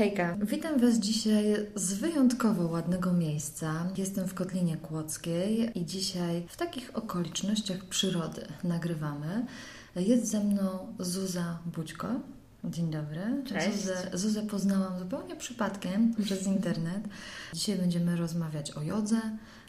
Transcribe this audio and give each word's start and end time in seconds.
Hejka, 0.00 0.36
witam 0.42 0.80
Was 0.80 0.94
dzisiaj 0.94 1.44
z 1.74 1.92
wyjątkowo 1.92 2.68
ładnego 2.68 3.12
miejsca. 3.12 3.88
Jestem 3.96 4.28
w 4.28 4.34
Kotlinie 4.34 4.76
Kłodzkiej 4.76 5.78
i 5.78 5.86
dzisiaj 5.86 6.46
w 6.48 6.56
takich 6.56 6.96
okolicznościach 6.96 7.84
przyrody 7.84 8.46
nagrywamy. 8.64 9.46
Jest 9.96 10.26
ze 10.26 10.44
mną 10.44 10.94
Zuza 10.98 11.58
Budźko. 11.66 12.08
Dzień 12.64 12.90
dobry. 12.90 13.20
Cześć. 13.46 13.76
Zuzę, 13.76 14.10
Zuzę 14.14 14.42
poznałam 14.42 14.98
zupełnie 14.98 15.36
przypadkiem 15.36 16.14
przez 16.24 16.46
internet. 16.46 17.02
Dzisiaj 17.54 17.76
będziemy 17.76 18.16
rozmawiać 18.16 18.70
o 18.70 18.82
jodze, 18.82 19.20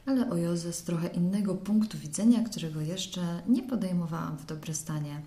ale 0.05 0.29
o 0.29 0.38
jodze 0.38 0.73
z 0.73 0.84
trochę 0.84 1.07
innego 1.07 1.55
punktu 1.55 1.98
widzenia, 1.98 2.43
którego 2.43 2.82
jeszcze 2.82 3.21
nie 3.48 3.63
podejmowałam 3.63 4.38
w 4.38 4.45
dobrym 4.45 4.75
stanie. 4.75 5.21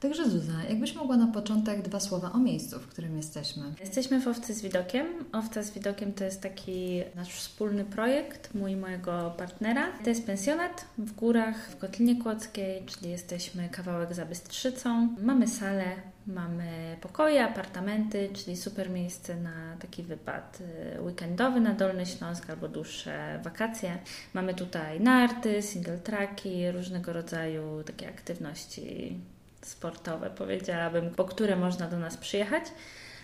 Także 0.00 0.30
Zuza, 0.30 0.52
jakbyś 0.68 0.94
mogła 0.94 1.16
na 1.16 1.26
początek 1.26 1.82
dwa 1.82 2.00
słowa 2.00 2.32
o 2.32 2.38
miejscu, 2.38 2.80
w 2.80 2.86
którym 2.86 3.16
jesteśmy. 3.16 3.62
Jesteśmy 3.80 4.20
w 4.20 4.28
Owcy 4.28 4.54
z 4.54 4.62
Widokiem. 4.62 5.06
Owca 5.32 5.62
z 5.62 5.70
Widokiem 5.70 6.12
to 6.12 6.24
jest 6.24 6.40
taki 6.40 7.02
nasz 7.14 7.34
wspólny 7.34 7.84
projekt, 7.84 8.54
mój 8.54 8.72
i 8.72 8.76
mojego 8.76 9.34
partnera. 9.38 9.86
To 10.04 10.10
jest 10.10 10.26
pensjonat 10.26 10.84
w 10.98 11.12
górach, 11.12 11.70
w 11.70 11.76
Kotlinie 11.76 12.22
Kłodzkiej, 12.22 12.82
czyli 12.86 13.10
jesteśmy 13.10 13.68
kawałek 13.68 14.14
za 14.14 14.26
Bystrzycą. 14.26 15.16
Mamy 15.22 15.48
salę, 15.48 15.84
mamy 16.26 16.96
pokoje, 17.00 17.44
apartamenty, 17.44 18.30
czyli 18.32 18.56
super 18.56 18.90
miejsce 18.90 19.36
na 19.36 19.76
taki 19.80 20.02
wypad 20.02 20.58
y, 20.96 21.02
weekendowy 21.02 21.60
na 21.60 21.74
Dolny 21.74 22.06
Śląsk 22.06 22.50
albo 22.50 22.68
dłuższe 22.68 23.40
wakacje. 23.44 23.98
Mamy 24.34 24.54
tutaj 24.54 25.00
narty, 25.00 25.62
single 25.62 25.98
tracki, 25.98 26.70
różnego 26.70 27.12
rodzaju 27.12 27.82
takie 27.86 28.08
aktywności 28.08 29.18
sportowe, 29.68 30.30
powiedziałabym, 30.30 31.10
po 31.10 31.24
które 31.24 31.56
można 31.56 31.88
do 31.88 31.98
nas 31.98 32.16
przyjechać. 32.16 32.64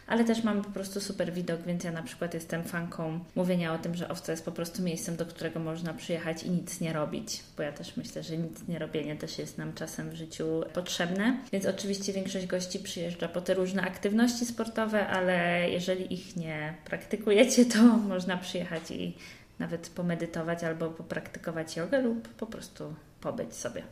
Ale 0.06 0.24
też 0.24 0.44
mamy 0.44 0.62
po 0.62 0.70
prostu 0.70 1.00
super 1.00 1.32
widok, 1.32 1.62
więc 1.62 1.84
ja 1.84 1.92
na 1.92 2.02
przykład 2.02 2.34
jestem 2.34 2.64
fanką 2.64 3.20
mówienia 3.34 3.74
o 3.74 3.78
tym, 3.78 3.94
że 3.94 4.08
owca 4.08 4.32
jest 4.32 4.44
po 4.44 4.52
prostu 4.52 4.82
miejscem, 4.82 5.16
do 5.16 5.26
którego 5.26 5.60
można 5.60 5.94
przyjechać 5.94 6.42
i 6.42 6.50
nic 6.50 6.80
nie 6.80 6.92
robić, 6.92 7.42
bo 7.56 7.62
ja 7.62 7.72
też 7.72 7.96
myślę, 7.96 8.22
że 8.22 8.36
nic 8.36 8.68
nie 8.68 8.78
robienie 8.78 9.16
też 9.16 9.38
jest 9.38 9.58
nam 9.58 9.72
czasem 9.72 10.10
w 10.10 10.14
życiu 10.14 10.64
potrzebne. 10.72 11.38
Więc 11.52 11.66
oczywiście 11.66 12.12
większość 12.12 12.46
gości 12.46 12.78
przyjeżdża 12.78 13.28
po 13.28 13.40
te 13.40 13.54
różne 13.54 13.82
aktywności 13.82 14.46
sportowe, 14.46 15.06
ale 15.06 15.68
jeżeli 15.70 16.14
ich 16.14 16.36
nie 16.36 16.74
praktykujecie, 16.84 17.64
to 17.64 17.82
można 18.12 18.36
przyjechać 18.36 18.90
i 18.90 19.16
nawet 19.58 19.88
pomedytować 19.88 20.64
albo 20.64 20.90
popraktykować 20.90 21.76
jogę 21.76 22.00
lub 22.00 22.28
po 22.28 22.46
prostu 22.46 22.94
pobyć 23.20 23.54
sobie 23.54 23.82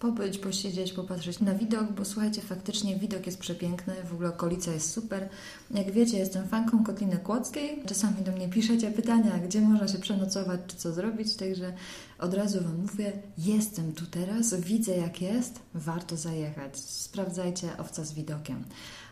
pobyć, 0.00 0.38
posiedzieć, 0.38 0.92
popatrzeć 0.92 1.40
na 1.40 1.54
widok, 1.54 1.92
bo 1.92 2.04
słuchajcie, 2.04 2.40
faktycznie 2.40 2.96
widok 2.96 3.26
jest 3.26 3.38
przepiękny, 3.38 3.94
w 4.04 4.12
ogóle 4.12 4.28
okolica 4.28 4.72
jest 4.72 4.92
super. 4.92 5.28
Jak 5.70 5.90
wiecie, 5.90 6.18
jestem 6.18 6.48
fanką 6.48 6.84
Kotliny 6.84 7.16
Kłodzkiej. 7.16 7.82
Czasami 7.86 8.22
do 8.22 8.32
mnie 8.32 8.48
piszecie 8.48 8.90
pytania, 8.90 9.38
gdzie 9.38 9.60
można 9.60 9.88
się 9.88 9.98
przenocować, 9.98 10.60
czy 10.66 10.76
co 10.76 10.92
zrobić, 10.92 11.36
także 11.36 11.72
od 12.18 12.34
razu 12.34 12.60
Wam 12.62 12.76
mówię, 12.76 13.12
jestem 13.38 13.92
tu 13.92 14.06
teraz, 14.06 14.54
widzę 14.54 14.96
jak 14.96 15.22
jest, 15.22 15.60
warto 15.74 16.16
zajechać. 16.16 16.76
Sprawdzajcie 16.80 17.68
owca 17.78 18.04
z 18.04 18.12
widokiem. 18.12 18.64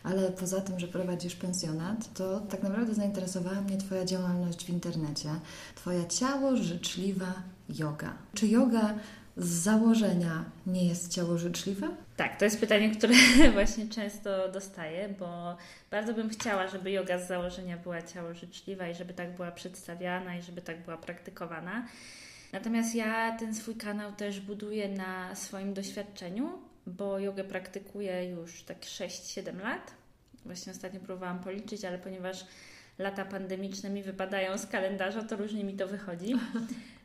Ale 0.03 0.31
poza 0.31 0.61
tym, 0.61 0.79
że 0.79 0.87
prowadzisz 0.87 1.35
pensjonat, 1.35 2.13
to 2.13 2.39
tak 2.39 2.63
naprawdę 2.63 2.93
zainteresowała 2.93 3.61
mnie 3.61 3.77
Twoja 3.77 4.05
działalność 4.05 4.65
w 4.65 4.69
internecie. 4.69 5.29
Twoja 5.75 6.05
ciało 6.05 6.57
życzliwa 6.57 7.33
yoga. 7.69 8.13
Czy 8.33 8.47
yoga 8.47 8.95
z 9.39 9.47
założenia 9.47 10.45
nie 10.67 10.87
jest 10.87 11.13
ciało 11.13 11.37
życzliwe? 11.37 11.89
Tak, 12.17 12.39
to 12.39 12.45
jest 12.45 12.59
pytanie, 12.59 12.91
które 12.91 13.13
właśnie 13.53 13.87
często 13.87 14.49
dostaję, 14.51 15.09
bo 15.19 15.57
bardzo 15.91 16.13
bym 16.13 16.29
chciała, 16.29 16.67
żeby 16.67 16.91
yoga 16.91 17.19
z 17.19 17.27
założenia 17.27 17.77
była 17.77 18.01
ciało 18.01 18.33
życzliwa 18.33 18.87
i 18.87 18.95
żeby 18.95 19.13
tak 19.13 19.35
była 19.35 19.51
przedstawiana 19.51 20.35
i 20.35 20.41
żeby 20.41 20.61
tak 20.61 20.83
była 20.83 20.97
praktykowana. 20.97 21.87
Natomiast 22.53 22.95
ja 22.95 23.37
ten 23.37 23.55
swój 23.55 23.75
kanał 23.75 24.11
też 24.11 24.39
buduję 24.39 24.89
na 24.89 25.35
swoim 25.35 25.73
doświadczeniu, 25.73 26.59
bo 26.87 27.19
jogę 27.19 27.43
praktykuję 27.43 28.29
już 28.29 28.63
tak 28.63 28.79
6-7 28.79 29.63
lat. 29.63 29.93
Właśnie 30.45 30.71
ostatnio 30.71 30.99
próbowałam 30.99 31.39
policzyć, 31.39 31.85
ale 31.85 31.99
ponieważ 31.99 32.45
lata 32.99 33.25
pandemiczne 33.25 33.89
mi 33.89 34.03
wypadają 34.03 34.57
z 34.57 34.65
kalendarza, 34.65 35.23
to 35.23 35.35
różnie 35.35 35.63
mi 35.63 35.73
to 35.73 35.87
wychodzi. 35.87 36.33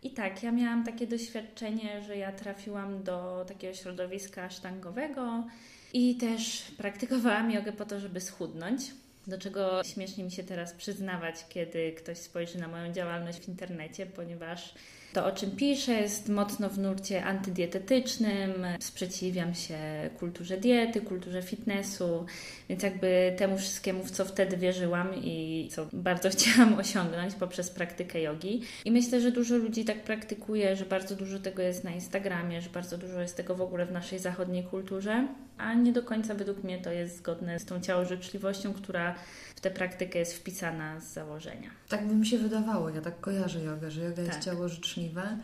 I 0.03 0.11
tak, 0.11 0.43
ja 0.43 0.53
miałam 0.53 0.85
takie 0.85 1.07
doświadczenie, 1.07 2.03
że 2.03 2.17
ja 2.17 2.33
trafiłam 2.33 3.03
do 3.03 3.45
takiego 3.49 3.75
środowiska 3.75 4.51
sztangowego 4.51 5.45
i 5.93 6.17
też 6.17 6.63
praktykowałam 6.77 7.51
jogę 7.51 7.73
po 7.73 7.85
to, 7.85 8.01
żeby 8.01 8.21
schudnąć. 8.21 8.83
Do 9.27 9.39
czego 9.39 9.85
śmiesznie 9.85 10.25
mi 10.25 10.31
się 10.31 10.45
teraz 10.45 10.73
przyznawać, 10.73 11.37
kiedy 11.49 11.93
ktoś 11.93 12.19
spojrzy 12.19 12.59
na 12.59 12.69
moją 12.69 12.93
działalność 12.93 13.41
w 13.41 13.49
internecie, 13.49 14.07
ponieważ 14.07 14.75
to, 15.15 15.27
o 15.27 15.33
czym 15.33 15.51
piszę, 15.51 15.93
jest 15.93 16.29
mocno 16.29 16.69
w 16.69 16.79
nurcie 16.79 17.25
antydietetycznym. 17.25 18.53
Sprzeciwiam 18.81 19.55
się 19.55 19.79
kulturze 20.19 20.57
diety, 20.57 21.01
kulturze 21.01 21.43
fitnessu, 21.43 22.27
więc 22.69 22.83
jakby 22.83 23.35
temu 23.39 23.59
wszystkiemu, 23.59 24.05
w 24.05 24.11
co 24.11 24.25
wtedy 24.25 24.57
wierzyłam 24.57 25.09
i 25.15 25.69
co 25.73 25.87
bardzo 25.93 26.31
chciałam 26.35 26.75
osiągnąć 26.75 27.35
poprzez 27.35 27.71
praktykę 27.71 28.21
jogi. 28.21 28.63
I 28.85 28.91
myślę, 28.91 29.21
że 29.21 29.31
dużo 29.31 29.57
ludzi 29.57 29.85
tak 29.85 30.03
praktykuje, 30.03 30.77
że 30.77 30.85
bardzo 30.85 31.17
dużo 31.17 31.39
tego 31.39 31.63
jest 31.63 31.85
na 31.85 31.91
Instagramie, 31.91 32.63
że 32.63 32.71
bardzo 32.71 32.99
dużo 32.99 33.21
jest 33.21 33.37
tego 33.37 33.55
w 33.55 33.61
ogóle 33.61 33.87
w 33.87 33.93
naszej 33.93 34.19
zachodniej 34.19 34.65
kulturze, 34.65 35.29
a 35.59 35.75
nie 35.75 35.93
do 35.93 36.03
końca 36.03 36.35
według 36.35 36.65
mnie 36.65 36.79
to 36.79 36.93
jest 36.93 37.17
zgodne 37.17 37.59
z 37.59 37.65
tą 37.65 37.81
ciałożyczliwością, 37.81 38.73
która 38.73 39.15
w 39.57 39.61
tę 39.61 39.71
praktykę 39.71 40.19
jest 40.19 40.35
wpisana 40.35 41.01
z 41.01 41.13
założenia. 41.13 41.71
Tak 41.89 42.07
by 42.07 42.15
mi 42.15 42.27
się 42.27 42.39
wydawało, 42.39 42.91
ja 42.91 43.01
tak 43.01 43.21
kojarzę 43.21 43.61
jogę, 43.61 43.91
że 43.91 44.01
joga 44.01 44.17
tak. 44.17 44.27
jest 44.27 44.41
ciało 44.41 44.69
życzliwe. 45.05 45.39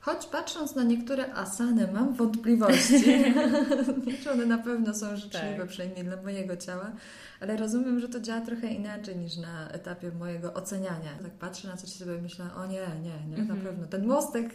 Choć 0.00 0.26
patrząc 0.26 0.74
na 0.74 0.82
niektóre 0.82 1.34
asany 1.34 1.88
mam 1.92 2.14
wątpliwości, 2.14 3.04
czy 4.22 4.30
one 4.32 4.46
na 4.46 4.58
pewno 4.58 4.94
są 4.94 5.16
życzliwe, 5.16 5.56
tak. 5.58 5.66
przynajmniej 5.66 6.04
dla 6.04 6.22
mojego 6.22 6.56
ciała, 6.56 6.92
ale 7.40 7.56
rozumiem, 7.56 8.00
że 8.00 8.08
to 8.08 8.20
działa 8.20 8.40
trochę 8.40 8.68
inaczej 8.68 9.16
niż 9.16 9.36
na 9.36 9.68
etapie 9.68 10.10
mojego 10.10 10.54
oceniania. 10.54 11.10
Tak 11.22 11.30
patrzę 11.30 11.68
na 11.68 11.76
coś 11.76 11.90
i 11.90 11.98
sobie 11.98 12.22
myślę, 12.22 12.44
o 12.56 12.66
nie, 12.66 12.86
nie, 13.02 13.26
nie, 13.28 13.44
na 13.44 13.54
mhm. 13.54 13.60
pewno 13.60 13.86
ten 13.86 14.06
mostek, 14.06 14.54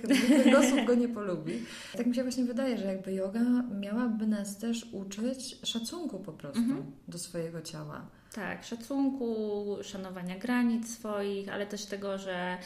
osób 0.59 0.85
go 0.85 0.95
nie 0.95 1.09
polubi. 1.09 1.53
Tak 1.97 2.07
mi 2.07 2.15
się 2.15 2.23
właśnie 2.23 2.45
wydaje, 2.45 2.77
że 2.77 2.85
jakby 2.85 3.13
yoga 3.13 3.41
miałaby 3.79 4.27
nas 4.27 4.57
też 4.57 4.85
uczyć 4.91 5.59
szacunku 5.63 6.19
po 6.19 6.33
prostu 6.33 6.59
mhm. 6.59 6.91
do 7.07 7.17
swojego 7.17 7.61
ciała. 7.61 8.18
Tak, 8.33 8.63
szacunku, 8.63 9.77
szanowania 9.83 10.37
granic 10.37 10.97
swoich, 10.97 11.49
ale 11.49 11.67
też 11.67 11.85
tego, 11.85 12.17
że 12.17 12.57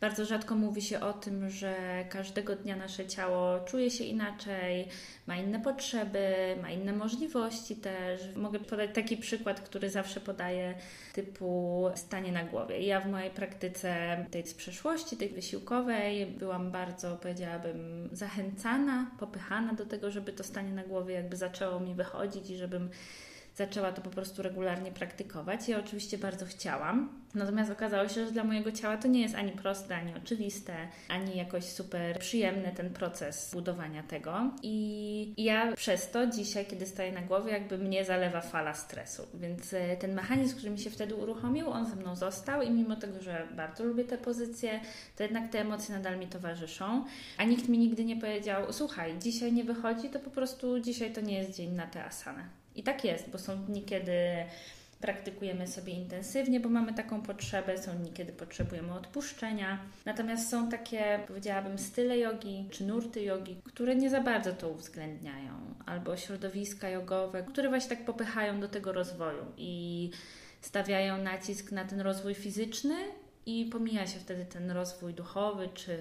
bardzo 0.00 0.24
rzadko 0.24 0.54
mówi 0.54 0.82
się 0.82 1.00
o 1.00 1.12
tym, 1.12 1.50
że 1.50 1.74
każdego 2.10 2.56
dnia 2.56 2.76
nasze 2.76 3.06
ciało 3.06 3.60
czuje 3.60 3.90
się 3.90 4.04
inaczej, 4.04 4.88
ma 5.26 5.36
inne 5.36 5.60
potrzeby, 5.60 6.56
ma 6.62 6.70
inne 6.70 6.92
możliwości 6.92 7.76
też. 7.76 8.20
Mogę 8.36 8.58
podać 8.58 8.90
taki 8.94 9.16
przykład, 9.16 9.60
który 9.60 9.90
zawsze 9.90 10.20
podaję, 10.20 10.74
typu 11.12 11.84
stanie 11.94 12.32
na 12.32 12.44
głowie. 12.44 12.80
Ja 12.80 13.00
w 13.00 13.10
mojej 13.10 13.30
praktyce 13.30 14.16
tej 14.30 14.46
z 14.46 14.54
przeszłości, 14.54 15.16
tej 15.16 15.28
wysiłkowej, 15.28 16.26
byłam 16.26 16.70
bardzo, 16.70 17.16
powiedziałabym, 17.16 18.08
zachęcana, 18.12 19.10
popychana 19.18 19.72
do 19.72 19.86
tego, 19.86 20.10
żeby 20.10 20.32
to 20.32 20.44
stanie 20.44 20.72
na 20.72 20.84
głowie 20.84 21.14
jakby 21.14 21.36
zaczęło 21.36 21.80
mi 21.80 21.94
wychodzić 21.94 22.50
i 22.50 22.56
żebym 22.56 22.90
zaczęła 23.54 23.92
to 23.92 24.02
po 24.02 24.10
prostu 24.10 24.42
regularnie 24.42 24.92
praktykować. 24.92 25.68
Ja 25.68 25.78
oczywiście 25.78 26.18
bardzo 26.18 26.46
chciałam, 26.46 27.22
natomiast 27.34 27.70
okazało 27.70 28.08
się, 28.08 28.26
że 28.26 28.32
dla 28.32 28.44
mojego 28.44 28.72
ciała 28.72 28.96
to 28.96 29.08
nie 29.08 29.20
jest 29.22 29.34
ani 29.34 29.52
proste, 29.52 29.96
ani 29.96 30.14
oczywiste, 30.16 30.74
ani 31.08 31.36
jakoś 31.36 31.64
super 31.64 32.18
przyjemny 32.18 32.72
ten 32.76 32.90
proces 32.90 33.50
budowania 33.52 34.02
tego. 34.02 34.50
I 34.62 35.34
ja 35.36 35.72
przez 35.76 36.10
to 36.10 36.26
dzisiaj, 36.26 36.66
kiedy 36.66 36.86
staję 36.86 37.12
na 37.12 37.22
głowie, 37.22 37.52
jakby 37.52 37.78
mnie 37.78 38.04
zalewa 38.04 38.40
fala 38.40 38.74
stresu. 38.74 39.26
Więc 39.34 39.74
e, 39.74 39.96
ten 39.96 40.14
mechanizm, 40.14 40.56
który 40.56 40.70
mi 40.70 40.78
się 40.78 40.90
wtedy 40.90 41.14
uruchomił, 41.14 41.70
on 41.70 41.86
ze 41.86 41.96
mną 41.96 42.16
został 42.16 42.62
i 42.62 42.70
mimo 42.70 42.96
tego, 42.96 43.22
że 43.22 43.48
bardzo 43.56 43.84
lubię 43.84 44.04
te 44.04 44.18
pozycje, 44.18 44.80
to 45.16 45.22
jednak 45.22 45.50
te 45.50 45.60
emocje 45.60 45.94
nadal 45.94 46.18
mi 46.18 46.26
towarzyszą. 46.26 47.04
A 47.38 47.44
nikt 47.44 47.68
mi 47.68 47.78
nigdy 47.78 48.04
nie 48.04 48.16
powiedział, 48.16 48.72
słuchaj, 48.72 49.18
dzisiaj 49.18 49.52
nie 49.52 49.64
wychodzi, 49.64 50.08
to 50.08 50.18
po 50.18 50.30
prostu 50.30 50.80
dzisiaj 50.80 51.12
to 51.12 51.20
nie 51.20 51.38
jest 51.38 51.56
dzień 51.56 51.72
na 51.72 51.86
tę 51.86 52.04
asanę. 52.04 52.61
I 52.76 52.82
tak 52.82 53.04
jest, 53.04 53.30
bo 53.30 53.38
są 53.38 53.64
dni, 53.64 53.82
kiedy 53.82 54.12
praktykujemy 55.00 55.66
sobie 55.66 55.92
intensywnie, 55.92 56.60
bo 56.60 56.68
mamy 56.68 56.94
taką 56.94 57.22
potrzebę, 57.22 57.78
są 57.78 57.92
dni, 57.92 58.12
kiedy 58.12 58.32
potrzebujemy 58.32 58.94
odpuszczenia. 58.94 59.78
Natomiast 60.04 60.50
są 60.50 60.68
takie, 60.68 61.20
powiedziałabym, 61.28 61.78
style 61.78 62.18
jogi 62.18 62.68
czy 62.70 62.84
nurty 62.84 63.22
jogi, 63.22 63.56
które 63.64 63.96
nie 63.96 64.10
za 64.10 64.20
bardzo 64.20 64.52
to 64.52 64.68
uwzględniają, 64.68 65.52
albo 65.86 66.16
środowiska 66.16 66.88
jogowe, 66.88 67.42
które 67.42 67.68
właśnie 67.68 67.96
tak 67.96 68.04
popychają 68.04 68.60
do 68.60 68.68
tego 68.68 68.92
rozwoju 68.92 69.44
i 69.56 70.10
stawiają 70.60 71.18
nacisk 71.18 71.72
na 71.72 71.84
ten 71.84 72.00
rozwój 72.00 72.34
fizyczny 72.34 72.94
i 73.46 73.66
pomija 73.72 74.06
się 74.06 74.18
wtedy 74.18 74.44
ten 74.44 74.70
rozwój 74.70 75.14
duchowy, 75.14 75.68
czy 75.74 75.98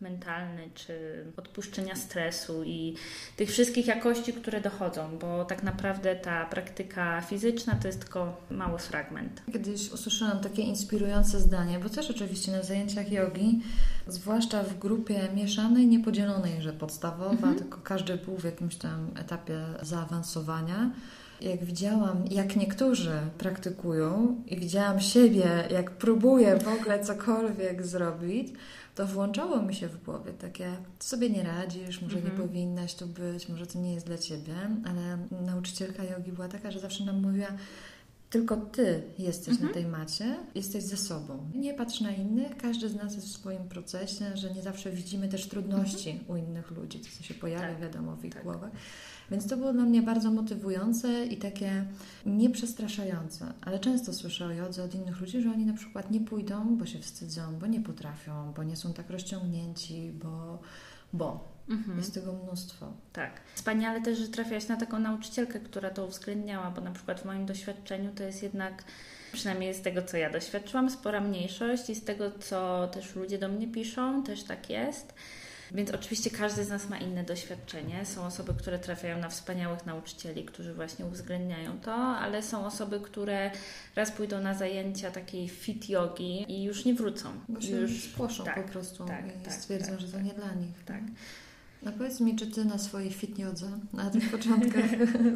mentalny, 0.00 0.70
czy 0.74 1.24
odpuszczenia 1.36 1.96
stresu 1.96 2.64
i 2.64 2.96
tych 3.36 3.50
wszystkich 3.50 3.86
jakości, 3.86 4.32
które 4.32 4.60
dochodzą, 4.60 5.18
bo 5.18 5.44
tak 5.44 5.62
naprawdę 5.62 6.16
ta 6.16 6.46
praktyka 6.46 7.20
fizyczna 7.20 7.74
to 7.74 7.86
jest 7.86 8.00
tylko 8.00 8.36
mały 8.50 8.78
fragment. 8.78 9.42
Kiedyś 9.52 9.92
usłyszałam 9.92 10.40
takie 10.40 10.62
inspirujące 10.62 11.40
zdanie, 11.40 11.78
bo 11.78 11.88
też 11.88 12.10
oczywiście 12.10 12.52
na 12.52 12.62
zajęciach 12.62 13.12
jogi, 13.12 13.62
zwłaszcza 14.06 14.62
w 14.62 14.78
grupie 14.78 15.28
mieszanej, 15.34 15.86
niepodzielonej, 15.86 16.62
że 16.62 16.72
podstawowa, 16.72 17.30
mhm. 17.30 17.58
tylko 17.58 17.80
każdy 17.80 18.16
był 18.16 18.36
w 18.36 18.44
jakimś 18.44 18.76
tam 18.76 19.10
etapie 19.16 19.60
zaawansowania 19.82 20.90
jak 21.40 21.64
widziałam, 21.64 22.24
jak 22.30 22.56
niektórzy 22.56 23.20
praktykują 23.38 24.36
i 24.46 24.56
widziałam 24.56 25.00
siebie, 25.00 25.68
jak 25.70 25.90
próbuję 25.90 26.58
w 26.58 26.68
ogóle 26.68 27.04
cokolwiek 27.04 27.86
zrobić, 27.86 28.48
to 28.94 29.06
włączało 29.06 29.62
mi 29.62 29.74
się 29.74 29.88
w 29.88 30.04
głowie 30.04 30.32
takie, 30.32 30.70
sobie 30.98 31.30
nie 31.30 31.42
radzisz, 31.42 32.02
może 32.02 32.16
nie 32.16 32.30
mhm. 32.30 32.48
powinnaś 32.48 32.94
tu 32.94 33.06
być, 33.06 33.48
może 33.48 33.66
to 33.66 33.78
nie 33.78 33.94
jest 33.94 34.06
dla 34.06 34.18
ciebie, 34.18 34.54
ale 34.84 35.18
nauczycielka 35.44 36.04
jogi 36.04 36.32
była 36.32 36.48
taka, 36.48 36.70
że 36.70 36.80
zawsze 36.80 37.04
nam 37.04 37.22
mówiła, 37.22 37.48
tylko 38.30 38.56
ty 38.56 39.02
jesteś 39.18 39.48
mhm. 39.48 39.68
na 39.68 39.74
tej 39.74 39.86
macie, 39.86 40.36
jesteś 40.54 40.84
ze 40.84 40.96
sobą. 40.96 41.50
Nie 41.54 41.74
patrz 41.74 42.00
na 42.00 42.10
innych, 42.10 42.56
każdy 42.56 42.88
z 42.88 42.94
nas 42.94 43.14
jest 43.14 43.26
w 43.26 43.32
swoim 43.32 43.68
procesie, 43.68 44.36
że 44.36 44.54
nie 44.54 44.62
zawsze 44.62 44.90
widzimy 44.90 45.28
też 45.28 45.48
trudności 45.48 46.10
mhm. 46.10 46.30
u 46.30 46.36
innych 46.36 46.70
ludzi, 46.70 47.00
to 47.00 47.08
co 47.18 47.24
się 47.24 47.34
pojawia, 47.34 47.68
tak. 47.68 47.80
wiadomo, 47.80 48.16
w 48.16 48.24
ich 48.24 48.34
tak. 48.34 48.42
głowach. 48.42 48.70
Więc 49.30 49.48
to 49.48 49.56
było 49.56 49.72
dla 49.72 49.82
mnie 49.82 50.02
bardzo 50.02 50.30
motywujące 50.30 51.26
i 51.26 51.36
takie 51.36 51.84
nieprzestraszające. 52.26 53.52
Ale 53.60 53.78
często 53.78 54.12
słyszę 54.12 54.46
o 54.46 54.50
jodze 54.50 54.84
od 54.84 54.94
innych 54.94 55.20
ludzi, 55.20 55.42
że 55.42 55.50
oni 55.50 55.66
na 55.66 55.72
przykład 55.72 56.10
nie 56.10 56.20
pójdą, 56.20 56.76
bo 56.76 56.86
się 56.86 56.98
wstydzą, 56.98 57.58
bo 57.60 57.66
nie 57.66 57.80
potrafią, 57.80 58.52
bo 58.56 58.62
nie 58.62 58.76
są 58.76 58.92
tak 58.92 59.10
rozciągnięci, 59.10 60.12
bo. 60.22 60.58
bo. 61.12 61.58
Mhm. 61.68 61.98
Jest 61.98 62.14
tego 62.14 62.32
mnóstwo. 62.32 62.92
Tak. 63.12 63.30
Wspaniale 63.54 64.00
też, 64.00 64.18
że 64.18 64.28
trafiałaś 64.28 64.68
na 64.68 64.76
taką 64.76 64.98
nauczycielkę, 64.98 65.60
która 65.60 65.90
to 65.90 66.06
uwzględniała, 66.06 66.70
bo 66.70 66.80
na 66.80 66.90
przykład 66.90 67.20
w 67.20 67.24
moim 67.24 67.46
doświadczeniu 67.46 68.12
to 68.14 68.22
jest 68.22 68.42
jednak 68.42 68.84
przynajmniej 69.32 69.74
z 69.74 69.82
tego, 69.82 70.02
co 70.02 70.16
ja 70.16 70.30
doświadczyłam, 70.30 70.90
spora 70.90 71.20
mniejszość 71.20 71.90
i 71.90 71.94
z 71.94 72.04
tego, 72.04 72.30
co 72.30 72.88
też 72.92 73.16
ludzie 73.16 73.38
do 73.38 73.48
mnie 73.48 73.68
piszą, 73.68 74.22
też 74.22 74.42
tak 74.42 74.70
jest. 74.70 75.14
Więc 75.72 75.90
oczywiście 75.90 76.30
każdy 76.30 76.64
z 76.64 76.68
nas 76.68 76.88
ma 76.88 76.98
inne 76.98 77.24
doświadczenie. 77.24 78.06
Są 78.06 78.26
osoby, 78.26 78.54
które 78.54 78.78
trafiają 78.78 79.18
na 79.18 79.28
wspaniałych 79.28 79.86
nauczycieli, 79.86 80.44
którzy 80.44 80.74
właśnie 80.74 81.06
uwzględniają 81.06 81.80
to, 81.80 81.94
ale 81.94 82.42
są 82.42 82.66
osoby, 82.66 83.00
które 83.00 83.50
raz 83.96 84.10
pójdą 84.10 84.40
na 84.40 84.54
zajęcia 84.54 85.10
takiej 85.10 85.48
fit 85.48 85.88
jogi 85.88 86.52
i 86.52 86.62
już 86.64 86.84
nie 86.84 86.94
wrócą. 86.94 87.28
Bo 87.48 87.60
się 87.60 87.76
już 87.76 88.04
spłoszą 88.04 88.44
tak, 88.44 88.64
po 88.64 88.72
prostu 88.72 89.04
tak, 89.04 89.36
i 89.40 89.44
tak, 89.44 89.52
stwierdzą, 89.52 89.90
tak, 89.90 90.00
że 90.00 90.06
to 90.06 90.12
tak. 90.12 90.24
nie 90.24 90.34
dla 90.34 90.54
nich. 90.54 90.84
Tak. 90.84 91.00
No 91.82 91.92
powiedz 91.92 92.20
mi, 92.20 92.36
czy 92.36 92.46
ty 92.46 92.64
na 92.64 92.78
swojej 92.78 93.12
fitniodze, 93.12 93.66
na 93.92 94.10
tych 94.10 94.30
początkach 94.30 94.84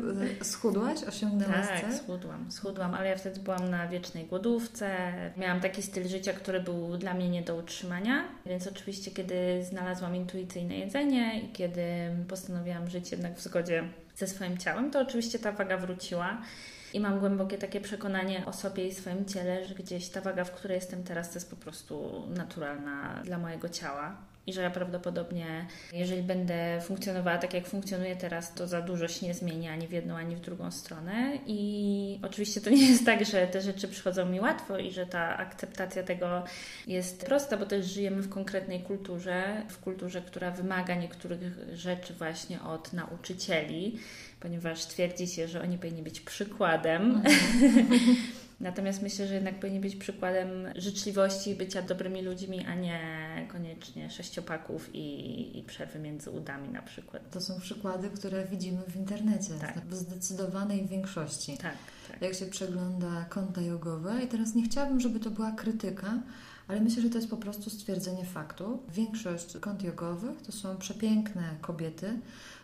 schudłaś, 0.52 1.02
osiągnęłaś 1.02 1.66
Tak, 1.68 1.80
cel? 1.80 1.98
schudłam, 1.98 2.52
schudłam, 2.52 2.94
ale 2.94 3.08
ja 3.08 3.16
wtedy 3.16 3.40
byłam 3.40 3.70
na 3.70 3.88
wiecznej 3.88 4.24
głodówce. 4.24 5.12
Miałam 5.36 5.60
taki 5.60 5.82
styl 5.82 6.08
życia, 6.08 6.32
który 6.32 6.60
był 6.60 6.96
dla 6.96 7.14
mnie 7.14 7.30
nie 7.30 7.42
do 7.42 7.56
utrzymania, 7.56 8.24
więc 8.46 8.66
oczywiście 8.66 9.10
kiedy 9.10 9.64
znalazłam 9.70 10.16
intuicyjne 10.16 10.74
jedzenie 10.78 11.40
i 11.40 11.52
kiedy 11.52 11.82
postanowiłam 12.28 12.90
żyć 12.90 13.10
jednak 13.12 13.36
w 13.36 13.42
zgodzie 13.42 13.84
ze 14.16 14.26
swoim 14.26 14.58
ciałem, 14.58 14.90
to 14.90 15.00
oczywiście 15.00 15.38
ta 15.38 15.52
waga 15.52 15.76
wróciła. 15.76 16.42
I 16.94 17.00
mam 17.00 17.20
głębokie 17.20 17.58
takie 17.58 17.80
przekonanie 17.80 18.46
o 18.46 18.52
sobie 18.52 18.86
i 18.86 18.94
swoim 18.94 19.24
ciele, 19.24 19.64
że 19.64 19.74
gdzieś 19.74 20.08
ta 20.08 20.20
waga, 20.20 20.44
w 20.44 20.50
której 20.50 20.74
jestem 20.74 21.04
teraz, 21.04 21.28
to 21.28 21.34
jest 21.34 21.50
po 21.50 21.56
prostu 21.56 22.26
naturalna 22.28 23.22
dla 23.24 23.38
mojego 23.38 23.68
ciała 23.68 24.16
i 24.46 24.52
że 24.52 24.62
ja 24.62 24.70
prawdopodobnie, 24.70 25.66
jeżeli 25.92 26.22
będę 26.22 26.80
funkcjonowała 26.80 27.38
tak, 27.38 27.54
jak 27.54 27.66
funkcjonuję 27.66 28.16
teraz, 28.16 28.54
to 28.54 28.66
za 28.66 28.80
dużo 28.80 29.08
się 29.08 29.26
nie 29.26 29.34
zmieni 29.34 29.68
ani 29.68 29.88
w 29.88 29.92
jedną, 29.92 30.16
ani 30.16 30.36
w 30.36 30.40
drugą 30.40 30.70
stronę. 30.70 31.38
I 31.46 32.20
oczywiście 32.22 32.60
to 32.60 32.70
nie 32.70 32.88
jest 32.88 33.06
tak, 33.06 33.24
że 33.24 33.46
te 33.46 33.60
rzeczy 33.60 33.88
przychodzą 33.88 34.26
mi 34.26 34.40
łatwo 34.40 34.78
i 34.78 34.90
że 34.90 35.06
ta 35.06 35.36
akceptacja 35.36 36.02
tego 36.02 36.44
jest 36.86 37.26
prosta, 37.26 37.56
bo 37.56 37.66
też 37.66 37.86
żyjemy 37.86 38.22
w 38.22 38.28
konkretnej 38.28 38.80
kulturze, 38.80 39.62
w 39.68 39.78
kulturze, 39.78 40.22
która 40.22 40.50
wymaga 40.50 40.94
niektórych 40.94 41.40
rzeczy 41.74 42.14
właśnie 42.14 42.62
od 42.62 42.92
nauczycieli, 42.92 43.98
ponieważ 44.42 44.86
twierdzi 44.86 45.26
się, 45.26 45.48
że 45.48 45.62
oni 45.62 45.78
powinni 45.78 46.02
być 46.02 46.20
przykładem. 46.20 47.02
Mhm. 47.02 48.16
Natomiast 48.60 49.02
myślę, 49.02 49.26
że 49.26 49.34
jednak 49.34 49.60
powinni 49.60 49.80
być 49.80 49.96
przykładem 49.96 50.48
życzliwości 50.76 51.50
i 51.50 51.54
bycia 51.54 51.82
dobrymi 51.82 52.22
ludźmi, 52.22 52.66
a 52.66 52.74
nie 52.74 53.00
koniecznie 53.52 54.10
sześciopaków 54.10 54.94
i, 54.94 55.58
i 55.58 55.62
przerwy 55.62 55.98
między 55.98 56.30
udami 56.30 56.68
na 56.68 56.82
przykład. 56.82 57.30
To 57.30 57.40
są 57.40 57.60
przykłady, 57.60 58.10
które 58.10 58.44
widzimy 58.44 58.82
w 58.88 58.96
internecie 58.96 59.54
tak. 59.60 59.86
w 59.86 59.94
zdecydowanej 59.94 60.86
większości. 60.86 61.58
Tak, 61.58 61.76
tak. 62.10 62.22
Jak 62.22 62.34
się 62.34 62.46
przegląda 62.46 63.24
konta 63.28 63.60
jogowe 63.60 64.22
i 64.24 64.26
teraz 64.26 64.54
nie 64.54 64.62
chciałabym, 64.62 65.00
żeby 65.00 65.20
to 65.20 65.30
była 65.30 65.52
krytyka, 65.52 66.22
ale 66.68 66.80
myślę, 66.80 67.02
że 67.02 67.10
to 67.10 67.18
jest 67.18 67.30
po 67.30 67.36
prostu 67.36 67.70
stwierdzenie 67.70 68.24
faktu. 68.24 68.82
Większość 68.88 69.56
kont 69.60 69.82
jogowych 69.82 70.42
to 70.42 70.52
są 70.52 70.76
przepiękne 70.76 71.42
kobiety, 71.60 72.18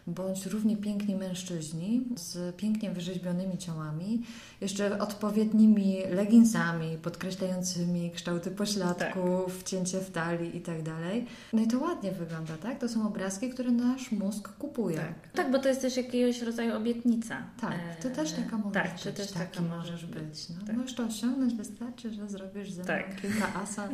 bądź 0.09 0.47
równie 0.47 0.77
piękni 0.77 1.17
mężczyźni 1.17 2.05
z 2.17 2.57
pięknie 2.57 2.91
wyrzeźbionymi 2.91 3.59
ciałami, 3.59 4.23
jeszcze 4.61 4.99
odpowiednimi 4.99 5.97
leginsami 6.11 6.99
podkreślającymi 7.03 8.11
kształty 8.11 8.51
pośladków, 8.51 9.59
tak. 9.59 9.69
cięcie 9.69 10.01
w 10.01 10.11
talii 10.11 10.57
i 10.57 10.61
tak 10.61 10.83
dalej. 10.83 11.27
No 11.53 11.63
i 11.63 11.67
to 11.67 11.79
ładnie 11.79 12.13
wygląda, 12.13 12.57
tak? 12.57 12.79
To 12.79 12.89
są 12.89 13.07
obrazki, 13.07 13.51
które 13.51 13.71
nasz 13.71 14.13
mózg 14.13 14.49
kupuje. 14.49 14.97
Tak, 14.97 15.33
tak 15.33 15.53
bo 15.53 15.59
to 15.59 15.69
jest 15.69 15.81
też 15.81 15.97
jakiegoś 15.97 16.43
rodzaju 16.43 16.77
obietnica. 16.77 17.43
Tak, 17.61 17.79
to 18.03 18.11
też 18.11 18.33
taka 18.33 18.59
może 18.59 18.75
tak, 18.75 18.93
być. 18.93 19.03
Tak, 19.03 19.15
też 19.15 19.33
taka 19.33 19.63
możesz 19.63 20.07
być. 20.07 20.49
No. 20.49 20.67
Tak. 20.67 20.77
Możesz 20.77 20.95
to 20.95 21.05
osiągnąć, 21.05 21.55
wystarczy, 21.55 22.11
że 22.11 22.29
zrobisz 22.29 22.71
ze 22.71 22.83
mną 22.83 22.87
tak. 22.87 23.21
kilka 23.21 23.55
asa 23.55 23.89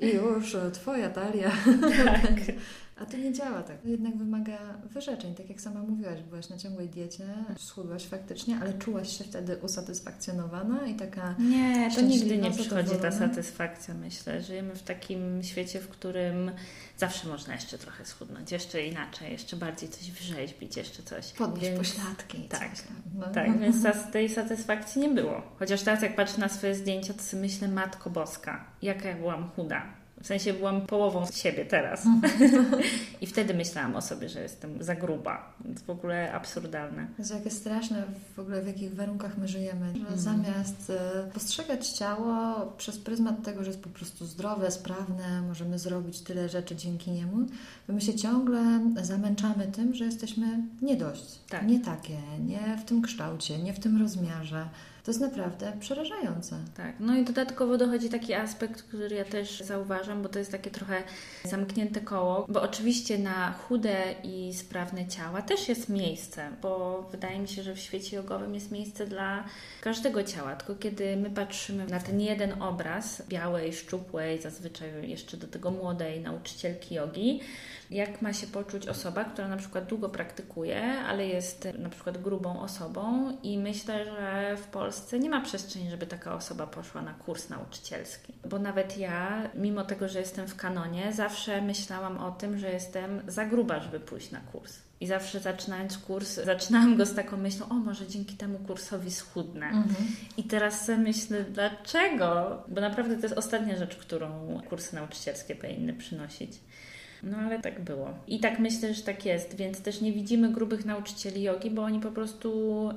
i 0.00 0.06
już 0.06 0.56
twoja 0.72 1.10
talia. 1.10 1.50
Tak. 2.04 2.32
A 2.96 3.06
to 3.06 3.16
nie 3.16 3.32
działa 3.32 3.62
tak. 3.62 3.80
To 3.80 3.88
jednak 3.88 4.16
wymaga 4.16 4.58
wyrzeczeń, 4.84 5.34
tak 5.34 5.48
jak 5.48 5.60
sama 5.60 5.80
mówiłaś, 5.80 6.20
byłaś 6.20 6.48
na 6.48 6.58
ciągłej 6.58 6.88
diecie, 6.88 7.24
schudłaś 7.56 8.06
faktycznie, 8.06 8.58
ale 8.60 8.72
czułaś 8.72 9.18
się 9.18 9.24
wtedy 9.24 9.56
usatysfakcjonowana 9.56 10.86
i 10.86 10.94
taka 10.94 11.34
Nie, 11.38 11.90
to 11.94 12.00
nigdy 12.00 12.38
nie 12.38 12.50
przychodzi 12.50 12.96
ta 13.02 13.10
satysfakcja, 13.10 13.94
myślę. 13.94 14.42
Żyjemy 14.42 14.74
w 14.74 14.82
takim 14.82 15.42
świecie, 15.42 15.80
w 15.80 15.88
którym 15.88 16.50
zawsze 16.96 17.28
można 17.28 17.54
jeszcze 17.54 17.78
trochę 17.78 18.04
schudnąć, 18.04 18.52
jeszcze 18.52 18.86
inaczej, 18.86 19.32
jeszcze 19.32 19.56
bardziej 19.56 19.88
coś 19.88 20.10
wrzeźbić, 20.10 20.76
jeszcze 20.76 21.02
coś. 21.02 21.32
Podnieść 21.32 21.66
więc, 21.66 21.78
pośladki. 21.78 22.48
Tak, 22.48 22.70
no. 23.14 23.26
tak, 23.26 23.58
więc 23.58 23.86
tej 24.12 24.28
satysfakcji 24.28 25.02
nie 25.02 25.08
było. 25.08 25.42
Chociaż 25.58 25.82
teraz 25.82 26.02
jak 26.02 26.16
patrzę 26.16 26.40
na 26.40 26.48
swoje 26.48 26.74
zdjęcia, 26.74 27.14
to 27.14 27.22
sobie 27.22 27.42
myślę, 27.42 27.68
Matko 27.68 28.10
Boska, 28.10 28.64
jaka 28.82 29.08
ja 29.08 29.16
byłam 29.16 29.50
chuda 29.50 30.01
w 30.22 30.26
sensie 30.26 30.52
byłam 30.52 30.86
połową 30.86 31.26
siebie 31.32 31.64
teraz. 31.64 32.04
I 33.20 33.26
wtedy 33.26 33.54
myślałam 33.54 33.96
o 33.96 34.02
sobie, 34.02 34.28
że 34.28 34.42
jestem 34.42 34.82
za 34.82 34.94
gruba. 34.94 35.54
Więc 35.64 35.82
w 35.82 35.90
ogóle 35.90 36.32
absurdalne. 36.32 37.06
Jest 37.18 37.34
jakie 37.34 37.50
straszne 37.50 38.02
w 38.36 38.38
ogóle 38.38 38.62
w 38.62 38.66
jakich 38.66 38.94
warunkach 38.94 39.38
my 39.38 39.48
żyjemy. 39.48 39.92
Że 39.94 40.06
mm. 40.06 40.18
Zamiast 40.18 40.90
e, 40.90 41.30
postrzegać 41.34 41.88
ciało 41.88 42.66
przez 42.76 42.98
pryzmat 42.98 43.42
tego, 43.44 43.64
że 43.64 43.70
jest 43.70 43.82
po 43.82 43.88
prostu 43.88 44.26
zdrowe, 44.26 44.70
sprawne, 44.70 45.42
możemy 45.48 45.78
zrobić 45.78 46.20
tyle 46.20 46.48
rzeczy 46.48 46.76
dzięki 46.76 47.10
niemu, 47.10 47.46
to 47.86 47.92
my 47.92 48.00
się 48.00 48.14
ciągle 48.14 48.80
zamęczamy 49.02 49.66
tym, 49.66 49.94
że 49.94 50.04
jesteśmy 50.04 50.46
nie 50.82 50.96
dość. 50.96 51.38
Tak. 51.48 51.66
Nie 51.66 51.80
takie, 51.80 52.18
nie 52.40 52.76
w 52.76 52.84
tym 52.84 53.02
kształcie, 53.02 53.58
nie 53.58 53.72
w 53.72 53.80
tym 53.80 54.02
rozmiarze. 54.02 54.68
To 55.04 55.10
jest 55.10 55.20
naprawdę 55.20 55.72
przerażające. 55.80 56.56
Tak, 56.76 56.94
no 57.00 57.16
i 57.16 57.24
dodatkowo 57.24 57.78
dochodzi 57.78 58.08
taki 58.08 58.34
aspekt, 58.34 58.82
który 58.82 59.16
ja 59.16 59.24
też 59.24 59.60
zauważam, 59.60 60.22
bo 60.22 60.28
to 60.28 60.38
jest 60.38 60.52
takie 60.52 60.70
trochę 60.70 61.02
zamknięte 61.44 62.00
koło, 62.00 62.46
bo 62.48 62.62
oczywiście 62.62 63.18
na 63.18 63.52
chude 63.52 64.14
i 64.24 64.54
sprawne 64.54 65.08
ciała 65.08 65.42
też 65.42 65.68
jest 65.68 65.88
miejsce, 65.88 66.48
bo 66.62 67.02
wydaje 67.12 67.38
mi 67.38 67.48
się, 67.48 67.62
że 67.62 67.74
w 67.74 67.78
świecie 67.78 68.16
jogowym 68.16 68.54
jest 68.54 68.70
miejsce 68.70 69.06
dla 69.06 69.44
każdego 69.80 70.24
ciała, 70.24 70.56
tylko 70.56 70.74
kiedy 70.82 71.16
my 71.16 71.30
patrzymy 71.30 71.86
na 71.86 72.00
ten 72.00 72.20
jeden 72.20 72.62
obraz 72.62 73.22
białej, 73.28 73.72
szczupłej, 73.72 74.42
zazwyczaj 74.42 75.10
jeszcze 75.10 75.36
do 75.36 75.46
tego 75.46 75.70
młodej 75.70 76.20
nauczycielki 76.20 76.94
jogi, 76.94 77.40
jak 77.92 78.22
ma 78.22 78.32
się 78.32 78.46
poczuć 78.46 78.88
osoba, 78.88 79.24
która 79.24 79.48
na 79.48 79.56
przykład 79.56 79.86
długo 79.86 80.08
praktykuje, 80.08 80.82
ale 80.82 81.26
jest 81.26 81.68
na 81.78 81.88
przykład 81.88 82.22
grubą 82.22 82.60
osobą 82.60 83.36
i 83.42 83.58
myślę, 83.58 84.04
że 84.04 84.56
w 84.56 84.66
Polsce 84.66 85.12
Polsce 85.12 85.18
nie 85.18 85.30
ma 85.30 85.40
przestrzeni, 85.40 85.90
żeby 85.90 86.06
taka 86.06 86.34
osoba 86.34 86.66
poszła 86.66 87.02
na 87.02 87.14
kurs 87.14 87.48
nauczycielski. 87.48 88.32
Bo 88.48 88.58
nawet 88.58 88.98
ja, 88.98 89.50
mimo 89.54 89.84
tego, 89.84 90.08
że 90.08 90.18
jestem 90.18 90.48
w 90.48 90.56
kanonie, 90.56 91.12
zawsze 91.12 91.62
myślałam 91.62 92.18
o 92.18 92.30
tym, 92.30 92.58
że 92.58 92.72
jestem 92.72 93.22
za 93.26 93.46
gruba, 93.46 93.80
żeby 93.80 94.00
pójść 94.00 94.30
na 94.30 94.40
kurs. 94.40 94.78
I 95.00 95.06
zawsze 95.06 95.40
zaczynając 95.40 95.98
kurs, 95.98 96.34
zaczynałam 96.34 96.96
go 96.96 97.06
z 97.06 97.14
taką 97.14 97.36
myślą, 97.36 97.68
o 97.68 97.74
może 97.74 98.06
dzięki 98.06 98.36
temu 98.36 98.58
kursowi 98.58 99.10
schudnę. 99.10 99.66
Mhm. 99.66 100.06
I 100.36 100.44
teraz 100.44 100.86
sobie 100.86 100.98
myślę, 100.98 101.44
dlaczego? 101.44 102.62
Bo 102.68 102.80
naprawdę 102.80 103.16
to 103.16 103.22
jest 103.22 103.38
ostatnia 103.38 103.76
rzecz, 103.76 103.96
którą 103.96 104.60
kursy 104.68 104.94
nauczycielskie 104.94 105.54
powinny 105.54 105.92
przynosić. 105.92 106.52
No 107.22 107.36
ale 107.38 107.58
tak 107.60 107.80
było. 107.80 108.14
I 108.26 108.40
tak 108.40 108.58
myślę, 108.58 108.94
że 108.94 109.02
tak 109.02 109.26
jest, 109.26 109.56
więc 109.56 109.80
też 109.80 110.00
nie 110.00 110.12
widzimy 110.12 110.52
grubych 110.52 110.84
nauczycieli 110.84 111.42
jogi, 111.42 111.70
bo 111.70 111.82
oni 111.82 112.00
po 112.00 112.10
prostu 112.10 112.52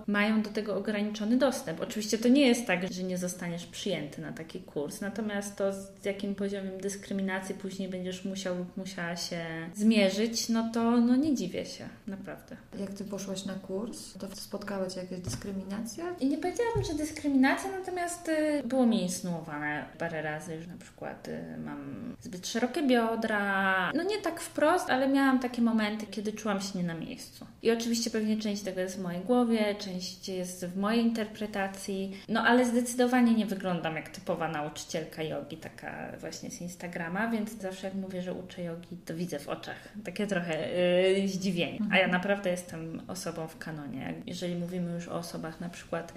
mają 0.08 0.42
do 0.42 0.50
tego 0.50 0.76
ograniczony 0.76 1.38
dostęp. 1.38 1.82
Oczywiście 1.82 2.18
to 2.18 2.28
nie 2.28 2.48
jest 2.48 2.68
tak, 2.68 2.94
że 2.94 3.04
nie 3.04 3.18
zostaniesz 3.18 3.66
przyjęty 3.66 4.22
na 4.22 4.32
taki 4.32 4.60
kurs, 4.60 5.02
natomiast 5.02 5.56
to 5.56 5.74
z 5.74 6.06
jakim 6.06 6.36
poziomem 6.36 6.78
dyskryminacji 6.82 7.56
później 7.56 7.90
będziesz 7.90 8.26
musiał 8.26 8.58
lub 8.58 8.78
musiała 8.78 9.16
się 9.16 9.46
zmierzyć, 9.76 10.50
no 10.50 10.70
to 10.74 10.92
no 10.92 11.16
nie 11.16 11.36
dziwię 11.36 11.66
się, 11.66 11.90
naprawdę. 12.08 12.58
Jak 12.80 12.94
ty 12.94 13.04
poszłaś 13.04 13.46
na 13.46 13.54
kurs, 13.54 14.14
to 14.14 14.28
spotkały 14.36 14.88
cię 14.88 15.00
jakieś 15.00 15.20
dyskryminacje? 15.20 16.04
I 16.20 16.28
nie 16.28 16.38
powiedziałabym, 16.38 16.84
że 16.84 16.94
dyskryminacja, 16.94 17.72
natomiast 17.80 18.30
y, 18.30 18.64
było 18.66 18.86
mi 18.86 19.02
insynuowane 19.02 19.86
parę 19.98 20.22
razy, 20.22 20.62
że 20.62 20.68
na 20.68 20.78
przykład 20.78 21.28
y, 21.28 21.58
mam 21.66 22.16
zbyt 22.22 22.48
szerokie 22.48 22.84
biodra. 22.84 23.92
No 23.96 24.04
nie 24.04 24.15
nie 24.16 24.22
tak 24.22 24.42
wprost, 24.42 24.90
ale 24.90 25.08
miałam 25.08 25.40
takie 25.40 25.62
momenty, 25.62 26.06
kiedy 26.06 26.34
czułam 26.34 26.62
się 26.62 26.78
nie 26.78 26.84
na 26.84 26.94
miejscu. 26.94 27.46
I 27.62 27.72
oczywiście 27.72 28.10
pewnie 28.10 28.38
część 28.38 28.62
tego 28.62 28.82
jest 28.82 28.98
w 28.98 29.02
mojej 29.02 29.22
głowie, 29.22 29.76
część 29.76 30.30
jest 30.30 30.66
w 30.66 30.78
mojej 30.78 31.02
interpretacji, 31.02 32.18
no 32.30 32.42
ale 32.42 32.66
zdecydowanie 32.66 33.34
nie 33.34 33.46
wyglądam 33.46 33.96
jak 33.96 34.10
typowa 34.10 34.48
nauczycielka 34.48 35.24
jogi, 35.24 35.58
taka 35.58 36.12
właśnie 36.20 36.52
z 36.52 36.62
Instagrama, 36.62 37.28
więc 37.28 37.52
zawsze 37.52 37.88
jak 37.88 37.96
mówię, 37.96 38.22
że 38.22 38.34
uczę 38.34 38.64
jogi, 38.64 38.98
to 39.06 39.16
widzę 39.16 39.40
w 39.40 39.50
oczach 39.50 39.90
takie 40.06 40.28
trochę 40.28 40.72
yy, 41.20 41.28
zdziwienie. 41.28 41.80
A 41.92 41.98
ja 41.98 42.08
naprawdę 42.08 42.50
jestem 42.50 43.02
osobą 43.08 43.48
w 43.48 43.58
kanonie. 43.58 44.14
Jeżeli 44.26 44.56
mówimy 44.56 44.92
już 44.92 45.08
o 45.08 45.16
osobach 45.16 45.60
na 45.60 45.70
przykład 45.70 46.14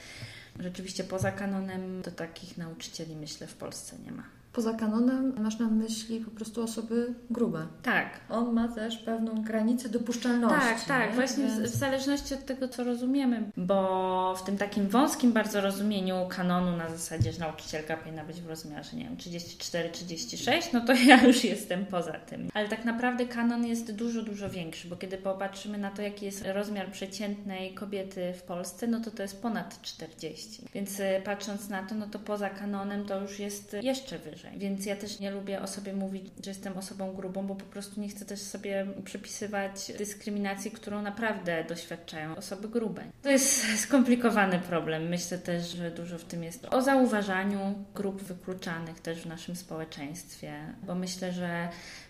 rzeczywiście 0.61 1.05
poza 1.05 1.33
kanonem, 1.33 2.03
to 2.05 2.11
takich 2.11 2.59
nauczycieli 2.59 3.17
myślę 3.17 3.47
w 3.47 3.55
Polsce 3.55 3.97
nie 4.05 4.13
ma 4.13 4.38
poza 4.59 4.75
kanonem 4.75 5.35
masz 5.43 5.59
na 5.59 5.69
myśli 5.69 6.21
po 6.21 6.31
prostu 6.31 6.63
osoby 6.63 7.15
grube. 7.31 7.67
Tak. 7.83 8.21
On 8.31 8.53
ma 8.53 8.69
też 8.69 8.97
pewną 8.97 9.43
granicę 9.43 9.89
dopuszczalności. 9.89 10.59
Tak, 10.59 10.85
tak, 10.85 11.11
nie? 11.11 11.15
właśnie 11.15 11.45
Więc... 11.45 11.61
w, 11.61 11.77
zależności 11.77 12.35
od 12.35 12.45
tego, 12.45 12.69
co 12.69 12.85
rozumiemy, 12.85 13.51
bo 13.57 14.35
w 14.39 14.43
tym 14.43 14.59
takim 14.59 14.89
wąskim 14.89 15.33
bardzo 15.33 15.61
rozumieniu 15.61 16.27
kanonu 16.29 16.77
na 16.77 16.89
zasadzie, 16.89 17.33
że 17.33 17.41
nauczycielka 17.41 17.97
powinna 17.97 18.25
być 18.25 18.41
w 18.41 18.49
rozmiarze, 18.49 18.97
nie 18.97 19.05
wiem, 19.05 19.17
34-36, 19.17 20.63
no 20.73 20.81
to 20.81 20.93
ja 20.93 21.25
już 21.25 21.45
jestem 21.45 21.87
poza 21.87 22.13
tym. 22.13 22.51
Ale 22.55 22.69
tak 22.69 22.85
naprawdę 22.85 23.27
kanon 23.27 23.67
jest 23.67 23.93
dużo, 23.95 24.23
dużo 24.23 24.51
większy, 24.51 24.89
bo 24.89 24.97
kiedy 24.97 25.19
popatrzymy 25.19 25.79
na 25.79 25.91
to, 25.91 26.03
jaki 26.03 26.27
jest 26.27 26.45
rozmiar 26.47 26.91
przeciętnej 26.91 27.75
kobiety 27.75 28.33
w 28.39 28.43
Polsce, 28.43 28.87
no 28.87 29.01
to 29.01 29.11
to 29.11 29.23
jest 29.23 29.43
ponad 29.43 29.83
40. 29.83 30.63
Więc 30.75 31.01
y, 31.01 31.23
patrząc 31.25 31.69
na 31.69 31.83
to, 31.83 31.95
no 31.95 32.07
to 32.07 32.19
poza 32.19 32.51
kanonem 32.51 33.05
to 33.05 33.21
już 33.21 33.39
jest 33.39 33.77
jeszcze 33.83 34.19
wyżej. 34.19 34.48
Więc 34.57 34.87
ja 34.87 34.97
też 34.97 35.21
nie 35.21 35.31
lubię 35.31 35.63
o 35.63 35.67
sobie 35.67 35.93
mówić, 35.93 36.25
że 36.45 36.51
jestem 36.51 36.79
osobą 36.79 37.13
grubą, 37.13 37.47
bo 37.47 37.55
po 37.55 37.65
prostu 37.65 38.01
nie 38.01 38.09
chcę 38.09 38.25
też 38.25 38.41
sobie 38.41 38.87
przypisywać 39.05 39.93
dyskryminacji, 39.99 40.71
którą 40.71 41.03
naprawdę 41.03 41.65
doświadczają 41.65 42.37
osoby 42.37 42.69
grube. 42.69 43.05
To 43.23 43.31
jest 43.31 43.65
skomplikowany 43.87 44.59
problem. 44.59 45.09
Myślę 45.09 45.39
też, 45.39 45.71
że 45.71 45.91
dużo 45.91 46.19
w 46.19 46.25
tym 46.25 46.45
jest 46.45 46.67
o 46.71 46.83
zauważaniu 46.83 47.85
grup 47.95 48.23
wykluczanych 48.23 49.01
też 49.01 49.23
w 49.23 49.27
naszym 49.27 49.57
społeczeństwie, 49.57 50.53
bo 50.83 50.95
myślę, 50.95 51.33
że 51.33 51.69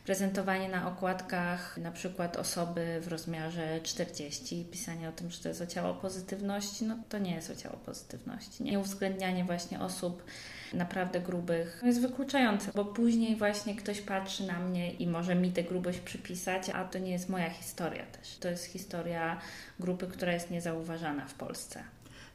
prezentowanie 0.09 0.69
na 0.69 0.89
okładkach 0.89 1.79
na 1.79 1.93
przykład 1.93 2.37
osoby 2.37 3.01
w 3.01 3.09
rozmiarze 3.09 3.81
40 3.83 4.61
i 4.61 4.65
pisanie 4.65 5.09
o 5.09 5.13
tym, 5.13 5.31
że 5.31 5.39
to 5.39 5.49
jest 5.49 5.61
o 5.61 5.67
ciało 5.67 5.95
pozytywności, 5.95 6.85
no 6.85 6.97
to 7.09 7.19
nie 7.19 7.35
jest 7.35 7.51
o 7.51 7.57
ciało 7.57 7.77
pozytywności. 7.77 8.63
Nie 8.63 8.79
uwzględnianie 8.79 9.45
właśnie 9.45 9.81
osób 9.81 10.23
naprawdę 10.73 11.21
grubych 11.21 11.83
jest 11.85 12.01
wykluczające, 12.01 12.71
bo 12.75 12.85
później 12.85 13.37
właśnie 13.37 13.77
ktoś 13.77 14.01
patrzy 14.01 14.47
na 14.47 14.59
mnie 14.59 14.93
i 14.93 15.07
może 15.07 15.35
mi 15.35 15.53
tę 15.53 15.63
grubość 15.63 15.99
przypisać, 15.99 16.71
a 16.71 16.85
to 16.85 16.99
nie 16.99 17.11
jest 17.11 17.29
moja 17.29 17.51
historia 17.51 18.07
też. 18.07 18.37
To 18.37 18.49
jest 18.49 18.65
historia 18.65 19.41
grupy, 19.81 20.07
która 20.07 20.33
jest 20.33 20.51
niezauważana 20.51 21.27
w 21.27 21.35
Polsce. 21.35 21.85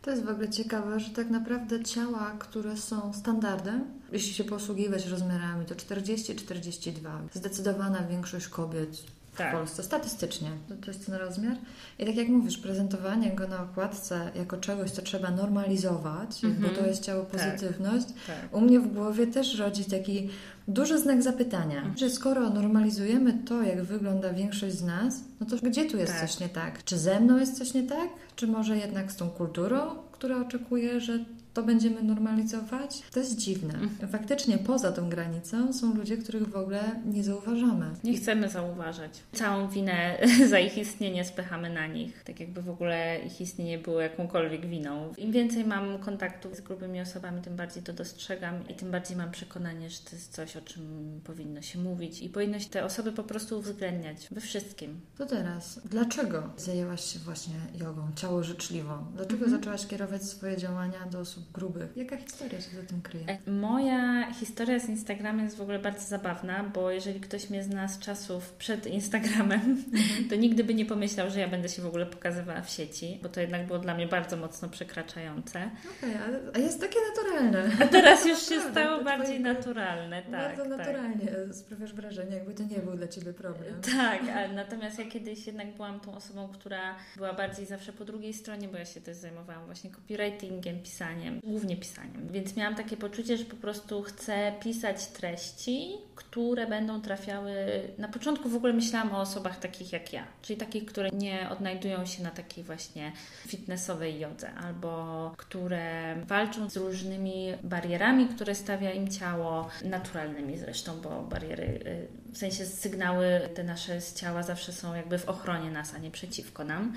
To 0.04 0.12
jest 0.12 0.24
w 0.24 0.30
ogóle 0.30 0.50
ciekawe, 0.50 1.00
że 1.00 1.10
tak 1.10 1.30
naprawdę 1.30 1.84
ciała, 1.84 2.36
które 2.40 2.78
są 2.78 3.14
standardem, 3.14 3.84
jeśli 4.12 4.34
się 4.34 4.44
posługiwać 4.44 5.08
rozmiarami, 5.08 5.66
to 5.66 5.76
40-42. 5.76 6.92
Zdecydowana 7.34 8.08
większość 8.08 8.48
kobiet 8.48 9.04
tak. 9.38 9.50
w 9.50 9.58
Polsce, 9.58 9.84
statystycznie. 9.84 10.50
To, 10.86 10.92
jest 10.92 11.06
ten 11.06 11.16
rozmiar. 11.16 11.58
I 12.00 12.06
tak 12.06 12.16
jak 12.16 12.28
mówisz, 12.28 12.58
prezentowanie 12.58 13.32
go 13.32 13.48
na 13.48 13.64
okładce 13.64 14.32
jako 14.36 14.58
czegoś, 14.58 14.92
co 14.92 15.02
trzeba 15.02 15.32
normalizować, 15.32 16.44
mm 16.44 16.58
-hmm. 16.58 16.62
bo 16.62 16.70
to 16.70 16.88
jest 16.88 17.04
ciało 17.04 17.26
tak. 17.26 17.32
pozytywność, 17.32 18.06
tak. 18.06 18.42
Tak. 18.42 18.56
u 18.56 18.62
mnie 18.62 18.80
w 18.80 18.94
głowie 18.94 19.28
też 19.28 19.60
rodzi 19.60 19.86
taki 19.86 20.30
duży 20.68 21.00
znak 21.00 21.24
zapytania, 21.24 21.82
mm. 21.82 21.98
że 21.98 22.10
skoro 22.10 22.50
normalizujemy 22.50 23.34
to, 23.34 23.64
jak 23.64 23.84
wygląda 23.84 24.34
większość 24.34 24.76
z 24.76 24.84
nas, 24.84 25.24
no 25.40 25.46
to 25.46 25.56
gdzie 25.58 25.86
tu 25.86 25.98
jest 25.98 26.14
tak. 26.14 26.22
coś 26.22 26.40
nie 26.40 26.50
tak? 26.50 26.84
Czy 26.84 26.98
ze 26.98 27.20
mną 27.20 27.38
jest 27.38 27.58
coś 27.58 27.74
nie 27.74 27.84
tak? 27.84 28.10
Czy 28.36 28.48
może 28.48 28.78
jednak 28.78 29.12
z 29.12 29.16
tą 29.16 29.30
kulturą, 29.30 29.96
która 30.12 30.38
oczekuje, 30.38 31.02
że 31.02 31.20
to 31.54 31.64
będziemy 31.64 32.04
normalizować? 32.04 33.02
To 33.12 33.20
jest 33.20 33.38
dziwne. 33.38 33.74
Mhm. 33.74 34.12
Faktycznie 34.12 34.58
poza 34.58 34.92
tą 34.92 35.10
granicą 35.10 35.74
są 35.74 35.96
ludzie, 35.96 36.18
których 36.18 36.50
w 36.50 36.56
ogóle 36.56 37.02
nie 37.06 37.24
zauważamy. 37.24 37.86
Nie 38.04 38.18
chcemy 38.18 38.50
zauważać. 38.50 39.12
Całą 39.34 39.68
winę 39.68 40.18
za 40.50 40.60
ich 40.60 40.78
istnienie 40.78 41.26
spychamy 41.26 41.70
na 41.70 41.88
nich. 41.88 42.24
Tak 42.24 42.40
jakby 42.40 42.62
w 42.62 42.70
ogóle 42.70 43.20
ich 43.26 43.42
istnienie 43.42 43.78
było 43.78 44.02
jakąkolwiek 44.02 44.66
winą. 44.66 45.14
Im 45.18 45.32
więcej 45.32 45.66
mam 45.66 46.00
kontaktów 46.00 46.56
z 46.56 46.62
grubymi 46.62 47.02
osobami, 47.02 47.42
tym 47.42 47.56
bardziej 47.56 47.84
to 47.84 47.94
dostrzegam 47.94 48.68
i 48.70 48.74
tym 48.74 48.92
bardziej 48.92 49.18
mam 49.18 49.32
przekonanie, 49.32 49.90
że 49.90 50.00
to 50.00 50.16
jest 50.16 50.34
coś, 50.34 50.58
o 50.58 50.62
czym 50.62 50.84
powinno 51.24 51.62
się 51.62 51.80
mówić 51.80 52.22
i 52.22 52.30
powinno 52.30 52.60
się 52.60 52.70
te 52.70 52.86
osoby 52.86 53.12
po 53.12 53.24
prostu 53.24 53.60
uwzględniać 53.60 54.28
we 54.32 54.42
wszystkim. 54.42 55.00
To 55.18 55.26
teraz, 55.26 55.80
dlaczego 55.86 56.50
zajęłaś 56.58 57.14
się 57.14 57.20
właśnie 57.20 57.56
jogą, 57.80 58.08
ciało 58.16 58.44
życzliwą? 58.44 59.06
Dlaczego 59.16 59.46
mhm. 59.46 59.52
zaczęłaś 59.52 59.88
kierować 59.88 60.24
swoje 60.24 60.58
działania 60.58 61.06
do 61.12 61.20
osób 61.20 61.43
osób 61.44 61.52
grubych. 61.52 61.98
Jaka 61.98 62.18
historia 62.18 62.62
się 62.62 62.70
za 62.70 62.84
tym 62.84 63.02
kryje? 63.02 63.26
E, 63.28 63.52
moja 63.52 64.32
historia 64.34 64.80
z 64.80 64.90
Instagramem 64.90 65.46
jest 65.46 65.58
w 65.58 65.62
ogóle 65.62 65.80
bardzo 65.80 66.08
zabawna, 66.08 66.64
bo 66.64 66.92
jeżeli 66.92 67.20
ktoś 67.20 67.50
mnie 67.50 67.64
zna 67.64 67.88
z 67.88 68.00
czasów 68.00 68.54
przed 68.54 68.88
Instagramem, 68.88 69.62
mhm. 69.94 70.30
to 70.30 70.36
nigdy 70.36 70.64
by 70.64 70.74
nie 70.74 70.86
pomyślał, 70.86 71.30
że 71.30 71.40
ja 71.40 71.48
będę 71.48 71.70
się 71.70 71.82
w 71.82 71.86
ogóle 71.86 72.06
pokazywała 72.06 72.62
w 72.62 72.70
sieci, 72.70 73.20
bo 73.24 73.30
to 73.30 73.42
jednak 73.42 73.68
było 73.68 73.80
dla 73.80 73.96
mnie 73.96 74.08
bardzo 74.08 74.38
mocno 74.38 74.70
przekraczające. 74.70 75.70
Okej, 75.98 76.16
okay, 76.16 76.52
a 76.54 76.58
jest 76.60 76.82
takie 76.82 77.00
naturalne. 77.16 77.86
A 77.86 77.88
teraz 77.88 78.26
już 78.26 78.40
się 78.50 78.62
stało 78.72 79.04
bardziej 79.04 79.40
naturalne, 79.40 80.22
tak. 80.22 80.32
Bardzo 80.32 80.64
tak. 80.64 80.78
naturalnie 80.78 81.54
sprawiasz 81.54 81.94
wrażenie, 81.94 82.36
jakby 82.36 82.54
to 82.54 82.64
nie 82.64 82.80
był 82.80 82.94
dla 82.98 83.08
Ciebie 83.08 83.34
problem. 83.34 83.82
Tak, 83.82 84.22
a 84.36 84.48
natomiast 84.48 85.00
ja 85.00 85.06
kiedyś 85.06 85.48
jednak 85.48 85.76
byłam 85.76 86.00
tą 86.00 86.16
osobą, 86.16 86.48
która 86.48 86.96
była 87.16 87.34
bardziej 87.34 87.66
zawsze 87.66 87.94
po 87.94 88.06
drugiej 88.06 88.34
stronie, 88.34 88.68
bo 88.68 88.78
ja 88.78 88.86
się 88.86 89.02
też 89.02 89.18
zajmowałam 89.18 89.66
właśnie 89.66 89.92
copywritingiem, 89.92 90.80
pisaniem, 90.80 91.33
pisaniem, 91.34 91.52
głównie 91.52 91.78
pisaniem. 91.78 92.28
Więc 92.32 92.56
miałam 92.56 92.76
takie 92.76 92.98
poczucie, 92.98 93.38
że 93.38 93.46
po 93.46 93.56
prostu 93.56 94.02
chcę 94.02 94.54
pisać 94.60 95.08
treści, 95.08 95.98
które 96.16 96.68
będą 96.68 97.02
trafiały. 97.02 97.54
Na 97.98 98.08
początku 98.08 98.50
w 98.50 98.56
ogóle 98.56 98.74
myślałam 98.74 99.16
o 99.16 99.22
osobach 99.22 99.60
takich 99.60 99.94
jak 99.94 100.14
ja, 100.14 100.28
czyli 100.42 100.60
takich, 100.60 100.86
które 100.86 101.10
nie 101.10 101.50
odnajdują 101.50 102.06
się 102.06 102.24
na 102.24 102.32
takiej 102.32 102.64
właśnie 102.64 103.12
fitnessowej 103.48 104.20
jodze, 104.20 104.54
albo 104.54 105.34
które 105.38 106.16
walczą 106.26 106.70
z 106.70 106.78
różnymi 106.78 107.54
barierami, 107.64 108.28
które 108.28 108.56
stawia 108.56 108.92
im 108.92 109.08
ciało, 109.08 109.70
naturalnymi 109.86 110.58
zresztą, 110.58 111.02
bo 111.02 111.22
bariery, 111.24 111.80
y, 111.86 112.23
w 112.34 112.38
sensie 112.38 112.66
sygnały 112.66 113.50
te 113.56 113.64
nasze 113.64 114.02
z 114.02 114.14
ciała 114.14 114.44
zawsze 114.44 114.74
są 114.74 114.96
jakby 114.96 115.20
w 115.20 115.30
ochronie 115.30 115.72
nas, 115.72 115.94
a 115.96 115.98
nie 115.98 116.12
przeciwko 116.12 116.64
nam. 116.64 116.94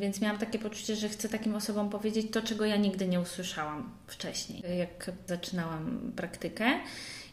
Więc 0.00 0.20
miałam 0.20 0.38
takie 0.38 0.58
poczucie, 0.58 0.96
że 0.96 1.08
chcę 1.08 1.28
takim 1.28 1.54
osobom 1.54 1.90
powiedzieć 1.90 2.26
to, 2.32 2.42
czego 2.42 2.64
ja 2.64 2.76
nigdy 2.76 3.08
nie 3.08 3.20
usłyszałam 3.20 3.90
wcześniej, 4.06 4.78
jak 4.78 5.10
zaczynałam 5.26 6.12
praktykę. 6.16 6.80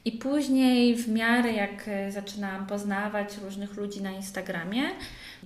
I 0.05 0.11
później, 0.11 0.95
w 0.95 1.07
miarę 1.07 1.53
jak 1.53 1.89
zaczynałam 2.09 2.67
poznawać 2.67 3.37
różnych 3.37 3.73
ludzi 3.73 4.01
na 4.01 4.11
Instagramie, 4.11 4.81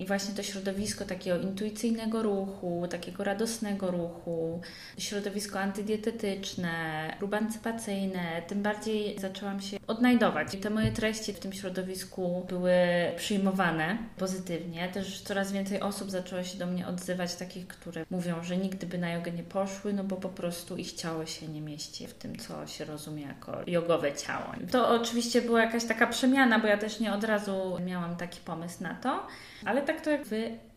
I 0.00 0.06
właśnie 0.06 0.34
to 0.34 0.42
środowisko 0.42 1.04
takiego 1.04 1.38
intuicyjnego 1.38 2.22
ruchu, 2.22 2.86
takiego 2.90 3.24
radosnego 3.24 3.90
ruchu, 3.90 4.60
środowisko 4.98 5.60
antydietetyczne, 5.60 6.72
rubancypacyjne, 7.20 8.42
tym 8.46 8.62
bardziej 8.62 9.18
zaczęłam 9.18 9.60
się 9.60 9.76
odnajdować. 9.86 10.54
I 10.54 10.58
te 10.58 10.70
moje 10.70 10.92
treści 10.92 11.32
w 11.32 11.38
tym 11.38 11.52
środowisku 11.52 12.46
były 12.48 12.72
przyjmowane 13.16 13.98
pozytywnie. 14.18 14.88
Też 14.88 15.20
coraz 15.22 15.52
więcej 15.52 15.80
osób 15.80 16.10
zaczęło 16.10 16.42
się 16.42 16.58
do 16.58 16.66
mnie 16.66 16.86
odzywać, 16.86 17.34
takich, 17.34 17.66
które 17.66 18.04
mówią, 18.10 18.42
że 18.42 18.56
nigdy 18.56 18.86
by 18.86 18.98
na 18.98 19.10
jogę 19.12 19.32
nie 19.32 19.42
poszły, 19.42 19.92
no 19.92 20.04
bo 20.04 20.16
po 20.16 20.28
prostu 20.28 20.76
ich 20.76 20.92
ciało 20.92 21.26
się 21.26 21.48
nie 21.48 21.60
mieści 21.60 22.06
w 22.06 22.14
tym, 22.14 22.38
co 22.38 22.66
się 22.66 22.84
rozumie 22.84 23.22
jako 23.22 23.58
jogowe 23.66 24.12
ciało. 24.12 24.52
To 24.70 24.88
oczywiście 24.88 25.42
była 25.42 25.60
jakaś 25.62 25.84
taka 25.84 26.06
przemiana, 26.06 26.58
bo 26.58 26.66
ja 26.66 26.78
też 26.78 27.00
nie 27.00 27.12
od 27.12 27.24
razu 27.24 27.78
miałam 27.86 28.16
taki 28.16 28.40
pomysł 28.40 28.82
na 28.82 28.94
to, 28.94 29.26
ale 29.64 29.82
tak 29.82 30.00
to 30.00 30.10
jak 30.10 30.26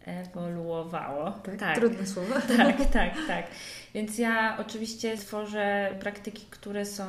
wyewoluowało. 0.06 1.32
Tak, 1.32 1.58
tak. 1.58 1.76
Trudne 1.76 2.08
słowo. 2.08 2.34
Tak, 2.58 2.78
tak, 2.92 3.14
tak. 3.28 3.46
Więc 3.94 4.18
ja 4.18 4.58
oczywiście 4.60 5.18
tworzę 5.18 5.96
praktyki, 6.00 6.46
które 6.50 6.86
są 6.86 7.06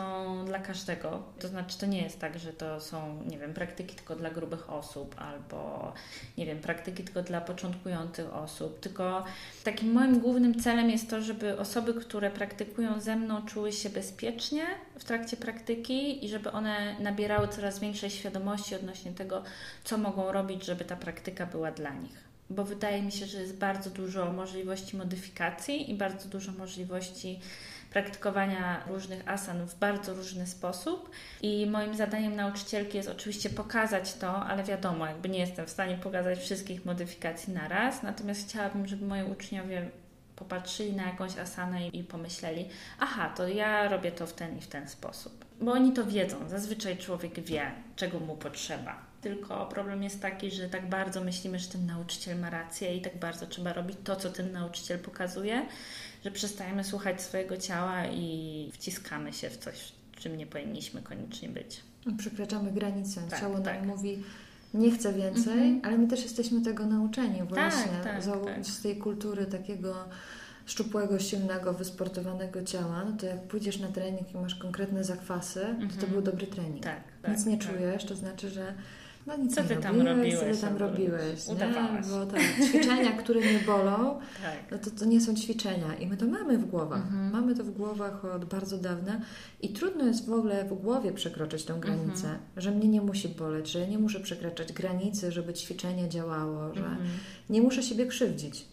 dla 0.47 0.59
każdego. 0.59 1.23
To 1.39 1.49
znaczy, 1.49 1.79
to 1.79 1.87
nie 1.87 2.03
jest 2.03 2.21
tak, 2.21 2.39
że 2.39 2.53
to 2.53 2.81
są, 2.81 3.23
nie 3.27 3.39
wiem, 3.39 3.55
praktyki 3.55 3.95
tylko 3.95 4.17
dla 4.17 4.31
grubych 4.31 4.71
osób 4.71 5.15
albo, 5.19 5.93
nie 6.39 6.47
wiem, 6.47 6.59
praktyki 6.59 7.05
tylko 7.05 7.23
dla 7.23 7.41
początkujących 7.41 8.35
osób. 8.35 8.81
Tylko 8.81 9.25
takim 9.65 9.93
moim 9.93 10.21
głównym 10.21 10.61
celem 10.61 10.91
jest 10.91 11.11
to, 11.11 11.23
żeby 11.23 11.59
osoby, 11.59 11.95
które 11.95 12.31
praktykują 12.31 13.01
ze 13.01 13.17
mną, 13.17 13.47
czuły 13.47 13.73
się 13.73 13.91
bezpiecznie 13.91 14.67
w 14.99 15.05
trakcie 15.05 15.37
praktyki 15.37 16.25
i 16.25 16.29
żeby 16.29 16.53
one 16.53 17.01
nabierały 17.01 17.49
coraz 17.49 17.81
większej 17.81 18.11
świadomości 18.11 18.75
odnośnie 18.75 19.13
tego, 19.13 19.43
co 19.85 19.99
mogą 19.99 20.33
robić, 20.33 20.65
żeby 20.65 20.85
ta 20.85 20.97
praktyka 20.97 21.47
była 21.47 21.71
dla 21.71 21.91
nich 21.95 22.25
bo 22.51 22.65
wydaje 22.65 23.03
mi 23.03 23.13
się, 23.13 23.27
że 23.27 23.41
jest 23.41 23.57
bardzo 23.57 23.91
dużo 23.91 24.33
możliwości 24.33 24.97
modyfikacji 24.97 25.91
i 25.91 25.95
bardzo 25.95 26.29
dużo 26.29 26.53
możliwości 26.53 27.41
praktykowania 27.91 28.85
różnych 28.87 29.29
asan 29.29 29.67
w 29.67 29.75
bardzo 29.75 30.15
różny 30.15 30.47
sposób. 30.47 31.11
I 31.43 31.67
moim 31.67 31.95
zadaniem 31.95 32.37
nauczycielki 32.37 32.97
jest 32.97 33.09
oczywiście 33.09 33.51
pokazać 33.51 34.15
to, 34.15 34.37
ale 34.37 34.65
wiadomo, 34.65 35.07
jakby 35.07 35.29
nie 35.29 35.39
jestem 35.39 35.67
w 35.67 35.71
stanie 35.71 35.97
pokazać 35.97 36.39
wszystkich 36.39 36.85
modyfikacji 36.85 37.53
naraz. 37.53 38.03
Natomiast 38.03 38.49
chciałabym, 38.49 38.87
żeby 38.87 39.07
moi 39.07 39.23
uczniowie 39.23 39.91
popatrzyli 40.37 40.93
na 40.93 41.07
jakąś 41.07 41.39
asanę 41.39 41.89
i 41.89 42.05
pomyśleli, 42.05 42.69
aha, 42.99 43.33
to 43.37 43.49
ja 43.49 43.89
robię 43.89 44.13
to 44.13 44.27
w 44.27 44.33
ten 44.33 44.59
i 44.59 44.61
w 44.61 44.67
ten 44.67 44.89
sposób. 44.89 45.45
Bo 45.61 45.73
oni 45.73 45.93
to 45.93 46.07
wiedzą. 46.07 46.49
Zazwyczaj 46.49 46.97
człowiek 46.97 47.41
wie, 47.41 47.71
czego 47.97 48.21
mu 48.21 48.37
potrzeba 48.37 49.04
tylko 49.25 49.67
problem 49.67 50.03
jest 50.03 50.23
taki, 50.23 50.51
że 50.51 50.69
tak 50.69 50.89
bardzo 50.89 51.25
myślimy, 51.25 51.59
że 51.59 51.69
ten 51.69 51.87
nauczyciel 51.87 52.39
ma 52.39 52.51
rację 52.51 52.97
i 52.97 53.01
tak 53.01 53.19
bardzo 53.19 53.47
trzeba 53.47 53.73
robić 53.73 53.97
to, 54.05 54.17
co 54.17 54.31
ten 54.31 54.53
nauczyciel 54.53 54.99
pokazuje, 54.99 55.67
że 56.25 56.31
przestajemy 56.31 56.85
słuchać 56.85 57.23
swojego 57.23 57.57
ciała 57.57 58.07
i 58.07 58.71
wciskamy 58.73 59.33
się 59.33 59.51
w 59.51 59.57
coś, 59.57 59.93
czym 60.19 60.37
nie 60.37 60.47
powinniśmy 60.47 61.03
koniecznie 61.03 61.49
być. 61.49 61.81
Przekraczamy 62.19 62.73
granice. 62.73 63.21
Tak, 63.31 63.41
Ciało 63.41 63.61
tak. 63.61 63.77
nam 63.77 63.87
mówi, 63.87 64.23
nie 64.75 64.91
chcę 64.91 65.13
więcej, 65.13 65.55
-hmm. 65.55 65.81
ale 65.87 65.99
my 65.99 66.09
też 66.09 66.23
jesteśmy 66.23 66.63
tego 66.63 66.87
nauczeni 66.87 67.39
tak, 67.39 67.49
właśnie 67.49 67.93
tak, 68.03 68.25
tak, 68.45 68.67
z 68.67 68.83
tej 68.83 68.97
kultury 68.97 69.47
takiego 69.47 69.95
szczupłego, 70.67 71.19
silnego, 71.19 71.73
wysportowanego 71.73 72.63
ciała, 72.63 73.05
no 73.05 73.17
to 73.17 73.27
jak 73.27 73.43
pójdziesz 73.43 73.79
na 73.79 73.89
trening 73.89 74.35
i 74.35 74.37
masz 74.37 74.55
konkretne 74.55 75.05
zakwasy, 75.05 75.61
to 75.61 75.87
to 75.87 75.95
mhm. 75.95 76.13
był 76.13 76.23
dobry 76.23 76.47
trening. 76.47 76.83
Tak, 76.83 77.03
Nic 77.29 77.47
nie 77.47 77.59
czujesz, 77.59 78.05
to 78.05 78.17
znaczy, 78.17 78.51
że 78.51 78.75
no 79.27 79.37
nic 79.37 79.55
co 79.55 79.63
ty 79.63 79.77
tam 79.77 80.01
robiłeś? 80.01 80.39
Co 80.39 80.45
ty 80.45 80.61
tam 80.61 80.77
robiłeś? 80.77 81.49
Udawałaś. 81.49 82.07
Bo 82.07 82.27
tak, 82.27 82.41
ćwiczenia, 82.69 83.13
które 83.13 83.41
nie 83.41 83.59
bolą, 83.67 84.21
tak. 84.43 84.57
no 84.71 84.79
to, 84.79 84.91
to 84.91 85.05
nie 85.05 85.21
są 85.21 85.35
ćwiczenia. 85.35 85.95
I 85.95 86.07
my 86.07 86.17
to 86.17 86.27
mamy 86.27 86.59
w 86.59 86.67
głowach. 86.67 87.03
Mhm. 87.03 87.31
Mamy 87.31 87.55
to 87.55 87.65
w 87.65 87.71
głowach 87.71 88.25
od 88.25 88.45
bardzo 88.45 88.79
dawna 88.79 89.21
i 89.63 89.69
trudno 89.69 90.05
jest 90.05 90.27
w 90.27 90.33
ogóle 90.33 90.65
w 90.65 90.75
głowie 90.75 91.13
przekroczyć 91.13 91.65
tą 91.65 91.81
granicę, 91.81 92.27
mhm. 92.27 92.41
że 92.57 92.71
mnie 92.71 92.89
nie 92.89 93.01
musi 93.01 93.29
boleć, 93.29 93.71
że 93.71 93.81
ja 93.81 93.87
nie 93.87 93.99
muszę 93.99 94.21
przekraczać 94.21 94.73
granicy, 94.73 95.33
żeby 95.33 95.55
ćwiczenie 95.55 96.09
działało, 96.09 96.75
że 96.75 96.87
mhm. 96.87 97.09
nie 97.51 97.63
muszę 97.63 97.83
siebie 97.83 98.07
krzywdzić. 98.07 98.65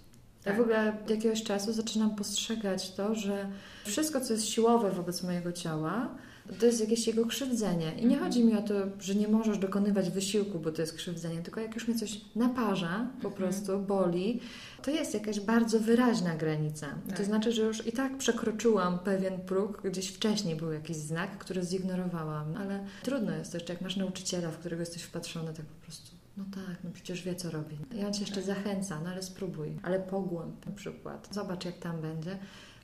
Tak. 0.43 0.53
Ja 0.53 0.60
w 0.60 0.62
ogóle 0.62 0.93
od 1.03 1.10
jakiegoś 1.10 1.43
czasu 1.43 1.74
zaczynam 1.74 2.15
postrzegać 2.15 2.91
to, 2.91 3.15
że 3.15 3.50
wszystko, 3.86 4.22
co 4.22 4.34
jest 4.34 4.46
siłowe 4.46 4.91
wobec 4.91 5.24
mojego 5.24 5.51
ciała, 5.51 6.15
to 6.60 6.66
jest 6.66 6.82
jakieś 6.82 7.08
jego 7.08 7.26
krzywdzenie. 7.26 7.92
I 7.98 8.06
nie 8.06 8.16
mhm. 8.16 8.24
chodzi 8.24 8.44
mi 8.44 8.54
o 8.54 8.62
to, 8.62 8.74
że 9.00 9.16
nie 9.16 9.28
możesz 9.28 9.58
dokonywać 9.58 10.10
wysiłku, 10.10 10.60
bo 10.60 10.72
to 10.72 10.82
jest 10.82 10.94
krzywdzenie, 10.94 11.42
tylko 11.42 11.60
jak 11.60 11.76
już 11.76 11.88
mnie 11.88 11.98
coś 11.98 12.22
naparza, 12.36 13.08
po 13.22 13.28
mhm. 13.28 13.34
prostu 13.34 13.80
boli, 13.80 14.40
to 14.84 14.92
jest 14.92 15.14
jakaś 15.14 15.40
bardzo 15.40 15.80
wyraźna 15.80 16.36
granica. 16.36 16.88
Tak. 17.08 17.18
To 17.18 17.24
znaczy, 17.24 17.52
że 17.52 17.62
już 17.62 17.88
i 17.88 17.92
tak 17.92 18.18
przekroczyłam 18.18 19.00
pewien 19.00 19.40
próg, 19.40 19.82
gdzieś 19.84 20.08
wcześniej 20.08 20.56
był 20.56 20.72
jakiś 20.72 20.98
znak, 20.98 21.38
który 21.38 21.64
zignorowałam, 21.64 22.56
ale 22.56 22.86
trudno 23.04 23.32
jest 23.32 23.54
jeszcze, 23.54 23.74
jak 23.74 23.82
masz 23.82 23.96
nauczyciela, 23.96 24.52
w 24.52 24.58
którego 24.58 24.82
jesteś 24.82 25.02
wpatrzony, 25.02 25.54
tak 25.54 25.66
po 25.66 25.86
prostu. 25.86 26.22
No 26.38 26.44
tak, 26.56 26.84
no 26.84 26.90
przecież 26.94 27.24
wie, 27.24 27.36
co 27.36 27.52
robi. 27.52 27.78
I 27.96 28.06
on 28.06 28.14
cię 28.14 28.22
jeszcze 28.22 28.42
zachęca, 28.42 29.00
no 29.04 29.10
ale 29.10 29.24
spróbuj, 29.24 29.80
ale 29.84 30.00
pogłęb 30.00 30.66
na 30.66 30.72
przykład. 30.72 31.28
Zobacz, 31.32 31.66
jak 31.66 31.78
tam 31.80 32.02
będzie. 32.02 32.38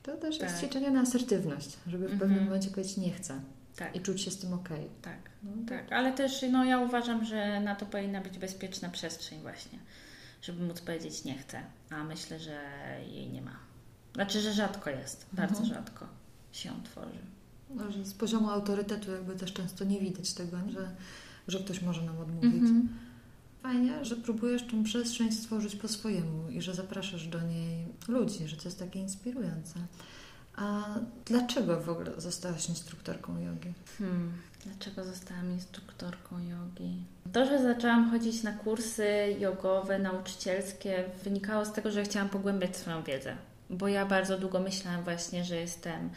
To 0.08 0.16
też 0.16 0.38
tak. 0.38 0.48
jest 0.48 0.60
ćwiczenie 0.60 0.90
na 0.90 1.00
asertywność, 1.00 1.76
żeby 1.86 2.08
w 2.08 2.10
pewnym 2.10 2.30
mm 2.30 2.44
-hmm. 2.44 2.44
momencie 2.44 2.70
powiedzieć 2.70 2.96
nie 2.96 3.12
chcę. 3.12 3.40
Tak. 3.76 3.96
I 3.96 4.00
czuć 4.00 4.20
się 4.20 4.30
z 4.30 4.38
tym 4.38 4.52
ok. 4.52 4.68
Tak, 5.02 5.18
no, 5.42 5.50
tak. 5.68 5.92
Ale 5.92 6.12
też 6.12 6.44
no, 6.52 6.64
ja 6.64 6.80
uważam, 6.80 7.24
że 7.24 7.60
na 7.60 7.74
to 7.74 7.86
powinna 7.86 8.20
być 8.20 8.38
bezpieczna 8.38 8.88
przestrzeń 8.88 9.40
właśnie, 9.40 9.78
żeby 10.42 10.62
móc 10.62 10.80
powiedzieć 10.80 11.24
nie 11.24 11.38
chcę, 11.38 11.62
a 11.90 12.04
myślę, 12.04 12.40
że 12.40 12.60
jej 13.08 13.28
nie 13.28 13.42
ma. 13.42 13.56
Znaczy, 14.14 14.40
że 14.40 14.52
rzadko 14.52 14.90
jest, 14.90 15.26
bardzo 15.32 15.60
mhm. 15.60 15.74
rzadko 15.74 16.06
się 16.52 16.70
tworzy. 16.84 17.18
No, 17.70 17.92
że 17.92 18.04
z 18.04 18.14
poziomu 18.14 18.50
autorytetu 18.50 19.10
jakby 19.10 19.36
też 19.36 19.52
często 19.52 19.84
nie 19.84 20.00
widać 20.00 20.32
tego, 20.32 20.56
że, 20.68 20.90
że 21.48 21.58
ktoś 21.58 21.82
może 21.82 22.02
nam 22.02 22.18
odmówić. 22.18 22.54
Mhm. 22.54 22.88
Fajnie, 23.68 24.04
że 24.04 24.16
próbujesz 24.16 24.66
tą 24.66 24.84
przestrzeń 24.84 25.32
stworzyć 25.32 25.76
po 25.76 25.88
swojemu 25.88 26.48
i 26.50 26.62
że 26.62 26.74
zapraszasz 26.74 27.26
do 27.26 27.40
niej 27.40 27.86
ludzi, 28.08 28.48
że 28.48 28.56
to 28.56 28.64
jest 28.64 28.78
takie 28.78 29.00
inspirujące. 29.00 29.74
A 30.56 30.84
dlaczego 31.24 31.80
w 31.80 31.88
ogóle 31.88 32.10
zostałaś 32.16 32.68
instruktorką 32.68 33.38
jogi? 33.40 33.72
Hmm, 33.98 34.32
dlaczego 34.64 35.04
zostałam 35.04 35.50
instruktorką 35.52 36.38
jogi? 36.38 37.02
To, 37.32 37.46
że 37.46 37.62
zaczęłam 37.62 38.10
chodzić 38.10 38.42
na 38.42 38.52
kursy 38.52 39.36
jogowe, 39.38 39.98
nauczycielskie, 39.98 41.04
wynikało 41.24 41.64
z 41.64 41.72
tego, 41.72 41.90
że 41.90 42.02
chciałam 42.02 42.28
pogłębiać 42.28 42.76
swoją 42.76 43.02
wiedzę. 43.02 43.36
Bo 43.70 43.88
ja 43.88 44.06
bardzo 44.06 44.38
długo 44.38 44.60
myślałam 44.60 45.04
właśnie, 45.04 45.44
że 45.44 45.56
jestem 45.56 46.10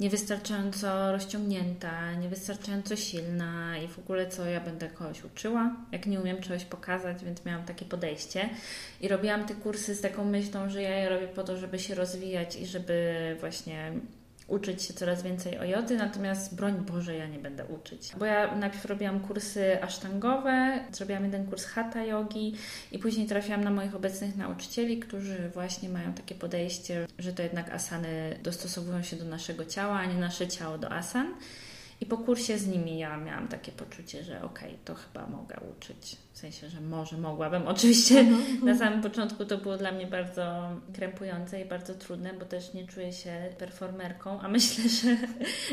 niewystarczająco 0.00 1.12
rozciągnięta, 1.12 2.14
niewystarczająco 2.14 2.96
silna 2.96 3.78
i 3.78 3.88
w 3.88 3.98
ogóle 3.98 4.28
co 4.28 4.46
ja 4.46 4.60
będę 4.60 4.88
kogoś 4.88 5.24
uczyła, 5.24 5.76
jak 5.92 6.06
nie 6.06 6.20
umiem 6.20 6.42
czegoś 6.42 6.64
pokazać, 6.64 7.24
więc 7.24 7.44
miałam 7.44 7.64
takie 7.64 7.84
podejście. 7.84 8.48
I 9.00 9.08
robiłam 9.08 9.46
te 9.46 9.54
kursy 9.54 9.94
z 9.94 10.00
taką 10.00 10.24
myślą, 10.24 10.70
że 10.70 10.82
ja 10.82 10.98
je 10.98 11.08
robię 11.08 11.28
po 11.28 11.42
to, 11.42 11.56
żeby 11.56 11.78
się 11.78 11.94
rozwijać 11.94 12.56
i 12.56 12.66
żeby 12.66 13.36
właśnie 13.40 13.92
uczyć 14.50 14.82
się 14.82 14.94
coraz 14.94 15.22
więcej 15.22 15.58
o 15.58 15.64
joty, 15.64 15.96
natomiast 15.96 16.54
broń 16.54 16.84
Boże 16.92 17.16
ja 17.16 17.26
nie 17.26 17.38
będę 17.38 17.64
uczyć. 17.64 18.12
Bo 18.18 18.24
ja 18.24 18.56
najpierw 18.56 18.84
robiłam 18.84 19.20
kursy 19.20 19.82
asztangowe, 19.82 20.84
zrobiłam 20.92 21.24
jeden 21.24 21.46
kurs 21.46 21.64
hatha 21.64 22.04
yogi 22.04 22.54
i 22.92 22.98
później 22.98 23.26
trafiłam 23.26 23.64
na 23.64 23.70
moich 23.70 23.94
obecnych 23.94 24.36
nauczycieli, 24.36 25.00
którzy 25.00 25.50
właśnie 25.54 25.88
mają 25.88 26.12
takie 26.12 26.34
podejście, 26.34 27.06
że 27.18 27.32
to 27.32 27.42
jednak 27.42 27.70
asany 27.70 28.38
dostosowują 28.42 29.02
się 29.02 29.16
do 29.16 29.24
naszego 29.24 29.64
ciała, 29.64 29.98
a 29.98 30.06
nie 30.06 30.18
nasze 30.18 30.48
ciało 30.48 30.78
do 30.78 30.92
asan. 30.92 31.34
I 32.00 32.06
po 32.06 32.18
kursie 32.18 32.58
z 32.58 32.66
nimi 32.66 32.98
ja 32.98 33.16
miałam 33.16 33.48
takie 33.48 33.72
poczucie, 33.72 34.24
że 34.24 34.42
okej, 34.42 34.68
okay, 34.68 34.78
to 34.84 34.94
chyba 34.94 35.26
mogę 35.26 35.60
uczyć. 35.76 36.16
W 36.40 36.42
sensie, 36.42 36.68
że 36.68 36.80
może 36.80 37.18
mogłabym. 37.18 37.68
Oczywiście 37.74 38.20
mhm. 38.20 38.64
na 38.64 38.78
samym 38.78 39.02
początku 39.02 39.44
to 39.44 39.58
było 39.58 39.76
dla 39.76 39.92
mnie 39.92 40.06
bardzo 40.06 40.70
krępujące 40.94 41.60
i 41.60 41.64
bardzo 41.64 41.94
trudne, 41.94 42.34
bo 42.34 42.44
też 42.44 42.74
nie 42.74 42.86
czuję 42.86 43.12
się 43.12 43.48
performerką, 43.58 44.40
a 44.40 44.48
myślę, 44.58 44.84
że, 44.88 45.16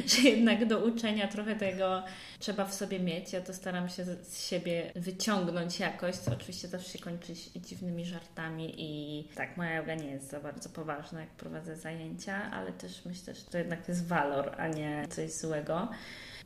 że 0.08 0.30
jednak 0.30 0.66
do 0.66 0.80
uczenia 0.80 1.28
trochę 1.28 1.56
tego 1.56 2.04
trzeba 2.40 2.66
w 2.66 2.74
sobie 2.74 3.00
mieć. 3.00 3.34
Ja 3.34 3.42
to 3.42 3.54
staram 3.54 3.90
się 3.90 4.06
z 4.06 4.48
siebie 4.48 4.92
wyciągnąć 4.96 5.80
jakoś, 5.80 6.16
co 6.16 6.32
oczywiście 6.32 6.68
zawsze 6.68 6.90
się 6.90 7.00
kończy 7.00 7.34
dziwnymi 7.56 8.06
żartami 8.06 8.74
i 8.78 9.24
tak, 9.36 9.58
moja 9.58 9.76
yoga 9.76 9.96
nie 9.96 10.12
jest 10.12 10.30
za 10.30 10.40
bardzo 10.40 10.70
poważna, 10.70 11.22
jak 11.22 11.30
prowadzę 11.30 11.76
zajęcia, 11.76 12.52
ale 12.52 12.72
też 12.72 13.06
myślę, 13.06 13.36
że 13.36 13.42
to 13.42 13.58
jednak 13.58 13.88
jest 13.88 14.08
walor, 14.08 14.56
a 14.58 14.68
nie 14.68 15.08
coś 15.10 15.32
złego. 15.32 15.88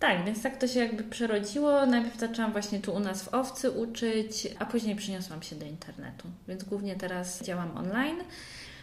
Tak, 0.01 0.25
więc 0.25 0.41
tak 0.41 0.57
to 0.57 0.67
się 0.67 0.79
jakby 0.79 1.03
przerodziło. 1.03 1.85
Najpierw 1.85 2.19
zaczęłam 2.19 2.51
właśnie 2.51 2.79
tu 2.79 2.93
u 2.93 2.99
nas 2.99 3.23
w 3.23 3.33
Owcy 3.33 3.71
uczyć, 3.71 4.47
a 4.59 4.65
później 4.65 4.95
przyniosłam 4.95 5.41
się 5.41 5.55
do 5.55 5.65
internetu. 5.65 6.27
Więc 6.47 6.63
głównie 6.63 6.95
teraz 6.95 7.43
działam 7.43 7.77
online. 7.77 8.17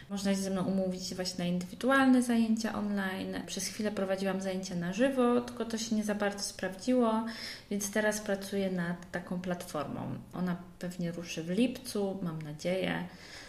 Można 0.09 0.35
się 0.35 0.41
ze 0.41 0.49
mną 0.49 0.63
umówić 0.63 1.15
właśnie 1.15 1.45
na 1.45 1.51
indywidualne 1.51 2.21
zajęcia 2.21 2.75
online. 2.75 3.41
Przez 3.47 3.67
chwilę 3.67 3.91
prowadziłam 3.91 4.41
zajęcia 4.41 4.75
na 4.75 4.93
żywo, 4.93 5.41
tylko 5.41 5.65
to 5.65 5.77
się 5.77 5.95
nie 5.95 6.03
za 6.03 6.15
bardzo 6.15 6.43
sprawdziło, 6.43 7.25
więc 7.71 7.91
teraz 7.91 8.19
pracuję 8.21 8.71
nad 8.71 9.11
taką 9.11 9.41
platformą. 9.41 10.01
Ona 10.33 10.55
pewnie 10.79 11.11
ruszy 11.11 11.43
w 11.43 11.49
lipcu, 11.49 12.19
mam 12.21 12.41
nadzieję. 12.41 13.03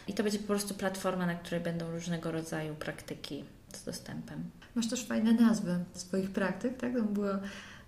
I 0.08 0.14
to 0.14 0.22
będzie 0.22 0.38
po 0.38 0.46
prostu 0.46 0.74
platforma, 0.74 1.26
na 1.26 1.34
której 1.34 1.60
będą 1.60 1.90
różnego 1.90 2.30
rodzaju 2.30 2.74
praktyki 2.74 3.44
z 3.76 3.84
dostępem. 3.84 4.44
Masz 4.74 4.88
też 4.88 5.06
fajne 5.06 5.32
nazwy 5.32 5.78
swoich 5.92 6.30
praktyk, 6.30 6.76
tak? 6.76 6.94
To 6.96 7.02
było 7.02 7.28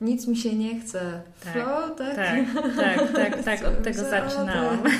nic 0.00 0.26
mi 0.26 0.36
się 0.36 0.56
nie 0.56 0.80
chce. 0.80 1.22
Tak, 1.44 1.52
Flow, 1.52 1.98
tak? 1.98 2.16
Tak, 2.16 2.46
tak, 2.76 3.12
tak, 3.12 3.42
tak, 3.44 3.64
od 3.64 3.82
tego 3.84 4.00
zaczynałam. 4.00 4.82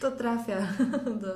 To 0.00 0.10
trafia. 0.10 0.56
Do, 1.22 1.34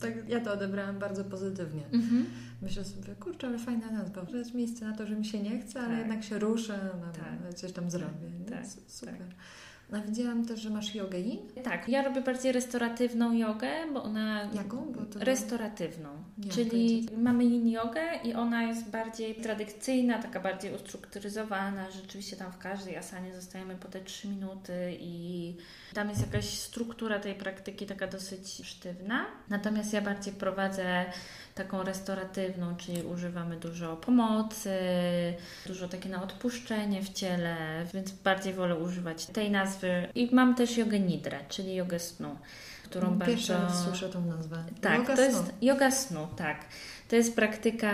tak, 0.00 0.28
ja 0.28 0.40
to 0.40 0.52
odebrałam 0.52 0.98
bardzo 0.98 1.24
pozytywnie. 1.24 1.82
Mhm. 1.92 2.26
Myślę 2.62 2.84
sobie, 2.84 3.14
kurczę, 3.14 3.46
ale 3.46 3.58
fajna 3.58 3.90
nazwa. 3.90 4.26
Jest 4.34 4.54
miejsce 4.54 4.84
na 4.84 4.96
to, 4.96 5.06
że 5.06 5.16
mi 5.16 5.24
się 5.24 5.42
nie 5.42 5.58
chce, 5.60 5.80
ale 5.80 5.88
Tak. 5.88 5.98
jednak 5.98 6.24
się 6.24 6.38
ruszę, 6.38 6.78
no, 7.00 7.12
Tak. 7.12 7.54
coś 7.54 7.72
tam 7.72 7.90
zrobię. 7.90 8.28
Tak, 8.50 8.60
S- 8.60 8.78
Super. 8.86 9.14
A 9.92 10.00
widziałam 10.00 10.46
też, 10.46 10.60
że 10.60 10.70
masz 10.70 10.94
jogę 10.94 11.18
yin. 11.20 11.38
Tak, 11.64 11.88
ja 11.88 12.02
robię 12.02 12.20
bardziej 12.20 12.52
restauratywną 12.52 13.32
jogę, 13.32 13.68
bo 13.92 14.02
ona. 14.02 14.48
Jaką? 14.54 14.92
Bo 14.92 15.04
to- 15.04 15.18
Restauratywną. 15.24 16.08
Nie 16.38 16.50
Czyli 16.50 16.70
pojęcia. 16.70 17.16
mamy 17.18 17.44
yin 17.44 17.68
jogę 17.70 18.02
i 18.24 18.34
ona 18.34 18.62
jest 18.62 18.90
bardziej 18.90 19.34
tradycyjna, 19.34 20.22
taka 20.22 20.40
bardziej 20.40 20.74
ustrukturyzowana. 20.74 21.90
Rzeczywiście 21.90 22.36
tam 22.36 22.52
w 22.52 22.58
każdej 22.58 22.96
asanie 22.96 23.34
zostajemy 23.34 23.76
po 23.76 23.88
te 23.88 24.00
3 24.00 24.28
minuty 24.28 24.96
i 25.00 25.56
tam 25.94 26.08
jest 26.08 26.20
jakaś 26.20 26.44
struktura 26.58 27.18
tej 27.18 27.34
praktyki 27.34 27.86
taka 27.86 28.06
dosyć 28.06 28.48
sztywna. 28.66 29.26
Natomiast 29.48 29.92
ja 29.92 30.00
bardziej 30.00 30.34
prowadzę 30.34 31.04
taką 31.56 31.82
restauratywną, 31.82 32.76
czyli 32.76 33.02
używamy 33.02 33.56
dużo 33.56 33.96
pomocy, 33.96 34.78
dużo 35.66 35.88
takie 35.88 36.08
na 36.08 36.22
odpuszczenie 36.22 37.02
w 37.02 37.12
ciele, 37.12 37.56
więc 37.94 38.10
bardziej 38.12 38.54
wolę 38.54 38.76
używać 38.76 39.26
tej 39.26 39.50
nazwy. 39.50 40.08
I 40.14 40.34
mam 40.34 40.54
też 40.54 40.76
jogę 40.76 41.00
nidrę, 41.00 41.38
czyli 41.48 41.74
jogę 41.74 41.98
snu, 41.98 42.36
którą 42.84 43.18
Pierwszy 43.18 43.52
bardzo... 43.52 43.84
słyszę 43.84 44.08
tą 44.08 44.24
nazwę. 44.24 44.64
Tak, 44.80 44.98
Yoga 44.98 45.16
to 45.16 45.22
snu. 45.22 45.24
jest 45.24 45.52
yoga 45.62 45.90
snu, 45.90 46.28
tak. 46.36 46.64
To 47.08 47.16
jest 47.16 47.36
praktyka 47.36 47.92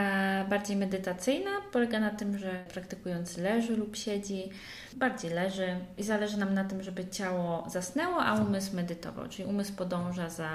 bardziej 0.50 0.76
medytacyjna, 0.76 1.50
polega 1.72 2.00
na 2.00 2.10
tym, 2.10 2.38
że 2.38 2.64
praktykujący 2.72 3.42
leży 3.42 3.76
lub 3.76 3.96
siedzi, 3.96 4.50
bardziej 4.96 5.30
leży 5.30 5.76
i 5.98 6.02
zależy 6.02 6.38
nam 6.38 6.54
na 6.54 6.64
tym, 6.64 6.82
żeby 6.82 7.08
ciało 7.08 7.66
zasnęło, 7.70 8.24
a 8.24 8.34
umysł 8.34 8.76
medytował, 8.76 9.28
czyli 9.28 9.48
umysł 9.48 9.72
podąża 9.72 10.30
za 10.30 10.50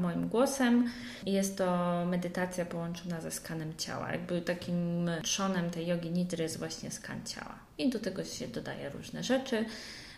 moim 0.00 0.28
głosem 0.28 0.90
i 1.26 1.32
jest 1.32 1.58
to 1.58 2.02
medytacja 2.06 2.64
połączona 2.64 3.20
ze 3.20 3.30
skanem 3.30 3.76
ciała. 3.78 4.12
Jakby 4.12 4.40
takim 4.40 5.10
trzonem 5.22 5.70
tej 5.70 5.86
jogi 5.86 6.10
nidry 6.10 6.42
jest 6.42 6.58
właśnie 6.58 6.90
skan 6.90 7.24
ciała. 7.24 7.69
I 7.80 7.90
do 7.90 7.98
tego 7.98 8.24
się 8.24 8.48
dodaje 8.48 8.90
różne 8.90 9.24
rzeczy. 9.24 9.64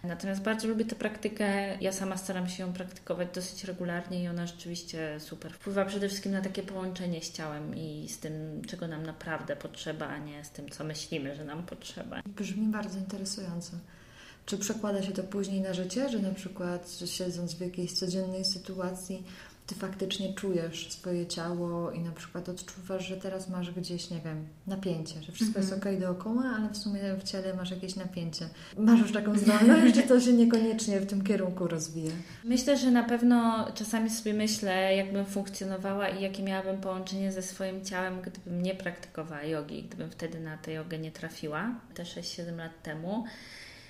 Natomiast 0.05 0.42
bardzo 0.42 0.68
lubię 0.68 0.85
tę 0.85 0.96
praktykę. 0.96 1.79
Ja 1.81 1.92
sama 1.92 2.16
staram 2.16 2.48
się 2.48 2.62
ją 2.62 2.72
praktykować 2.72 3.29
dosyć 3.35 3.64
regularnie 3.64 4.22
i 4.22 4.29
ona 4.29 4.46
rzeczywiście 4.46 5.20
super 5.20 5.53
wpływa 5.53 5.85
przede 5.85 6.09
wszystkim 6.09 6.33
na 6.33 6.40
takie 6.40 6.62
połączenie 6.62 7.20
z 7.20 7.33
ciałem 7.33 7.77
i 7.77 8.09
z 8.09 8.18
tym, 8.18 8.62
czego 8.66 8.88
nam 8.88 9.07
naprawdę 9.07 9.57
potrzeba, 9.57 10.07
a 10.07 10.18
nie 10.18 10.44
z 10.44 10.51
tym, 10.51 10.68
co 10.68 10.85
myślimy, 10.85 11.37
że 11.37 11.44
nam 11.44 11.62
potrzeba. 11.62 12.22
Brzmi 12.27 12.66
bardzo 12.66 12.98
interesująco. 12.98 13.72
Czy 14.46 14.59
przekłada 14.59 15.03
się 15.03 15.12
to 15.12 15.22
później 15.22 15.61
na 15.61 15.75
życie, 15.75 16.09
że 16.09 16.18
na 16.18 16.35
przykład 16.35 16.90
siedząc 17.07 17.55
w 17.55 17.61
jakiejś 17.61 17.92
codziennej 17.92 18.44
sytuacji, 18.44 19.25
ty 19.72 19.78
faktycznie 19.78 20.35
czujesz 20.35 20.90
swoje 20.92 21.26
ciało 21.26 21.90
i 21.90 22.00
na 22.00 22.12
przykład 22.12 22.48
odczuwasz, 22.48 23.06
że 23.08 23.16
teraz 23.16 23.48
masz 23.48 23.70
gdzieś, 23.70 24.11
nie 24.11 24.20
wiem, 24.20 24.46
napięcie, 24.66 25.22
że 25.22 25.32
wszystko 25.32 25.58
jest 25.61 25.72
Mhm. 25.72 25.94
ok 25.94 26.00
dookoła, 26.00 26.44
ale 26.58 26.68
w 26.68 26.76
sumie 26.76 27.00
w 27.20 27.22
ciele 27.22 27.54
masz 27.54 27.70
jakieś 27.70 27.96
napięcie. 27.96 28.48
Masz 28.78 29.00
już 29.00 29.12
taką 29.12 29.38
zdolność, 29.38 29.94
czy 29.96 30.02
to 30.02 30.20
się 30.20 30.32
niekoniecznie 30.32 31.00
w 31.00 31.06
tym 31.06 31.24
kierunku 31.24 31.68
rozwija? 31.68 32.12
Myślę, 32.44 32.76
że 32.78 32.90
na 32.90 33.04
pewno 33.04 33.66
czasami 33.74 34.11
sobie 34.11 34.35
myślę, 34.35 34.96
jakbym 34.96 35.26
funkcjonowała 35.26 36.08
i 36.08 36.22
jakie 36.22 36.42
miałabym 36.42 36.80
połączenie 36.80 37.32
ze 37.32 37.42
swoim 37.42 37.85
ciałem, 37.85 38.20
gdybym 38.22 38.62
nie 38.62 38.74
praktykowała 38.74 39.42
jogi, 39.42 39.82
gdybym 39.82 40.11
wtedy 40.11 40.40
na 40.40 40.56
tę 40.56 40.72
jogę 40.72 40.98
nie 40.98 41.11
trafiła, 41.12 41.74
te 41.94 42.02
6-7 42.02 42.56
lat 42.56 42.82
temu. 42.82 43.24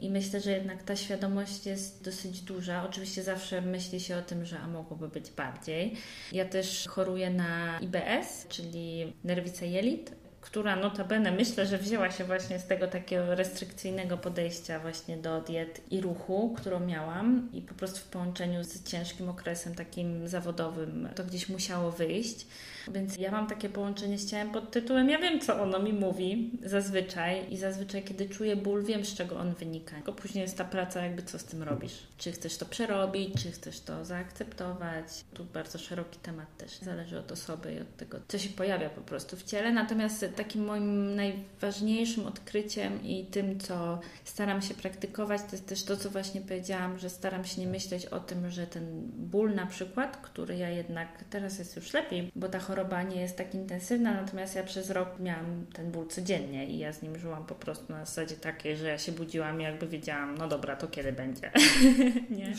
I 0.02 0.10
myślę, 0.10 0.40
że 0.40 0.50
jednak 0.50 0.82
ta 0.82 0.96
świadomość 0.96 1.66
jest 1.66 2.04
dosyć 2.04 2.40
duża. 2.40 2.84
Oczywiście 2.88 3.22
zawsze 3.22 3.60
myśli 3.60 4.00
się 4.00 4.16
o 4.16 4.22
tym, 4.22 4.44
że 4.44 4.58
a 4.58 4.66
mogłoby 4.66 5.08
być 5.08 5.30
bardziej. 5.30 5.96
Ja 6.32 6.44
też 6.44 6.88
choruję 6.88 7.30
na 7.30 7.80
IBS, 7.80 8.46
czyli 8.48 9.12
nerwicę 9.24 9.66
jelit, 9.66 10.12
która 10.40 10.76
notabene 10.76 11.30
myślę, 11.30 11.66
że 11.66 11.78
wzięła 11.78 12.10
się 12.10 12.24
właśnie 12.24 12.58
z 12.58 12.66
tego 12.66 12.88
takiego 12.88 13.34
restrykcyjnego 13.34 14.18
podejścia 14.18 14.80
właśnie 14.80 15.16
do 15.16 15.40
diet 15.40 15.80
i 15.90 16.00
ruchu, 16.00 16.54
którą 16.58 16.80
miałam 16.80 17.48
i 17.52 17.62
po 17.62 17.74
prostu 17.74 17.98
w 17.98 18.08
połączeniu 18.08 18.64
z 18.64 18.84
ciężkim 18.84 19.28
okresem 19.28 19.74
takim 19.74 20.28
zawodowym 20.28 21.08
to 21.14 21.24
gdzieś 21.24 21.48
musiało 21.48 21.92
wyjść. 21.92 22.46
Więc 22.88 23.18
ja 23.18 23.30
mam 23.30 23.46
takie 23.46 23.68
połączenie 23.68 24.18
z 24.18 24.30
ciałem 24.30 24.50
pod 24.50 24.70
tytułem 24.70 25.10
ja 25.10 25.18
wiem, 25.18 25.40
co 25.40 25.62
ono 25.62 25.78
mi 25.78 25.92
mówi 25.92 26.50
zazwyczaj 26.64 27.52
i 27.52 27.56
zazwyczaj, 27.56 28.02
kiedy 28.02 28.28
czuję 28.28 28.56
ból, 28.56 28.84
wiem, 28.84 29.04
z 29.04 29.14
czego 29.14 29.36
on 29.36 29.54
wynika. 29.54 29.96
Tylko 29.96 30.12
później 30.12 30.42
jest 30.42 30.58
ta 30.58 30.64
praca, 30.64 31.04
jakby 31.04 31.22
co 31.22 31.38
z 31.38 31.44
tym 31.44 31.62
robisz. 31.62 31.98
Czy 32.18 32.32
chcesz 32.32 32.56
to 32.56 32.66
przerobić, 32.66 33.42
czy 33.42 33.50
chcesz 33.50 33.80
to 33.80 34.04
zaakceptować. 34.04 35.06
Tu 35.34 35.44
bardzo 35.44 35.78
szeroki 35.78 36.18
temat 36.18 36.56
też. 36.56 36.78
Zależy 36.78 37.18
od 37.18 37.32
osoby 37.32 37.74
i 37.74 37.80
od 37.80 37.96
tego, 37.96 38.18
co 38.28 38.38
się 38.38 38.48
pojawia 38.48 38.90
po 38.90 39.00
prostu 39.00 39.36
w 39.36 39.42
ciele. 39.42 39.72
Natomiast 39.72 40.26
takim 40.36 40.64
moim 40.64 41.14
najważniejszym 41.14 42.26
odkryciem 42.26 43.02
i 43.04 43.24
tym, 43.24 43.60
co 43.60 44.00
staram 44.24 44.62
się 44.62 44.74
praktykować, 44.74 45.40
to 45.40 45.52
jest 45.52 45.66
też 45.66 45.84
to, 45.84 45.96
co 45.96 46.10
właśnie 46.10 46.40
powiedziałam, 46.40 46.98
że 46.98 47.10
staram 47.10 47.44
się 47.44 47.60
nie 47.60 47.66
myśleć 47.66 48.06
o 48.06 48.20
tym, 48.20 48.50
że 48.50 48.66
ten 48.66 49.10
ból 49.16 49.54
na 49.54 49.66
przykład, 49.66 50.16
który 50.16 50.56
ja 50.56 50.68
jednak 50.68 51.24
teraz 51.30 51.58
jest 51.58 51.76
już 51.76 51.92
lepiej, 51.92 52.30
bo 52.36 52.48
ta 52.48 52.58
choroba 52.72 53.02
nie 53.02 53.20
jest 53.20 53.36
tak 53.36 53.54
intensywna, 53.54 54.14
natomiast 54.14 54.54
ja 54.54 54.64
przez 54.64 54.90
rok 54.90 55.08
miałam 55.20 55.66
ten 55.72 55.90
ból 55.90 56.08
codziennie 56.08 56.66
i 56.66 56.78
ja 56.78 56.92
z 56.92 57.02
nim 57.02 57.18
żyłam 57.18 57.46
po 57.46 57.54
prostu 57.54 57.92
na 57.92 58.04
zasadzie 58.04 58.36
takiej, 58.36 58.76
że 58.76 58.88
ja 58.88 58.98
się 58.98 59.12
budziłam 59.12 59.60
i 59.60 59.64
jakby 59.64 59.86
wiedziałam, 59.86 60.38
no 60.38 60.48
dobra, 60.48 60.76
to 60.76 60.88
kiedy 60.88 61.12
będzie. 61.12 61.50
nie? 62.30 62.52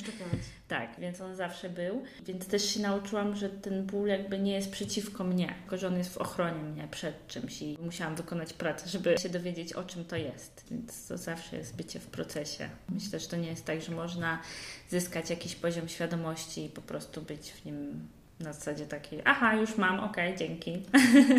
Tak, 0.68 0.90
więc 1.00 1.22
on 1.22 1.36
zawsze 1.36 1.70
był. 1.70 2.04
Więc 2.26 2.48
też 2.48 2.66
się 2.66 2.80
nauczyłam, 2.80 3.36
że 3.36 3.50
ten 3.50 3.86
ból 3.86 4.08
jakby 4.08 4.40
nie 4.40 4.54
jest 4.54 4.72
przeciwko 4.72 5.24
mnie, 5.24 5.54
tylko 5.60 5.78
że 5.78 5.88
on 5.88 5.98
jest 5.98 6.14
w 6.14 6.18
ochronie 6.18 6.64
mnie 6.64 6.88
przed 6.92 7.28
czymś 7.28 7.62
i 7.62 7.78
musiałam 7.82 8.16
wykonać 8.16 8.54
pracę, 8.54 8.90
żeby 8.90 9.18
się 9.18 9.30
dowiedzieć, 9.30 9.74
o 9.74 9.84
czym 9.84 10.06
to 10.06 10.16
jest. 10.16 10.66
Więc 10.72 11.08
to 11.08 11.18
zawsze 11.18 11.58
jest 11.58 11.76
bycie 11.76 12.00
w 12.00 12.08
procesie. 12.08 12.70
Myślę, 12.90 13.20
że 13.20 13.28
to 13.28 13.38
nie 13.38 13.48
jest 13.48 13.66
tak, 13.66 13.82
że 13.82 13.92
można 13.92 14.42
zyskać 14.90 15.30
jakiś 15.30 15.56
poziom 15.56 15.88
świadomości 15.88 16.66
i 16.66 16.70
po 16.70 16.82
prostu 16.82 17.22
być 17.22 17.52
w 17.52 17.66
nim 17.66 18.08
na 18.40 18.54
zasadzie 18.54 18.86
takiej, 18.86 19.22
aha, 19.26 19.54
już 19.56 19.78
mam, 19.78 20.00
okej, 20.00 20.38
dzięki. 20.38 20.84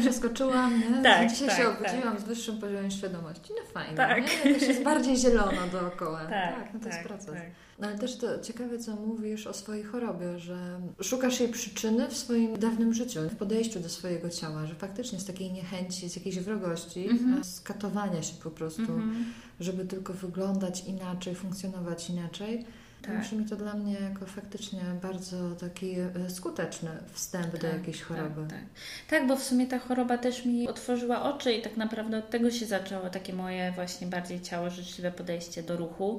Przeskoczyłam, 0.00 0.80
nie? 0.80 1.02
Tak, 1.02 1.30
Dzisiaj 1.30 1.48
tak, 1.48 1.56
się 1.58 1.68
obudziłam 1.68 2.18
z 2.18 2.22
wyższym 2.24 2.58
poziomem 2.58 2.90
świadomości. 2.90 3.52
No 3.60 3.70
fajnie, 3.72 3.96
Tak. 3.96 4.18
nie? 4.44 4.50
Jakoś 4.52 4.68
jest 4.68 4.82
bardziej 4.82 5.16
zielono 5.16 5.66
dookoła. 5.72 6.24
Tak, 6.26 6.70
no 6.74 6.80
to 6.80 6.86
jest 6.86 6.98
tak, 6.98 7.06
proces. 7.08 7.26
tak. 7.34 7.50
No 7.78 7.86
ale 7.88 7.98
też 7.98 8.16
to 8.18 8.40
ciekawe, 8.40 8.78
co 8.78 8.96
mówisz 8.96 9.46
o 9.46 9.52
swojej 9.52 9.84
chorobie, 9.84 10.38
że 10.38 10.80
szukasz 11.02 11.40
jej 11.40 11.48
przyczyny 11.48 12.08
w 12.08 12.16
swoim 12.16 12.58
dawnym 12.58 12.94
życiu, 12.94 13.20
w 13.30 13.36
podejściu 13.36 13.80
do 13.80 13.88
swojego 13.88 14.30
ciała, 14.30 14.66
że 14.66 14.74
faktycznie 14.74 15.20
z 15.20 15.24
takiej 15.24 15.52
niechęci, 15.52 16.08
z 16.10 16.16
jakiejś 16.16 16.38
wrogości, 16.38 17.08
Mhm. 17.08 17.44
z 17.44 17.60
katowania 17.60 18.22
się 18.22 18.34
po 18.42 18.50
prostu, 18.50 18.82
Mhm. 18.82 19.24
żeby 19.60 19.84
tylko 19.84 20.12
wyglądać 20.12 20.84
inaczej, 20.84 21.34
funkcjonować 21.34 22.10
inaczej. 22.10 22.64
Tak. 23.06 23.20
Brzmi 23.20 23.44
to 23.44 23.56
dla 23.56 23.74
mnie 23.74 23.94
jako 23.94 24.26
faktycznie 24.26 24.80
bardzo 25.02 25.54
taki 25.54 25.96
e, 26.00 26.30
skuteczny 26.30 26.90
wstęp 27.12 27.52
do 27.52 27.58
Tak, 27.58 27.72
jakiejś 27.72 28.02
choroby. 28.02 28.40
Tak, 28.48 28.58
tak. 28.58 28.68
tak, 29.10 29.26
bo 29.26 29.36
w 29.36 29.42
sumie 29.42 29.66
ta 29.66 29.78
choroba 29.78 30.18
też 30.18 30.44
mi 30.44 30.68
otworzyła 30.68 31.22
oczy 31.22 31.52
i 31.52 31.62
tak 31.62 31.76
naprawdę 31.76 32.18
od 32.18 32.30
tego 32.30 32.50
się 32.50 32.66
zaczęło 32.66 33.10
takie 33.10 33.32
moje 33.32 33.72
właśnie 33.72 34.06
bardziej 34.06 34.40
ciało 34.40 34.70
życzliwe 34.70 35.12
podejście 35.12 35.62
do 35.62 35.76
ruchu, 35.76 36.18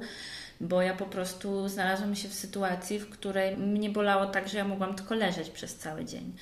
bo 0.60 0.82
ja 0.82 0.94
po 0.94 1.06
prostu 1.06 1.68
znalazłam 1.68 2.16
się 2.16 2.28
w 2.28 2.34
sytuacji, 2.34 2.98
w 2.98 3.10
której 3.10 3.56
mnie 3.56 3.90
bolało 3.90 4.26
tak, 4.26 4.48
że 4.48 4.58
ja 4.58 4.64
mogłam 4.64 4.94
tylko 4.94 5.14
leżeć 5.14 5.50
przez 5.50 5.76
cały 5.76 6.04
dzień 6.04 6.32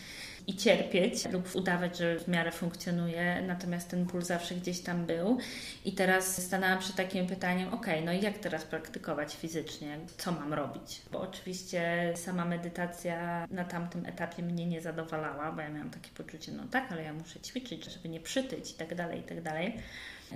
i 0.47 0.57
cierpieć 0.57 1.33
lub 1.33 1.55
udawać, 1.55 1.99
że 1.99 2.19
w 2.19 2.29
miarę 2.29 2.53
funkcjonuje, 2.53 3.43
natomiast 3.47 3.89
ten 3.89 4.05
ból 4.05 4.23
zawsze 4.23 4.55
gdzieś 4.55 4.81
tam 4.81 5.07
był. 5.07 5.39
I 5.85 5.93
teraz 5.93 6.43
stanęłam 6.43 6.79
przed 6.79 6.97
takim 6.97 7.27
pytaniem, 7.27 7.75
ok, 7.75 7.87
no 8.05 8.13
i 8.13 8.23
jak 8.23 8.39
teraz 8.39 8.65
praktykować 8.65 9.37
fizycznie? 9.37 9.99
Co 10.19 10.33
mam 10.33 10.55
robić? 10.55 11.03
Bo 11.13 11.21
oczywiście 11.21 12.13
sama 12.17 12.45
medytacja 12.45 13.47
na 13.51 13.65
tamtym 13.65 14.07
etapie 14.07 14.43
mnie 14.43 14.67
nie 14.67 14.81
zadowalała, 14.81 15.53
bo 15.53 15.61
ja 15.61 15.69
miałam 15.69 15.91
takie 15.91 16.11
poczucie, 16.11 16.53
no 16.53 16.63
tak, 16.71 16.93
ale 16.93 17.03
ja 17.03 17.13
muszę 17.13 17.41
ćwiczyć, 17.41 17.85
żeby 17.85 18.09
nie 18.09 18.21
przytyć 18.21 18.71
i 18.71 18.75
tak 18.75 18.95
dalej, 18.95 19.21
i 19.21 19.23
tak 19.23 19.43
dalej. 19.43 19.77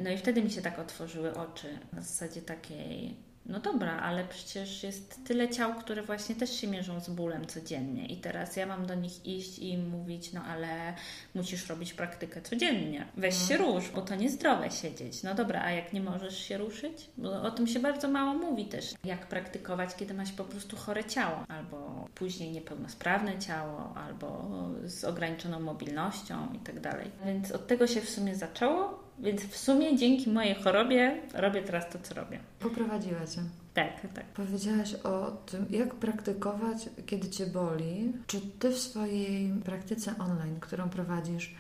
No 0.01 0.11
i 0.11 0.19
wtedy 0.19 0.43
mi 0.43 0.51
się 0.51 0.63
tak 0.63 0.79
otworzyły 0.79 1.35
oczy 1.35 1.79
na 1.93 2.03
zasadzie 2.03 2.43
takiej 2.43 3.17
no 3.47 3.61
dobra, 3.61 4.01
ale 4.01 4.25
przecież 4.25 4.83
jest 4.83 5.25
tyle 5.25 5.49
ciał, 5.49 5.75
które 5.75 6.03
właśnie 6.03 6.35
też 6.35 6.61
się 6.61 6.67
mierzą 6.67 7.01
z 7.01 7.11
bólem 7.11 7.47
codziennie 7.47 8.07
i 8.07 8.17
teraz 8.17 8.57
ja 8.57 8.67
mam 8.67 8.87
do 8.87 8.95
nich 8.95 9.27
iść 9.27 9.59
i 9.59 9.73
im 9.73 9.89
mówić, 9.89 10.33
no 10.33 10.43
ale 10.45 10.95
musisz 11.35 11.69
robić 11.69 11.93
praktykę 11.95 12.43
codziennie. 12.43 13.07
Weź 13.17 13.49
się 13.49 13.57
rusz, 13.57 13.91
bo 13.91 14.03
to 14.03 14.15
niezdrowe 14.15 14.71
siedzieć. 14.71 15.23
No 15.23 15.35
dobra, 15.35 15.63
a 15.63 15.71
jak 15.71 15.93
nie 15.93 16.01
możesz 16.01 16.39
się 16.39 16.59
ruszyć? 16.59 17.11
Bo 17.17 17.43
o 17.43 17.51
tym 17.51 17.67
się 17.67 17.81
bardzo 17.81 18.09
mało 18.09 18.35
mówi 18.35 18.65
też. 18.65 18.95
Jak 19.05 19.27
praktykować, 19.27 19.95
kiedy 19.97 20.15
masz 20.15 20.33
po 20.33 20.45
prostu 20.45 20.77
chore 20.77 21.05
ciało, 21.05 21.45
albo 21.49 22.09
później 22.15 22.51
niepełnosprawne 22.51 23.39
ciało, 23.39 23.95
albo 23.97 24.49
z 24.85 25.05
ograniczoną 25.05 25.61
mobilnością 25.61 26.49
i 26.55 26.59
tak 26.59 26.81
dalej. 26.81 27.11
Więc 27.25 27.53
od 27.53 27.67
tego 27.67 27.87
się 27.87 28.01
w 28.01 28.11
sumie 28.11 28.35
zaczęło, 28.37 29.08
więc 29.21 29.43
w 29.43 29.57
sumie 29.57 29.97
dzięki 29.97 30.31
mojej 30.31 30.55
chorobie 30.55 31.21
robię 31.35 31.63
teraz 31.63 31.91
to, 31.91 31.99
co 32.03 32.15
robię. 32.15 32.41
Poprowadziła 32.61 33.27
Cię. 33.27 33.41
Tak, 33.75 34.01
tak. 34.15 34.25
Powiedziałaś 34.25 34.95
o 34.95 35.31
tym, 35.31 35.67
jak 35.71 35.95
praktykować, 35.95 36.89
kiedy 37.07 37.29
Cię 37.29 37.47
boli. 37.47 38.13
Czy 38.27 38.41
Ty 38.59 38.71
w 38.71 38.79
swojej 38.79 39.53
praktyce 39.65 40.15
online, 40.19 40.61
którą 40.61 40.89
prowadzisz, 40.89 41.55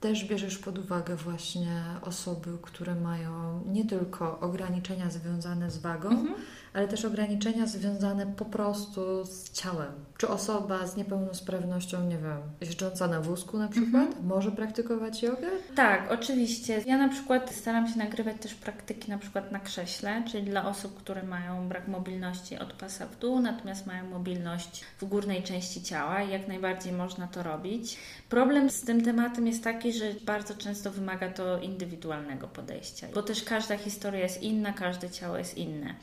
też 0.00 0.24
bierzesz 0.24 0.58
pod 0.58 0.78
uwagę 0.78 1.16
właśnie 1.16 1.82
osoby, 2.02 2.50
które 2.62 2.94
mają 2.94 3.62
nie 3.66 3.84
tylko 3.84 4.40
ograniczenia 4.40 5.10
związane 5.10 5.70
z 5.70 5.78
wagą, 5.78 6.10
mhm 6.10 6.34
ale 6.74 6.88
też 6.88 7.04
ograniczenia 7.04 7.66
związane 7.66 8.26
po 8.26 8.44
prostu 8.44 9.24
z 9.24 9.52
ciałem. 9.52 9.92
Czy 10.18 10.28
osoba 10.28 10.86
z 10.86 10.96
niepełnosprawnością, 10.96 12.08
nie 12.08 12.18
wiem, 12.18 12.38
jeżdżąca 12.60 13.06
na 13.08 13.20
wózku 13.20 13.58
na 13.58 13.68
przykład, 13.68 14.06
mhm. 14.06 14.26
może 14.26 14.50
praktykować 14.50 15.22
jogę? 15.22 15.48
Tak, 15.74 16.12
oczywiście. 16.12 16.82
Ja 16.86 16.98
na 16.98 17.08
przykład 17.08 17.54
staram 17.54 17.88
się 17.88 17.98
nagrywać 17.98 18.36
też 18.40 18.54
praktyki 18.54 19.10
na 19.10 19.18
przykład 19.18 19.52
na 19.52 19.60
krześle, 19.60 20.22
czyli 20.30 20.44
dla 20.44 20.68
osób, 20.68 20.98
które 20.98 21.22
mają 21.22 21.68
brak 21.68 21.88
mobilności 21.88 22.58
od 22.58 22.72
pasa 22.72 23.06
w 23.06 23.18
dół, 23.18 23.40
natomiast 23.40 23.86
mają 23.86 24.10
mobilność 24.10 24.84
w 25.00 25.04
górnej 25.04 25.42
części 25.42 25.82
ciała 25.82 26.22
i 26.22 26.30
jak 26.30 26.48
najbardziej 26.48 26.92
można 26.92 27.26
to 27.26 27.42
robić. 27.42 27.96
Problem 28.28 28.70
z 28.70 28.80
tym 28.80 29.04
tematem 29.04 29.46
jest 29.46 29.64
taki, 29.64 29.92
że 29.92 30.04
bardzo 30.24 30.54
często 30.54 30.90
wymaga 30.90 31.28
to 31.28 31.58
indywidualnego 31.58 32.48
podejścia, 32.48 33.06
bo 33.14 33.22
też 33.22 33.44
każda 33.44 33.76
historia 33.76 34.20
jest 34.20 34.42
inna, 34.42 34.72
każde 34.72 35.10
ciało 35.10 35.36
jest 35.38 35.58
inne. 35.58 35.94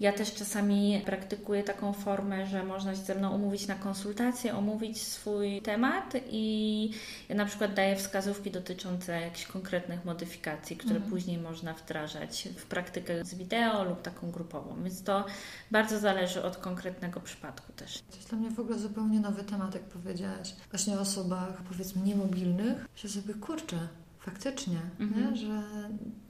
Ja 0.00 0.12
też 0.12 0.34
czasami 0.34 1.02
praktykuję 1.06 1.62
taką 1.62 1.92
formę, 1.92 2.46
że 2.46 2.64
można 2.64 2.94
się 2.96 3.02
ze 3.02 3.14
mną 3.14 3.34
umówić 3.34 3.66
na 3.66 3.74
konsultację, 3.74 4.56
omówić 4.56 5.02
swój 5.02 5.62
temat 5.62 6.14
i 6.30 6.90
ja 7.28 7.34
na 7.34 7.44
przykład 7.44 7.74
daję 7.74 7.96
wskazówki 7.96 8.50
dotyczące 8.50 9.20
jakichś 9.20 9.46
konkretnych 9.46 10.04
modyfikacji, 10.04 10.76
które 10.76 10.94
mhm. 10.94 11.10
później 11.10 11.38
można 11.38 11.74
wdrażać 11.74 12.48
w 12.56 12.66
praktykę 12.66 13.24
z 13.24 13.34
wideo 13.34 13.84
lub 13.84 14.02
taką 14.02 14.30
grupową. 14.30 14.82
Więc 14.82 15.02
to 15.02 15.24
bardzo 15.70 15.98
zależy 15.98 16.42
od 16.42 16.56
konkretnego 16.56 17.20
przypadku 17.20 17.72
też. 17.72 17.98
To 18.10 18.16
jest 18.16 18.28
dla 18.28 18.38
mnie 18.38 18.50
w 18.50 18.60
ogóle 18.60 18.78
zupełnie 18.78 19.20
nowy 19.20 19.44
temat, 19.44 19.74
jak 19.74 19.82
powiedziałaś. 19.82 20.54
Właśnie 20.70 20.98
o 20.98 21.00
osobach 21.00 21.62
powiedzmy 21.68 22.02
niemobilnych. 22.02 22.86
Się 22.94 23.08
sobie 23.08 23.34
kurczę, 23.34 23.88
Faktycznie, 24.20 24.80
mhm. 25.00 25.30
nie? 25.30 25.36
że 25.36 25.62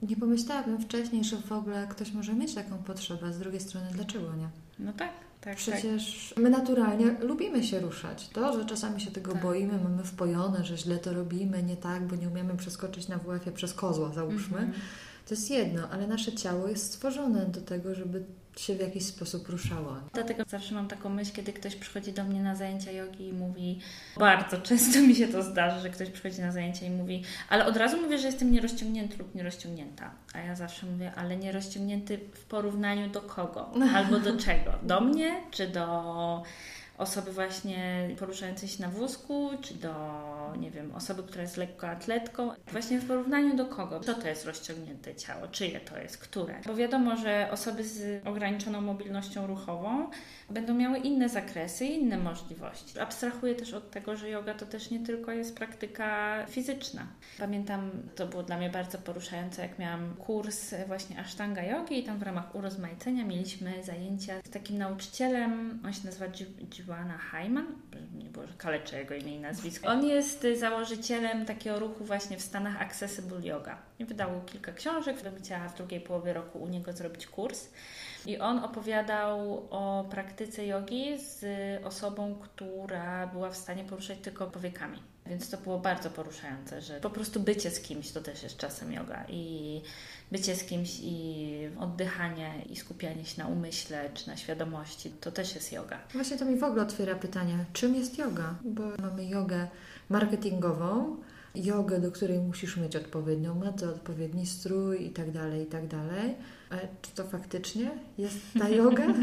nie 0.01 0.15
pomyślałabym 0.15 0.81
wcześniej, 0.81 1.23
że 1.23 1.37
w 1.37 1.51
ogóle 1.51 1.87
ktoś 1.89 2.11
może 2.13 2.33
mieć 2.33 2.55
taką 2.55 2.77
potrzebę. 2.77 3.33
Z 3.33 3.39
drugiej 3.39 3.61
strony, 3.61 3.87
dlaczego 3.93 4.35
nie? 4.35 4.49
No 4.79 4.93
tak. 4.93 5.09
Tak, 5.41 5.55
Przecież 5.55 6.33
tak. 6.35 6.43
my 6.43 6.49
naturalnie 6.49 7.15
lubimy 7.19 7.63
się 7.63 7.79
ruszać. 7.79 8.29
To, 8.29 8.59
że 8.59 8.65
czasami 8.65 9.01
się 9.01 9.11
tego 9.11 9.31
tak. 9.31 9.41
boimy, 9.41 9.79
mamy 9.83 10.03
wpojone, 10.03 10.65
że 10.65 10.77
źle 10.77 10.97
to 10.97 11.13
robimy, 11.13 11.63
nie 11.63 11.77
tak, 11.77 12.07
bo 12.07 12.15
nie 12.15 12.27
umiemy 12.29 12.57
przeskoczyć 12.57 13.07
na 13.07 13.17
WF-ie 13.17 13.51
przez 13.51 13.73
kozła, 13.73 14.13
załóżmy, 14.13 14.57
-hmm. 14.57 14.71
To 15.31 15.35
jest 15.35 15.51
jedno, 15.51 15.89
ale 15.91 16.07
nasze 16.07 16.31
ciało 16.31 16.67
jest 16.67 16.93
stworzone 16.93 17.45
do 17.45 17.61
tego, 17.61 17.95
żeby 17.95 18.23
się 18.57 18.75
w 18.75 18.79
jakiś 18.79 19.05
sposób 19.05 19.49
ruszała. 19.49 20.01
Dlatego 20.13 20.43
zawsze 20.47 20.75
mam 20.75 20.87
taką 20.87 21.09
myśl, 21.09 21.31
kiedy 21.33 21.53
ktoś 21.53 21.75
przychodzi 21.75 22.13
do 22.13 22.23
mnie 22.23 22.43
na 22.43 22.55
zajęcia 22.55 22.91
jogi 22.91 23.27
i 23.27 23.33
mówi, 23.33 23.79
bardzo 24.17 24.57
często 24.57 24.99
mi 24.99 25.15
się 25.15 25.27
to 25.27 25.43
zdarza, 25.43 25.79
że 25.79 25.89
ktoś 25.89 26.09
przychodzi 26.09 26.41
na 26.41 26.51
zajęcia 26.51 26.85
i 26.85 26.89
mówi, 26.89 27.23
ale 27.49 27.65
od 27.65 27.77
razu 27.77 28.01
mówię, 28.01 28.17
że 28.17 28.27
jestem 28.27 28.51
nierozciągnięty 28.51 29.17
lub 29.17 29.35
nierozciągnięta. 29.35 30.11
A 30.33 30.39
ja 30.39 30.55
zawsze 30.55 30.85
mówię, 30.85 31.11
ale 31.15 31.37
nierozciągnięty 31.37 32.19
w 32.33 32.45
porównaniu 32.45 33.09
do 33.09 33.21
kogo? 33.21 33.71
Albo 33.95 34.19
do 34.19 34.37
czego? 34.45 34.73
Do 34.83 35.01
mnie 35.01 35.41
czy 35.51 35.67
do 35.67 36.43
osoby 37.01 37.31
właśnie 37.31 38.09
poruszającej 38.19 38.69
się 38.69 38.81
na 38.81 38.89
wózku, 38.89 39.49
czy 39.61 39.73
do, 39.73 39.93
nie 40.59 40.71
wiem, 40.71 40.95
osoby, 40.95 41.23
która 41.23 41.41
jest 41.41 41.57
lekkoatletką. 41.57 42.51
Właśnie 42.71 42.99
w 42.99 43.07
porównaniu 43.07 43.55
do 43.55 43.65
kogo? 43.65 43.99
Co 43.99 44.13
to 44.13 44.27
jest 44.27 44.45
rozciągnięte 44.45 45.15
ciało? 45.15 45.47
Czyje 45.47 45.79
to 45.79 45.97
jest? 45.97 46.17
Które? 46.17 46.55
Bo 46.65 46.75
wiadomo, 46.75 47.17
że 47.17 47.47
osoby 47.51 47.83
z 47.83 48.27
ograniczoną 48.27 48.81
mobilnością 48.81 49.47
ruchową 49.47 50.09
będą 50.49 50.73
miały 50.73 50.97
inne 50.97 51.29
zakresy, 51.29 51.85
inne 51.85 52.17
możliwości. 52.17 52.99
Abstrahuję 52.99 53.55
też 53.55 53.73
od 53.73 53.91
tego, 53.91 54.15
że 54.15 54.29
yoga 54.29 54.53
to 54.53 54.65
też 54.65 54.89
nie 54.89 54.99
tylko 54.99 55.31
jest 55.31 55.55
praktyka 55.55 56.37
fizyczna. 56.49 57.07
Pamiętam, 57.39 57.91
to 58.15 58.27
było 58.27 58.43
dla 58.43 58.57
mnie 58.57 58.69
bardzo 58.69 58.97
poruszające, 58.97 59.61
jak 59.61 59.79
miałam 59.79 60.15
kurs 60.15 60.73
właśnie 60.87 61.19
Ashtanga 61.19 61.63
Yogi 61.63 61.99
i 61.99 62.03
tam 62.03 62.19
w 62.19 62.23
ramach 62.23 62.55
urozmaicenia 62.55 63.25
mieliśmy 63.25 63.83
zajęcia 63.83 64.33
z 64.45 64.49
takim 64.49 64.77
nauczycielem, 64.77 65.79
on 65.85 65.93
się 65.93 66.05
nazywa 66.05 66.27
Joanna 66.91 67.17
Hyman, 67.17 67.67
nie 68.13 68.29
było, 68.29 68.45
kaleczę 68.57 68.99
jego 68.99 69.15
imię 69.15 69.35
i 69.35 69.39
nazwisko. 69.39 69.87
On 69.89 70.05
jest 70.05 70.47
założycielem 70.59 71.45
takiego 71.45 71.79
ruchu 71.79 72.05
właśnie 72.05 72.37
w 72.37 72.41
Stanach 72.41 72.81
Accessible 72.81 73.47
Yoga. 73.47 73.77
I 73.99 74.05
wydał 74.05 74.29
kilka 74.45 74.73
książek, 74.73 75.23
bym 75.23 75.35
chciała 75.35 75.69
w 75.69 75.77
drugiej 75.77 76.01
połowie 76.01 76.33
roku 76.33 76.59
u 76.59 76.67
niego 76.67 76.93
zrobić 76.93 77.27
kurs. 77.27 77.69
I 78.25 78.39
on 78.39 78.59
opowiadał 78.59 79.67
o 79.69 80.05
praktyce 80.09 80.65
jogi 80.65 81.17
z 81.17 81.45
osobą, 81.85 82.35
która 82.41 83.27
była 83.27 83.49
w 83.49 83.57
stanie 83.57 83.83
poruszać 83.83 84.19
tylko 84.19 84.47
powiekami. 84.47 85.10
Więc 85.25 85.49
to 85.49 85.57
było 85.57 85.79
bardzo 85.79 86.09
poruszające, 86.09 86.81
że 86.81 86.99
po 86.99 87.09
prostu 87.09 87.39
bycie 87.39 87.71
z 87.71 87.79
kimś 87.79 88.11
to 88.11 88.21
też 88.21 88.43
jest 88.43 88.57
czasem 88.57 88.93
yoga 88.93 89.25
i 89.29 89.81
bycie 90.31 90.55
z 90.55 90.63
kimś 90.63 90.99
i 91.01 91.69
oddychanie 91.79 92.53
i 92.69 92.75
skupianie 92.75 93.25
się 93.25 93.41
na 93.41 93.47
umyśle 93.47 94.09
czy 94.13 94.27
na 94.27 94.37
świadomości 94.37 95.11
to 95.21 95.31
też 95.31 95.55
jest 95.55 95.71
yoga. 95.71 95.99
Właśnie 96.13 96.37
to 96.37 96.45
mi 96.45 96.57
w 96.57 96.63
ogóle 96.63 96.83
otwiera 96.83 97.15
pytanie, 97.15 97.65
czym 97.73 97.95
jest 97.95 98.17
yoga? 98.17 98.55
Bo 98.63 98.83
mamy 99.01 99.25
jogę 99.25 99.67
marketingową, 100.09 101.17
jogę, 101.55 101.99
do 101.99 102.11
której 102.11 102.39
musisz 102.39 102.77
mieć 102.77 102.95
odpowiednią 102.95 103.55
metę, 103.55 103.89
odpowiedni 103.89 104.45
strój 104.45 105.05
i 105.05 105.09
tak 105.09 105.31
dalej, 105.31 105.63
i 105.63 105.65
tak 105.65 105.87
dalej. 105.87 106.35
Ale 106.69 106.87
czy 107.01 107.11
to 107.11 107.23
faktycznie 107.23 107.91
jest 108.17 108.37
ta 108.59 108.69
yoga? 108.79 109.03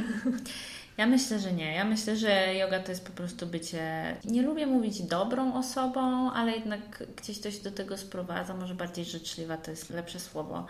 Ja 0.99 1.07
myślę, 1.07 1.39
że 1.39 1.53
nie. 1.53 1.75
Ja 1.75 1.85
myślę, 1.85 2.17
że 2.17 2.55
yoga 2.55 2.81
to 2.81 2.93
jest 2.93 3.07
po 3.07 3.13
prostu 3.13 3.47
bycie. 3.47 4.17
Nie 4.25 4.43
lubię 4.43 4.67
mówić 4.67 5.03
dobrą 5.03 5.55
osobą, 5.55 6.33
ale 6.33 6.53
jednak 6.53 7.05
gdzieś 7.17 7.41
to 7.41 7.51
się 7.51 7.63
do 7.63 7.71
tego 7.71 7.97
sprowadza. 7.97 8.55
Może 8.55 8.75
bardziej 8.75 9.05
życzliwa 9.05 9.57
to 9.57 9.71
jest 9.71 9.91
lepsze 9.91 10.21
słowo 10.21 10.67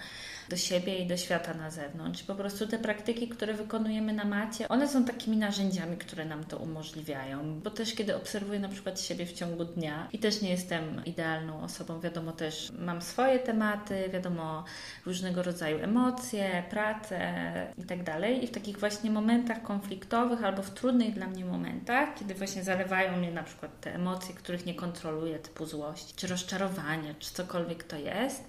do 0.49 0.57
siebie 0.57 0.99
i 0.99 1.07
do 1.07 1.17
świata 1.17 1.55
na 1.55 1.71
zewnątrz. 1.71 2.23
Po 2.23 2.35
prostu 2.35 2.67
te 2.67 2.79
praktyki, 2.79 3.29
które 3.29 3.55
wykonujemy 3.55 4.12
na 4.12 4.25
macie, 4.25 4.69
one 4.69 4.88
są 4.88 5.05
takimi 5.05 5.37
narzędziami, 5.37 5.97
które 5.97 6.25
nam 6.25 6.45
to 6.45 6.57
umożliwiają. 6.57 7.61
Bo 7.61 7.71
też 7.71 7.95
kiedy 7.95 8.17
obserwuję 8.17 8.61
na 8.61 8.69
przykład 8.69 9.01
siebie 9.01 9.27
w 9.27 9.33
ciągu 9.33 9.64
dnia 9.64 10.09
i 10.12 10.19
też 10.19 10.43
nie 10.43 10.51
jestem 10.51 11.05
idealną 11.05 11.62
osobą, 11.62 12.01
wiadomo 12.01 12.33
też 12.33 12.73
mam 12.79 13.03
swoje 13.03 13.38
tematy, 13.38 14.09
wiadomo 14.12 14.64
różnego 15.07 15.43
rodzaju 15.43 15.79
emocje, 15.79 16.62
pracę 16.71 17.19
i 17.79 17.83
tak 17.83 18.03
dalej. 18.03 18.45
I 18.45 18.47
w 18.47 18.51
takich 18.51 18.79
właśnie 18.79 19.11
momentach 19.11 19.62
konfliktowych 19.62 20.17
albo 20.18 20.62
w 20.62 20.70
trudnych 20.70 21.14
dla 21.14 21.26
mnie 21.26 21.44
momentach, 21.44 22.14
kiedy 22.14 22.35
właśnie 22.35 22.64
zalewają 22.64 23.16
mnie 23.16 23.31
na 23.31 23.42
przykład 23.42 23.81
te 23.81 23.94
emocje, 23.94 24.35
których 24.35 24.66
nie 24.66 24.74
kontroluję, 24.74 25.38
typu 25.38 25.66
złość, 25.66 26.14
czy 26.14 26.26
rozczarowanie, 26.26 27.14
czy 27.18 27.35
cokolwiek 27.35 27.85
to 27.85 27.96
jest, 27.96 28.44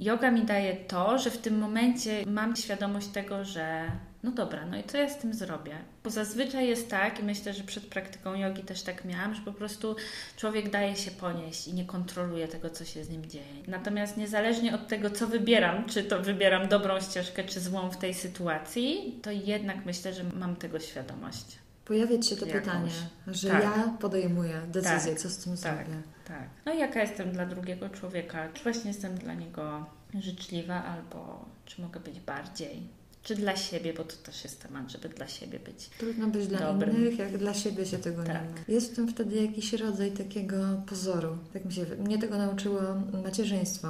Yoga 0.00 0.30
mi 0.30 0.44
daje 0.44 0.76
to, 0.76 1.18
że 1.18 1.30
w 1.30 1.38
tym 1.38 1.58
momencie 1.58 2.26
mam 2.26 2.56
świadomość 2.56 3.08
tego, 3.08 3.44
że 3.44 3.90
no 4.22 4.30
dobra, 4.30 4.66
no 4.66 4.78
i 4.78 4.84
co 4.84 4.98
ja 4.98 5.08
z 5.08 5.18
tym 5.18 5.34
zrobię? 5.34 5.78
Bo 6.04 6.10
zazwyczaj 6.10 6.68
jest 6.68 6.90
tak, 6.90 7.20
i 7.20 7.22
myślę, 7.22 7.52
że 7.52 7.64
przed 7.64 7.86
praktyką 7.86 8.34
jogi 8.34 8.62
też 8.62 8.82
tak 8.82 9.04
miałam, 9.04 9.34
że 9.34 9.42
po 9.42 9.52
prostu 9.52 9.96
człowiek 10.36 10.70
daje 10.70 10.96
się 10.96 11.10
ponieść 11.10 11.68
i 11.68 11.74
nie 11.74 11.84
kontroluje 11.84 12.48
tego, 12.48 12.70
co 12.70 12.84
się 12.84 13.04
z 13.04 13.10
nim 13.10 13.26
dzieje. 13.26 13.62
Natomiast 13.68 14.16
niezależnie 14.16 14.74
od 14.74 14.88
tego, 14.88 15.10
co 15.10 15.26
wybieram, 15.26 15.84
czy 15.86 16.04
to 16.04 16.22
wybieram 16.22 16.68
dobrą 16.68 17.00
ścieżkę, 17.00 17.44
czy 17.44 17.60
złą 17.60 17.90
w 17.90 17.96
tej 17.96 18.14
sytuacji, 18.14 19.18
to 19.22 19.30
jednak 19.30 19.86
myślę, 19.86 20.12
że 20.12 20.24
mam 20.24 20.56
tego 20.56 20.80
świadomość. 20.80 21.58
Pojawiać 21.84 22.26
się 22.26 22.36
to 22.36 22.46
Jakąś. 22.46 22.62
pytanie, 22.62 22.90
że 23.26 23.48
tak. 23.48 23.62
ja 23.62 23.96
podejmuję 24.00 24.60
decyzję, 24.68 25.12
tak. 25.12 25.20
co 25.20 25.30
z 25.30 25.38
tym 25.38 25.56
tak. 25.56 25.60
zrobię. 25.60 26.02
Tak. 26.24 26.48
No 26.66 26.72
i 26.72 26.78
jaka 26.78 27.00
jestem 27.00 27.32
dla 27.32 27.46
drugiego 27.46 27.88
człowieka? 27.88 28.48
Czy 28.54 28.62
właśnie 28.62 28.90
jestem 28.90 29.14
dla 29.14 29.34
niego 29.34 29.86
życzliwa, 30.20 30.84
albo 30.84 31.44
czy 31.64 31.82
mogę 31.82 32.00
być 32.00 32.20
bardziej? 32.20 32.82
Czy 33.22 33.34
dla 33.36 33.56
siebie, 33.56 33.94
bo 33.94 34.04
to 34.04 34.16
też 34.16 34.44
jest 34.44 34.62
temat, 34.62 34.90
żeby 34.90 35.08
dla 35.08 35.28
siebie 35.28 35.58
być. 35.60 35.90
Trudno 35.98 36.26
być 36.28 36.46
dla 36.46 36.58
Dobrym. 36.58 36.96
innych, 36.96 37.18
jak 37.18 37.38
dla 37.38 37.54
siebie 37.54 37.86
się 37.86 37.98
tego 37.98 38.22
nie 38.22 38.28
Tak. 38.28 38.44
ma. 38.50 38.56
Jest 38.68 38.92
w 38.92 38.94
tym 38.96 39.08
wtedy 39.08 39.36
jakiś 39.36 39.72
rodzaj 39.72 40.12
takiego 40.12 40.56
pozoru. 40.86 41.38
Tak 41.52 41.64
mi 41.64 41.72
się, 41.72 41.86
mnie 41.98 42.18
tego 42.18 42.38
nauczyło 42.38 42.80
macierzyństwo, 43.24 43.88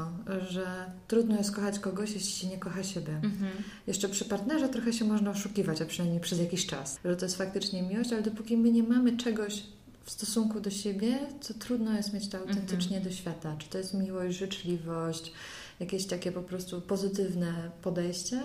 że 0.50 0.66
trudno 1.08 1.36
jest 1.38 1.52
kochać 1.52 1.78
kogoś, 1.78 2.10
jeśli 2.12 2.30
się 2.32 2.46
nie 2.46 2.58
kocha 2.58 2.82
siebie. 2.84 3.12
Mhm. 3.14 3.52
Jeszcze 3.86 4.08
przy 4.08 4.24
partnerze 4.24 4.68
trochę 4.68 4.92
się 4.92 5.04
można 5.04 5.30
oszukiwać, 5.30 5.82
a 5.82 5.86
przynajmniej 5.86 6.20
przez 6.20 6.38
jakiś 6.38 6.66
czas, 6.66 6.98
że 7.04 7.16
to 7.16 7.24
jest 7.24 7.36
faktycznie 7.36 7.82
miłość, 7.82 8.12
ale 8.12 8.22
dopóki 8.22 8.56
my 8.56 8.70
nie 8.72 8.82
mamy 8.82 9.16
czegoś 9.16 9.62
w 10.04 10.10
stosunku 10.10 10.60
do 10.60 10.70
siebie, 10.70 11.18
to 11.48 11.54
trudno 11.54 11.96
jest 11.96 12.12
mieć 12.12 12.28
to 12.28 12.38
autentycznie 12.38 13.00
do 13.00 13.10
świata. 13.10 13.56
Czy 13.58 13.68
to 13.68 13.78
jest 13.78 13.94
miłość, 13.94 14.38
życzliwość, 14.38 15.32
jakieś 15.80 16.06
takie 16.06 16.32
po 16.32 16.42
prostu 16.42 16.80
pozytywne 16.80 17.70
podejście, 17.82 18.42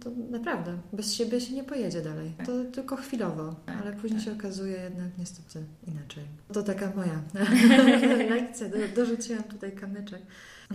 to 0.00 0.10
naprawdę 0.30 0.78
bez 0.92 1.14
siebie 1.14 1.40
się 1.40 1.54
nie 1.54 1.64
pojedzie 1.64 2.02
dalej. 2.02 2.32
To 2.46 2.64
tylko 2.64 2.96
chwilowo, 2.96 3.56
Tak, 3.66 3.76
ale 3.82 3.92
później 3.92 4.20
tak. 4.20 4.24
się 4.24 4.32
okazuje 4.38 4.76
jednak 4.80 5.18
niestety 5.18 5.64
inaczej. 5.86 6.24
To 6.52 6.62
taka 6.62 6.92
moja 6.96 7.22
lekcja. 8.34 8.68
Do, 8.68 8.76
dorzuciłam 8.96 9.42
tutaj 9.42 9.72
kamyczek. 9.72 10.22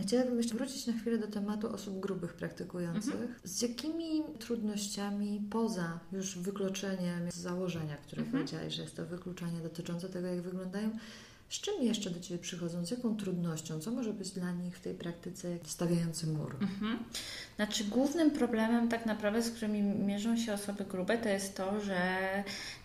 Chciałabym 0.02 0.38
jeszcze 0.38 0.56
wrócić 0.56 0.88
na 0.88 0.94
chwilę 0.94 1.18
do 1.18 1.28
tematu 1.28 1.70
osób 1.74 2.00
grubych 2.00 2.34
praktykujących. 2.34 3.40
Z 3.44 3.62
jakimi 3.62 4.24
trudnościami 4.40 5.42
poza 5.50 6.00
już 6.12 6.38
wykluczeniem 6.40 7.32
z 7.32 7.36
założenia, 7.36 7.98
które 7.98 8.22
Mhm. 8.24 8.44
powiedziałaś, 8.44 8.74
że 8.74 8.82
jest 8.82 8.96
to 8.96 9.06
wykluczanie 9.06 9.60
dotyczące 9.64 10.10
tego, 10.10 10.28
jak 10.28 10.42
wyglądają, 10.42 10.90
z 11.54 11.62
czym 11.62 11.84
jeszcze 11.84 12.10
do 12.10 12.20
Ciebie 12.20 12.40
przychodzą? 12.40 12.86
Z 12.86 12.92
jaką 12.92 13.18
trudnością? 13.18 13.80
Co 13.80 13.92
może 13.92 14.14
być 14.14 14.32
dla 14.32 14.52
nich 14.52 14.78
w 14.78 14.82
tej 14.82 14.94
praktyce 14.94 15.58
stawiający 15.64 16.28
mur? 16.28 16.56
Mhm. 16.62 17.00
Znaczy, 17.56 17.84
głównym 17.84 18.32
problemem, 18.32 18.90
tak 18.90 19.06
naprawdę, 19.06 19.42
z 19.42 19.52
którymi 19.52 19.82
mierzą 19.82 20.38
się 20.38 20.54
osoby 20.54 20.86
grube, 20.86 21.18
to 21.18 21.30
jest 21.30 21.58
to, 21.58 21.82
że 21.82 22.00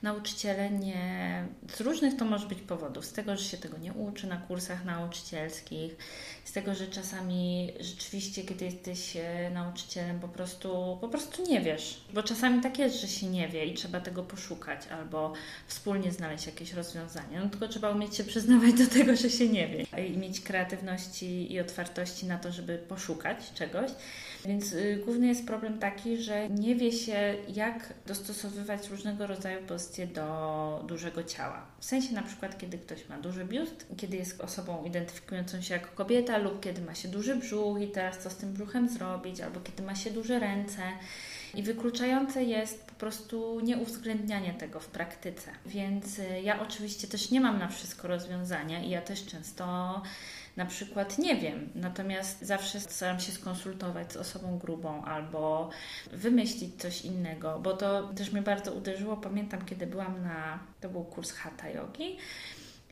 nauczyciele 0.03 0.71
nie. 0.71 1.47
Z 1.77 1.81
różnych 1.81 2.17
to 2.17 2.25
może 2.25 2.47
być 2.49 2.59
powodów. 2.61 3.05
Z 3.05 3.13
tego, 3.13 3.37
że 3.37 3.45
się 3.45 3.57
tego 3.57 3.79
nie 3.79 3.93
uczy 3.93 4.27
na 4.27 4.37
kursach 4.37 4.85
nauczycielskich, 4.85 5.97
z 6.49 6.53
tego, 6.53 6.75
że 6.75 6.87
czasami 6.87 7.73
rzeczywiście, 7.81 8.45
kiedy 8.45 8.65
jesteś 8.65 9.17
e, 9.17 9.51
nauczycielem, 9.51 10.21
po 10.21 10.29
prostu, 10.29 10.99
po 11.01 11.09
prostu 11.09 11.43
nie 11.43 11.61
wiesz. 11.61 12.01
Bo 12.15 12.23
czasami 12.23 12.61
tak 12.61 12.79
jest, 12.79 13.01
że 13.01 13.09
się 13.09 13.27
nie 13.27 13.49
wie 13.49 13.65
i 13.65 13.75
trzeba 13.75 14.01
tego 14.01 14.23
poszukać 14.23 14.87
albo 14.87 15.33
wspólnie 15.67 16.13
znaleźć 16.13 16.47
jakieś 16.47 16.73
rozwiązanie. 16.73 17.41
No 17.41 17.49
tylko 17.49 17.69
trzeba 17.69 17.91
umieć 17.91 18.17
się 18.17 18.25
przyznawać 18.25 18.73
do 18.73 18.87
tego, 18.87 19.17
że 19.17 19.31
się 19.31 19.49
nie 19.49 19.69
wie 19.69 20.07
i 20.07 20.17
mieć 20.17 20.41
kreatywności 20.41 21.53
i 21.53 21.61
otwartości 21.61 22.27
na 22.27 22.39
to, 22.39 22.53
żeby 22.53 22.79
poszukać 22.79 23.53
czegoś. 23.55 23.91
Więc 24.45 24.73
y, 24.73 25.03
główny 25.05 25.27
jest 25.27 25.47
problem 25.47 25.79
taki, 25.79 26.17
że 26.17 26.49
nie 26.49 26.77
wie 26.77 26.93
się, 26.93 27.35
jak 27.49 27.95
dostosowywać 28.07 28.89
różnego 28.89 29.27
rodzaju 29.27 29.67
pozycje 29.67 30.07
do 30.07 30.85
dużego 30.89 31.25
ciała. 31.25 31.67
W 31.79 31.85
sensie 31.85 32.15
na 32.15 32.23
przykład, 32.23 32.59
kiedy 32.59 32.79
ktoś 32.79 33.09
ma 33.09 33.19
duży 33.19 33.45
biust, 33.45 33.87
kiedy 33.97 34.17
jest 34.17 34.41
osobą 34.41 34.85
identyfikującą 34.85 35.63
się 35.63 35.75
jako 35.75 35.89
kobieta, 35.95 36.39
lub 36.39 36.61
kiedy 36.61 36.83
ma 36.83 36.95
się 36.95 37.09
duży 37.09 37.37
brzuch 37.37 37.81
i 37.81 37.89
teraz 37.89 38.19
co 38.19 38.31
z 38.31 38.37
tym 38.37 38.53
brzuchem 38.53 38.89
zrobić, 38.89 39.41
albo 39.41 39.61
kiedy 39.61 39.83
ma 39.83 39.95
się 39.95 40.11
duże 40.11 40.39
ręce. 40.39 40.83
I 41.55 41.63
wykluczające 41.63 42.45
jest 42.45 42.85
po 42.85 42.95
prostu 42.95 43.61
nieuwzględnianie 43.61 44.55
tego 44.55 44.81
w 44.81 44.87
praktyce. 44.87 45.51
Więc 45.67 46.19
y, 46.19 46.41
ja 46.43 46.63
oczywiście 46.63 47.09
też 47.09 47.31
nie 47.31 47.41
mam 47.41 47.59
na 47.59 47.69
wszystko 47.69 48.09
rozwiązania 48.09 48.83
i 48.83 48.91
ja 48.91 49.03
też 49.03 49.27
często 49.27 50.03
na 50.59 50.67
przykład 50.67 51.19
nie 51.19 51.37
wiem, 51.37 51.69
natomiast 51.75 52.43
zawsze 52.43 52.81
staram 52.81 53.21
się 53.21 53.33
skonsultować 53.33 54.13
z 54.13 54.17
osobą 54.17 54.59
grubą 54.59 55.05
albo 55.05 55.71
wymyślić 56.13 56.75
coś 56.83 57.05
innego, 57.05 57.59
bo 57.63 57.73
to 57.73 58.03
też 58.03 58.33
mnie 58.33 58.43
bardzo 58.43 58.73
uderzyło. 58.73 59.17
Pamiętam, 59.17 59.65
kiedy 59.65 59.87
byłam 59.87 60.23
na, 60.23 60.59
to 60.81 60.89
był 60.89 61.05
kurs 61.05 61.33
Hatha 61.33 61.69
Yogi. 61.69 62.17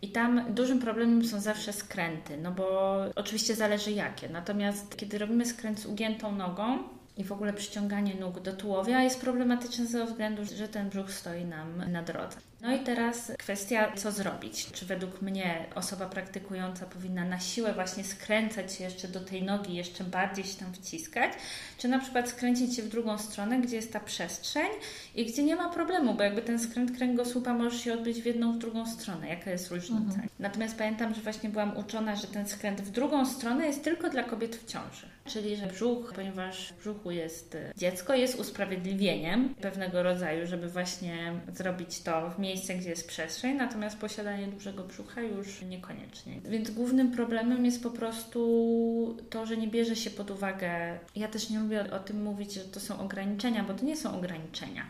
I 0.02 0.09
tam 0.09 0.55
dużym 0.55 0.81
problemem 0.81 1.24
są 1.24 1.40
zawsze 1.40 1.72
skręty, 1.72 2.37
no 2.37 2.52
bo 2.52 2.96
oczywiście 3.14 3.55
zależy 3.55 3.92
jakie. 3.92 4.29
Natomiast 4.29 4.96
kiedy 4.96 5.18
robimy 5.18 5.46
skręt 5.46 5.81
z 5.81 5.87
ugiętą 5.87 6.33
nogą 6.33 6.79
i 7.16 7.24
w 7.24 7.33
ogóle 7.33 7.52
przyciąganie 7.52 8.14
nóg 8.14 8.40
do 8.40 8.52
tułowia 8.52 9.02
jest 9.02 9.20
problematyczne 9.20 9.87
ze 9.87 10.07
względu, 10.07 10.42
że 10.44 10.68
ten 10.68 10.88
brzuch 10.88 11.12
stoi 11.12 11.44
nam 11.44 11.92
na 11.92 12.02
drodze. 12.02 12.37
No 12.61 12.77
i 12.77 12.79
teraz 12.79 13.33
kwestia, 13.38 13.92
co 13.97 14.12
zrobić. 14.12 14.73
Czy 14.73 14.87
według 14.87 15.23
mnie 15.23 15.66
osoba 15.75 16.07
praktykująca 16.07 16.87
powinna 16.87 17.25
na 17.25 17.40
siłę 17.40 17.75
właśnie 17.75 18.05
skręcać 18.05 18.73
się 18.73 18.85
jeszcze 18.85 19.09
do 19.09 19.21
tej 19.21 19.42
nogi, 19.42 19.75
jeszcze 19.75 20.05
bardziej 20.05 20.45
się 20.45 20.59
tam 20.59 20.75
wciskać, 20.75 21.33
czy 21.79 21.88
na 21.88 21.99
przykład 21.99 22.29
skręcić 22.29 22.77
się 22.77 22.83
w 22.83 22.88
drugą 22.88 23.19
stronę, 23.19 23.61
gdzie 23.61 23.77
jest 23.77 23.92
ta 23.92 24.01
przestrzeń 24.01 24.66
i 25.14 25.27
gdzie 25.27 25.42
nie 25.42 25.57
ma 25.57 25.69
problemu, 25.69 26.14
bo 26.14 26.23
jakby 26.23 26.42
ten 26.42 26.59
skręt 26.59 26.97
kręgosłupa 26.97 27.55
może 27.55 27.79
się 27.79 27.92
odbyć 27.92 28.23
w 28.23 28.27
jedną, 28.27 28.53
w 28.53 28.59
drugą 28.59 28.87
stronę. 28.87 29.29
Jaka 29.29 29.51
jest 29.51 29.71
różnica? 29.71 30.14
Mhm. 30.14 30.29
Natomiast 30.38 30.79
pamiętam, 30.79 31.14
że 31.14 31.21
właśnie 31.21 31.51
byłam 31.51 31.77
uczona, 31.77 32.16
że 32.16 32.27
ten 32.27 32.49
skręt 32.49 32.81
w 32.81 32.90
drugą 32.90 33.27
stronę 33.27 33.66
jest 33.66 33.85
tylko 33.85 34.11
dla 34.11 34.23
kobiet 34.23 34.57
w 34.57 34.66
ciąży. 34.66 35.07
Czyli, 35.27 35.57
że 35.57 35.66
brzuch, 35.66 36.12
ponieważ 36.14 36.73
w 36.73 36.79
brzuchu 36.79 37.11
jest 37.11 37.55
e, 37.55 37.73
dziecko, 37.77 38.14
jest 38.14 38.40
usprawiedliwieniem 38.40 39.55
pewnego 39.55 40.03
rodzaju, 40.03 40.47
żeby 40.47 40.69
właśnie 40.69 41.33
zrobić 41.55 42.03
to 42.03 42.31
w 42.31 42.38
miejsce, 42.46 42.74
gdzie 42.74 42.90
jest 42.90 43.09
przestrzeń, 43.09 43.56
natomiast 43.56 43.98
posiadanie 43.98 44.46
dużego 44.46 44.85
brzucha 44.85 45.20
już 45.20 45.62
niekoniecznie. 45.62 46.40
Więc 46.44 46.70
głównym 46.70 47.12
problemem 47.12 47.64
jest 47.64 47.82
po 47.82 47.90
prostu 47.90 49.16
to, 49.30 49.46
że 49.46 49.56
nie 49.56 49.68
bierze 49.68 49.96
się 49.96 50.11
pod 50.11 50.30
uwagę. 50.30 50.98
Ja 51.16 51.28
też 51.28 51.50
nie 51.50 51.59
lubię 51.59 51.92
o 51.92 51.98
tym 51.98 52.22
mówić, 52.22 52.52
że 52.52 52.64
to 52.64 52.80
są 52.80 53.00
ograniczenia, 53.00 53.64
bo 53.64 53.74
to 53.74 53.85
nie 53.85 53.96
są 53.96 54.18
ograniczenia. 54.18 54.87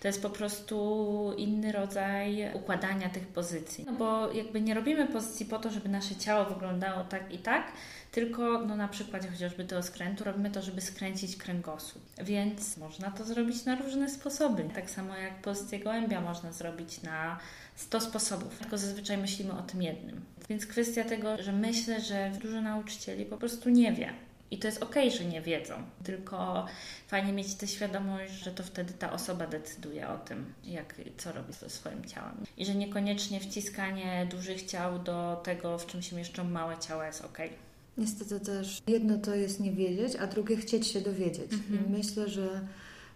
To 0.00 0.08
jest 0.08 0.22
po 0.22 0.30
prostu 0.30 1.34
inny 1.36 1.72
rodzaj 1.72 2.50
układania 2.54 3.08
tych 3.08 3.26
pozycji. 3.26 3.84
No 3.86 3.92
bo 3.92 4.32
jakby 4.32 4.60
nie 4.60 4.74
robimy 4.74 5.06
pozycji 5.06 5.46
po 5.46 5.58
to, 5.58 5.70
żeby 5.70 5.88
nasze 5.88 6.16
ciało 6.16 6.44
wyglądało 6.44 7.04
tak 7.04 7.32
i 7.32 7.38
tak, 7.38 7.72
tylko 8.10 8.60
no 8.66 8.76
na 8.76 8.88
przykładzie 8.88 9.28
chociażby 9.28 9.64
tego 9.64 9.82
skrętu 9.82 10.24
robimy 10.24 10.50
to, 10.50 10.62
żeby 10.62 10.80
skręcić 10.80 11.36
kręgosłup. 11.36 12.02
Więc 12.22 12.76
można 12.76 13.10
to 13.10 13.24
zrobić 13.24 13.64
na 13.64 13.74
różne 13.74 14.10
sposoby. 14.10 14.64
Tak 14.74 14.90
samo 14.90 15.16
jak 15.16 15.42
pozycję 15.42 15.78
gołębia 15.78 16.20
można 16.20 16.52
zrobić 16.52 17.02
na 17.02 17.38
100 17.76 18.00
sposobów, 18.00 18.58
tylko 18.58 18.78
zazwyczaj 18.78 19.18
myślimy 19.18 19.52
o 19.52 19.62
tym 19.62 19.82
jednym. 19.82 20.20
Więc 20.48 20.66
kwestia 20.66 21.04
tego, 21.04 21.42
że 21.42 21.52
myślę, 21.52 22.00
że 22.00 22.32
dużo 22.42 22.60
nauczycieli 22.60 23.24
po 23.24 23.36
prostu 23.36 23.68
nie 23.70 23.92
wie. 23.92 24.12
I 24.50 24.58
to 24.58 24.68
jest 24.68 24.82
okej, 24.82 25.10
że 25.10 25.24
nie 25.24 25.40
wiedzą, 25.40 25.74
tylko 26.04 26.66
fajnie 27.08 27.32
mieć 27.32 27.54
tę 27.54 27.66
świadomość, 27.68 28.32
że 28.32 28.50
to 28.50 28.62
wtedy 28.62 28.92
ta 28.92 29.12
osoba 29.12 29.46
decyduje 29.46 30.08
o 30.08 30.18
tym, 30.18 30.54
jak, 30.64 30.94
co 31.16 31.32
robi 31.32 31.52
ze 31.52 31.70
swoim 31.70 32.04
ciałem. 32.04 32.44
I 32.56 32.66
że 32.66 32.74
niekoniecznie 32.74 33.40
wciskanie 33.40 34.26
dużych 34.30 34.66
ciał 34.66 34.98
do 34.98 35.40
tego, 35.44 35.78
w 35.78 35.86
czym 35.86 36.02
się 36.02 36.16
mieszczą 36.16 36.44
małe 36.44 36.78
ciała 36.78 37.06
jest 37.06 37.24
okej. 37.24 37.69
Niestety 37.98 38.40
też 38.40 38.82
jedno 38.86 39.18
to 39.18 39.34
jest 39.34 39.60
nie 39.60 39.72
wiedzieć, 39.72 40.16
a 40.16 40.26
drugie 40.26 40.56
chcieć 40.56 40.86
się 40.86 41.00
dowiedzieć. 41.00 41.52
Mhm. 41.52 41.90
Myślę, 41.90 42.28
że 42.28 42.60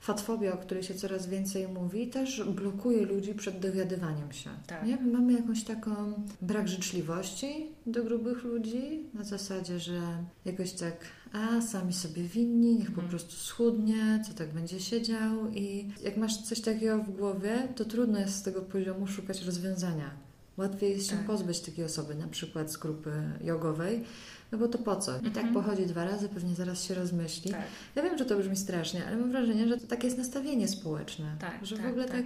fatfobia, 0.00 0.52
o 0.52 0.56
której 0.56 0.82
się 0.82 0.94
coraz 0.94 1.26
więcej 1.26 1.68
mówi, 1.68 2.06
też 2.06 2.42
blokuje 2.44 3.06
ludzi 3.06 3.34
przed 3.34 3.58
dowiadywaniem 3.60 4.32
się. 4.32 4.50
Tak. 4.66 4.86
Nie? 4.86 4.96
Mamy 4.96 5.32
jakąś 5.32 5.64
taką 5.64 6.12
brak 6.42 6.68
życzliwości 6.68 7.66
do 7.86 8.04
grubych 8.04 8.44
ludzi, 8.44 9.00
na 9.14 9.24
zasadzie, 9.24 9.78
że 9.78 10.00
jakoś 10.44 10.72
tak, 10.72 10.96
a 11.32 11.60
sami 11.60 11.92
sobie 11.92 12.22
winni, 12.22 12.74
niech 12.74 12.86
po 12.86 13.00
Mhm. 13.00 13.08
prostu 13.08 13.32
schudnie, 13.36 14.22
co 14.28 14.34
tak 14.34 14.52
będzie 14.52 14.80
siedział. 14.80 15.50
I 15.54 15.88
jak 16.04 16.16
masz 16.16 16.36
coś 16.36 16.60
takiego 16.60 16.98
w 16.98 17.10
głowie, 17.10 17.68
to 17.76 17.84
trudno 17.84 18.18
jest 18.20 18.34
z 18.34 18.42
tego 18.42 18.62
poziomu 18.62 19.06
szukać 19.06 19.42
rozwiązania. 19.42 20.10
Łatwiej 20.56 20.92
jest 20.92 21.10
się 21.10 21.16
Tak. 21.16 21.26
pozbyć 21.26 21.60
takiej 21.60 21.84
osoby, 21.84 22.14
na 22.14 22.26
przykład 22.28 22.72
z 22.72 22.76
grupy 22.76 23.10
jogowej, 23.44 24.04
no 24.54 24.58
bo 24.60 24.68
to 24.68 24.78
po 24.78 24.96
co? 24.96 25.12
I 25.18 25.30
tak 25.30 25.44
Mhm. 25.44 25.54
pochodzi 25.54 25.86
dwa 25.86 26.04
razy, 26.04 26.28
pewnie 26.28 26.54
zaraz 26.54 26.84
się 26.84 26.94
rozmyśli. 26.94 27.50
Tak. 27.50 27.60
Ja 27.94 28.02
wiem, 28.02 28.18
że 28.18 28.24
to 28.24 28.36
brzmi 28.36 28.56
strasznie, 28.56 29.06
ale 29.06 29.16
mam 29.16 29.30
wrażenie, 29.30 29.68
że 29.68 29.76
to 29.76 29.86
takie 29.86 30.06
jest 30.06 30.18
nastawienie 30.18 30.68
społeczne. 30.68 31.36
Tak, 31.40 31.66
że 31.66 31.76
tak, 31.76 31.86
w 31.86 31.88
ogóle 31.88 32.04
tak. 32.04 32.16
tak. 32.16 32.24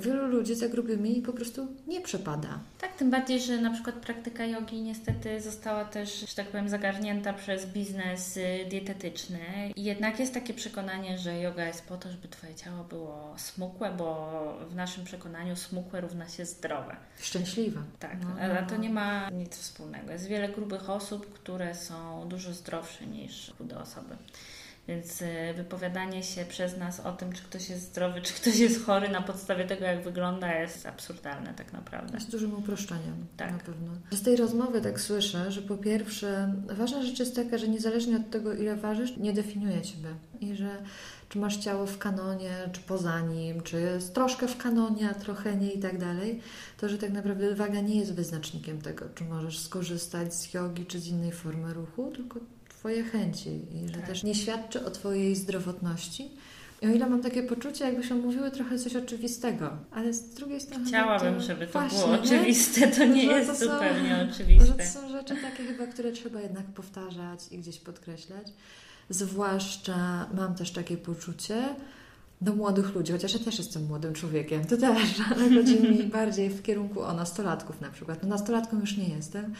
Wielu 0.00 0.26
ludzi 0.26 0.54
za 0.54 0.68
grubymi 0.68 1.22
po 1.22 1.32
prostu 1.32 1.66
nie 1.86 2.00
przepada. 2.00 2.58
Tak, 2.80 2.96
tym 2.96 3.10
bardziej, 3.10 3.40
że 3.40 3.60
na 3.60 3.70
przykład 3.70 3.94
praktyka 3.96 4.44
jogi 4.46 4.82
niestety 4.82 5.40
została 5.40 5.84
też, 5.84 6.20
że 6.20 6.36
tak 6.36 6.46
powiem, 6.46 6.68
zagarnięta 6.68 7.32
przez 7.32 7.66
biznes 7.66 8.36
y, 8.36 8.66
dietetyczny. 8.70 9.38
I 9.76 9.84
jednak 9.84 10.20
jest 10.20 10.34
takie 10.34 10.54
przekonanie, 10.54 11.18
że 11.18 11.40
yoga 11.40 11.66
jest 11.66 11.86
po 11.86 11.96
to, 11.96 12.10
żeby 12.10 12.28
Twoje 12.28 12.54
ciało 12.54 12.84
było 12.84 13.34
smukłe, 13.36 13.92
bo 13.98 14.58
w 14.70 14.74
naszym 14.74 15.04
przekonaniu 15.04 15.56
smukłe 15.56 16.00
równa 16.00 16.28
się 16.28 16.46
zdrowe. 16.46 16.96
Szczęśliwa. 17.20 17.80
Tak, 17.98 18.16
No, 18.22 18.28
no, 18.28 18.40
ale 18.40 18.62
to 18.62 18.74
no. 18.74 18.80
nie 18.82 18.90
ma 18.90 19.30
nic 19.30 19.56
wspólnego. 19.56 20.12
Jest 20.12 20.26
wiele 20.26 20.48
grubych 20.48 20.90
osób, 20.90 21.32
które 21.34 21.74
są 21.74 22.28
dużo 22.28 22.52
zdrowsze 22.52 23.06
niż 23.06 23.52
chude 23.58 23.78
osoby. 23.78 24.16
Więc 24.88 25.22
e, 25.22 25.54
wypowiadanie 25.54 26.22
się 26.22 26.44
przez 26.44 26.76
nas 26.76 27.00
o 27.00 27.12
tym, 27.12 27.32
czy 27.32 27.42
ktoś 27.42 27.70
jest 27.70 27.82
zdrowy, 27.82 28.22
czy 28.22 28.34
ktoś 28.34 28.58
jest 28.58 28.84
chory 28.84 29.08
na 29.08 29.22
podstawie 29.22 29.64
tego, 29.64 29.84
jak 29.84 30.04
wygląda, 30.04 30.54
jest 30.54 30.86
absurdalne 30.86 31.54
tak 31.54 31.72
naprawdę. 31.72 32.14
Jest 32.14 32.30
dużym 32.30 32.54
uproszczeniem, 32.54 33.26
Tak. 33.36 33.52
na 33.52 33.58
pewno. 33.58 33.92
Z 34.10 34.22
tej 34.22 34.36
rozmowy 34.36 34.80
tak 34.80 35.00
słyszę, 35.00 35.52
że 35.52 35.62
po 35.62 35.76
pierwsze, 35.76 36.54
ważna 36.66 37.02
rzecz 37.02 37.18
jest 37.18 37.36
taka, 37.36 37.58
że 37.58 37.68
niezależnie 37.68 38.16
od 38.16 38.30
tego, 38.30 38.54
ile 38.54 38.76
ważysz, 38.76 39.16
nie 39.16 39.32
definiuje 39.32 39.82
Ciebie. 39.82 40.08
I 40.40 40.54
że 40.54 40.68
czy 41.28 41.38
masz 41.38 41.56
ciało 41.56 41.86
w 41.86 41.98
kanonie, 41.98 42.50
czy 42.72 42.80
poza 42.80 43.20
nim, 43.20 43.60
czy 43.60 43.80
jest 43.80 44.14
troszkę 44.14 44.48
w 44.48 44.56
kanonie, 44.56 45.10
a 45.10 45.14
trochę 45.14 45.56
nie 45.56 45.72
i 45.72 45.78
tak 45.78 45.98
dalej, 45.98 46.40
to 46.76 46.88
że 46.88 46.98
tak 46.98 47.12
naprawdę 47.12 47.54
waga 47.54 47.80
nie 47.80 48.00
jest 48.00 48.14
wyznacznikiem 48.14 48.80
tego, 48.80 49.04
czy 49.14 49.24
możesz 49.24 49.58
skorzystać 49.58 50.34
z 50.34 50.54
jogi, 50.54 50.86
czy 50.86 51.00
z 51.00 51.06
innej 51.06 51.32
formy 51.32 51.74
ruchu, 51.74 52.12
tylko 52.16 52.40
Twoje 52.78 53.02
chęci 53.04 53.48
i 53.50 53.88
że 53.88 53.94
Tak. 53.94 54.06
też 54.06 54.22
nie 54.22 54.34
świadczy 54.34 54.84
o 54.86 54.90
Twojej 54.90 55.36
zdrowotności. 55.36 56.30
I 56.82 56.86
o 56.86 56.90
ile 56.90 57.06
mam 57.10 57.22
takie 57.22 57.42
poczucie, 57.42 57.84
jakbyśmy 57.84 58.16
mówiły 58.16 58.50
trochę 58.50 58.78
coś 58.78 58.96
oczywistego, 58.96 59.70
ale 59.90 60.12
z 60.14 60.34
drugiej 60.34 60.60
strony... 60.60 60.84
Chciałabym, 60.86 61.34
to- 61.34 61.40
żeby 61.40 61.66
to 61.66 61.72
właśnie, 61.72 61.98
było 61.98 62.10
oczywiste. 62.12 62.88
To 62.88 63.04
nie 63.04 63.22
Że 63.26 63.32
jest 63.32 63.50
to 63.50 63.56
są- 63.56 63.72
zupełnie 63.72 64.28
oczywiste. 64.32 64.72
to 64.74 64.84
są 65.00 65.08
rzeczy 65.08 65.36
takie 65.42 65.64
chyba, 65.64 65.86
które 65.86 66.12
trzeba 66.12 66.40
jednak 66.40 66.64
powtarzać 66.66 67.40
i 67.50 67.58
gdzieś 67.58 67.78
podkreślać. 67.78 68.46
Zwłaszcza 69.10 70.26
mam 70.34 70.54
też 70.54 70.70
takie 70.70 70.96
poczucie 70.96 71.62
do 72.40 72.54
młodych 72.54 72.94
ludzi, 72.94 73.12
chociaż 73.12 73.32
ja 73.34 73.38
też 73.40 73.58
jestem 73.58 73.86
młodym 73.86 74.12
człowiekiem, 74.14 74.64
to 74.64 74.76
też, 74.76 75.02
ale 75.36 75.54
chodzi 75.54 75.80
mi 75.80 76.02
bardziej 76.18 76.50
w 76.50 76.62
kierunku 76.62 77.00
o 77.02 77.12
nastolatków 77.12 77.80
na 77.80 77.90
przykład. 77.90 78.22
No 78.22 78.28
nastolatką 78.28 78.80
już 78.80 78.96
nie 78.96 79.08
jestem. 79.08 79.54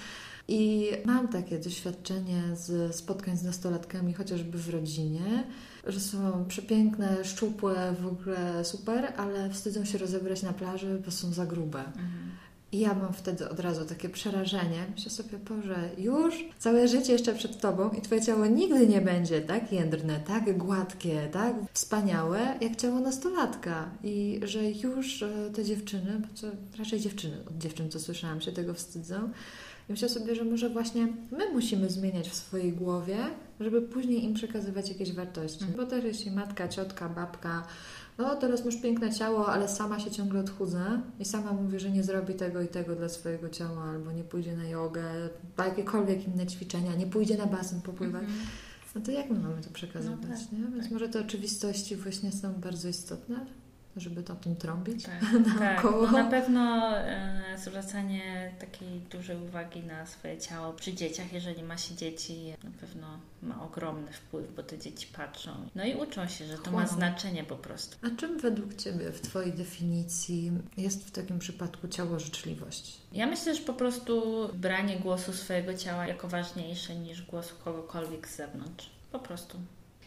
I 0.48 0.90
mam 1.04 1.28
takie 1.28 1.58
doświadczenie 1.58 2.42
z 2.54 2.96
spotkań 2.96 3.36
z 3.36 3.42
nastolatkami, 3.42 4.14
chociażby 4.14 4.58
w 4.58 4.70
rodzinie, 4.70 5.44
że 5.86 6.00
są 6.00 6.44
przepiękne, 6.48 7.24
szczupłe, 7.24 7.94
w 8.00 8.06
ogóle 8.06 8.64
super, 8.64 9.12
ale 9.16 9.50
wstydzą 9.50 9.84
się 9.84 9.98
rozebrać 9.98 10.42
na 10.42 10.52
plaży, 10.52 11.02
bo 11.04 11.10
są 11.10 11.32
za 11.32 11.46
grube. 11.46 11.78
Mhm. 11.78 12.28
I 12.72 12.78
ja 12.78 12.94
mam 12.94 13.12
wtedy 13.12 13.48
od 13.48 13.60
razu 13.60 13.84
takie 13.84 14.08
przerażenie. 14.08 14.86
Myślę 14.94 15.10
sobie, 15.10 15.38
Boże, 15.38 15.90
już 15.98 16.34
całe 16.58 16.88
życie 16.88 17.12
jeszcze 17.12 17.34
przed 17.34 17.60
Tobą 17.60 17.90
i 17.90 18.00
Twoje 18.00 18.20
ciało 18.22 18.46
nigdy 18.46 18.86
nie 18.86 19.00
będzie 19.00 19.40
tak 19.40 19.72
jędrne, 19.72 20.20
tak 20.20 20.58
gładkie, 20.58 21.28
tak 21.32 21.54
wspaniałe, 21.72 22.58
jak 22.60 22.76
ciało 22.76 23.00
nastolatka. 23.00 23.90
I 24.04 24.40
że 24.42 24.70
już 24.70 25.22
e, 25.22 25.50
te 25.54 25.64
dziewczyny, 25.64 26.20
bo 26.20 26.40
to 26.40 26.56
raczej 26.78 27.00
dziewczyny, 27.00 27.36
od 27.50 27.58
dziewczyn, 27.58 27.90
co 27.90 28.00
słyszałam, 28.00 28.40
się 28.40 28.52
tego 28.52 28.74
wstydzą. 28.74 29.30
Myślę 29.88 30.08
sobie, 30.08 30.34
że 30.34 30.44
może 30.44 30.70
właśnie 30.70 31.08
my 31.30 31.52
musimy 31.52 31.90
zmieniać 31.90 32.28
w 32.28 32.34
swojej 32.34 32.72
głowie, 32.72 33.16
żeby 33.60 33.82
później 33.82 34.24
im 34.24 34.34
przekazywać 34.34 34.88
jakieś 34.88 35.12
wartości. 35.12 35.64
Mhm. 35.64 35.76
Bo 35.76 35.90
też 35.90 36.04
jeśli 36.04 36.30
matka, 36.30 36.68
ciotka, 36.68 37.08
babka 37.08 37.66
no 38.18 38.36
teraz 38.36 38.64
masz 38.64 38.76
piękne 38.76 39.12
ciało, 39.12 39.48
ale 39.48 39.68
sama 39.68 40.00
się 40.00 40.10
ciągle 40.10 40.40
odchudza 40.40 41.02
i 41.20 41.24
sama 41.24 41.52
mówi, 41.52 41.80
że 41.80 41.90
nie 41.90 42.02
zrobi 42.02 42.34
tego 42.34 42.62
i 42.62 42.68
tego 42.68 42.96
dla 42.96 43.08
swojego 43.08 43.48
ciała, 43.48 43.82
albo 43.82 44.12
nie 44.12 44.24
pójdzie 44.24 44.56
na 44.56 44.68
jogę, 44.68 45.02
na 45.56 45.66
jakiekolwiek 45.66 46.28
inne 46.28 46.46
ćwiczenia, 46.46 46.94
nie 46.94 47.06
pójdzie 47.06 47.36
na 47.36 47.46
basen 47.46 47.80
popływać. 47.82 48.22
Mhm. 48.22 48.40
No 48.94 49.00
to 49.00 49.10
jak 49.10 49.30
my 49.30 49.38
mamy 49.38 49.62
to 49.62 49.70
przekazywać, 49.70 50.18
No 50.22 50.28
tak, 50.28 50.52
nie? 50.52 50.58
Więc 50.58 50.82
tak. 50.82 50.90
może 50.90 51.08
te 51.08 51.20
oczywistości 51.20 51.96
właśnie 51.96 52.32
są 52.32 52.52
bardzo 52.52 52.88
istotne, 52.88 53.46
żeby 53.96 54.22
to 54.22 54.34
tym 54.34 54.56
trąbić. 54.56 55.04
Tak, 55.04 55.20
tak. 55.58 55.60
naokoło. 55.60 56.06
No 56.06 56.12
na 56.12 56.30
pewno 56.30 56.96
e, 56.98 57.58
zwracanie 57.58 58.52
takiej 58.60 59.00
dużej 59.00 59.36
uwagi 59.36 59.82
na 59.82 60.06
swoje 60.06 60.38
ciało 60.38 60.72
przy 60.72 60.94
dzieciach, 60.94 61.32
jeżeli 61.32 61.62
ma 61.62 61.76
się 61.76 61.94
dzieci, 61.94 62.54
na 62.64 62.70
pewno 62.80 63.06
ma 63.42 63.62
ogromny 63.64 64.12
wpływ, 64.12 64.54
bo 64.56 64.62
te 64.62 64.78
dzieci 64.78 65.06
patrzą. 65.16 65.50
No 65.74 65.84
i 65.84 65.94
uczą 65.94 66.28
się, 66.28 66.44
że 66.46 66.58
to 66.58 66.70
ma 66.70 66.82
Chłoną. 66.82 66.88
znaczenie 66.88 67.44
po 67.44 67.56
prostu. 67.56 67.96
A 68.06 68.20
czym 68.20 68.38
według 68.38 68.74
Ciebie 68.74 69.12
w 69.12 69.20
Twojej 69.20 69.52
definicji 69.52 70.52
jest 70.76 71.04
w 71.06 71.10
takim 71.10 71.38
przypadku 71.38 71.88
ciało 71.88 72.18
życzliwość? 72.20 72.98
Ja 73.12 73.26
myślę, 73.26 73.54
że 73.54 73.62
po 73.62 73.72
prostu 73.74 74.22
branie 74.54 74.96
głosu 74.96 75.32
swojego 75.32 75.74
ciała 75.74 76.06
jako 76.06 76.28
ważniejsze 76.28 76.94
niż 76.94 77.22
głosu 77.22 77.54
kogokolwiek 77.64 78.28
z 78.28 78.36
zewnątrz. 78.36 78.90
Po 79.12 79.18
prostu. 79.18 79.58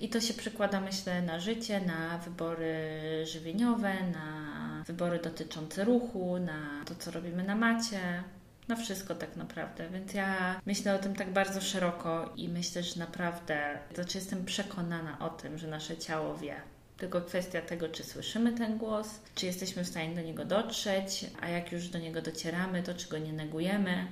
I 0.01 0.09
to 0.09 0.21
się 0.21 0.33
przekłada, 0.33 0.81
myślę, 0.81 1.21
na 1.21 1.39
życie, 1.39 1.81
na 1.81 2.17
wybory 2.17 2.89
żywieniowe, 3.25 3.93
na 4.11 4.83
wybory 4.87 5.19
dotyczące 5.19 5.83
ruchu, 5.83 6.39
na 6.39 6.83
to, 6.85 6.95
co 6.95 7.11
robimy 7.11 7.43
na 7.43 7.55
macie. 7.55 8.23
Na 8.67 8.75
wszystko 8.75 9.15
tak 9.15 9.35
naprawdę, 9.35 9.89
więc 9.89 10.13
ja 10.13 10.61
myślę 10.65 10.95
o 10.95 10.99
tym 10.99 11.15
tak 11.15 11.33
bardzo 11.33 11.61
szeroko 11.61 12.33
i 12.35 12.49
myślę, 12.49 12.83
że 12.83 12.99
naprawdę, 12.99 13.77
znaczy 13.95 14.17
jestem 14.17 14.45
przekonana 14.45 15.19
o 15.19 15.29
tym, 15.29 15.57
że 15.57 15.67
nasze 15.67 15.97
ciało 15.97 16.37
wie. 16.37 16.55
Tylko 16.97 17.21
kwestia 17.21 17.61
tego, 17.61 17.89
czy 17.89 18.03
słyszymy 18.03 18.53
ten 18.53 18.77
głos, 18.77 19.07
czy 19.35 19.45
jesteśmy 19.45 19.83
w 19.83 19.87
stanie 19.87 20.15
do 20.15 20.21
niego 20.21 20.45
dotrzeć, 20.45 21.25
a 21.41 21.49
jak 21.49 21.71
już 21.71 21.87
do 21.87 21.99
niego 21.99 22.21
docieramy, 22.21 22.83
to 22.83 22.93
czy 22.93 23.09
go 23.09 23.17
nie 23.17 23.33
negujemy. 23.33 24.07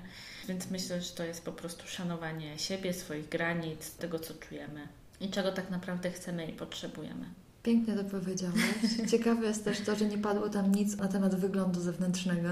Więc 0.47 0.71
myślę, 0.71 1.01
że 1.01 1.11
to 1.11 1.23
jest 1.23 1.45
po 1.45 1.51
prostu 1.51 1.87
szanowanie 1.87 2.59
siebie, 2.59 2.93
swoich 2.93 3.29
granic, 3.29 3.95
tego, 3.95 4.19
co 4.19 4.33
czujemy 4.33 4.98
i 5.21 5.29
czego 5.29 5.51
tak 5.51 5.69
naprawdę 5.69 6.11
chcemy 6.11 6.45
i 6.45 6.53
potrzebujemy. 6.53 7.25
Pięknie 7.63 7.95
to 7.95 8.03
powiedziałaś. 8.03 8.55
Ciekawe 9.11 9.45
jest 9.47 9.63
też 9.65 9.79
to, 9.81 9.95
że 9.95 10.05
nie 10.05 10.17
padło 10.17 10.49
tam 10.49 10.71
nic 10.71 10.97
na 10.97 11.07
temat 11.07 11.35
wyglądu 11.35 11.81
zewnętrznego, 11.81 12.49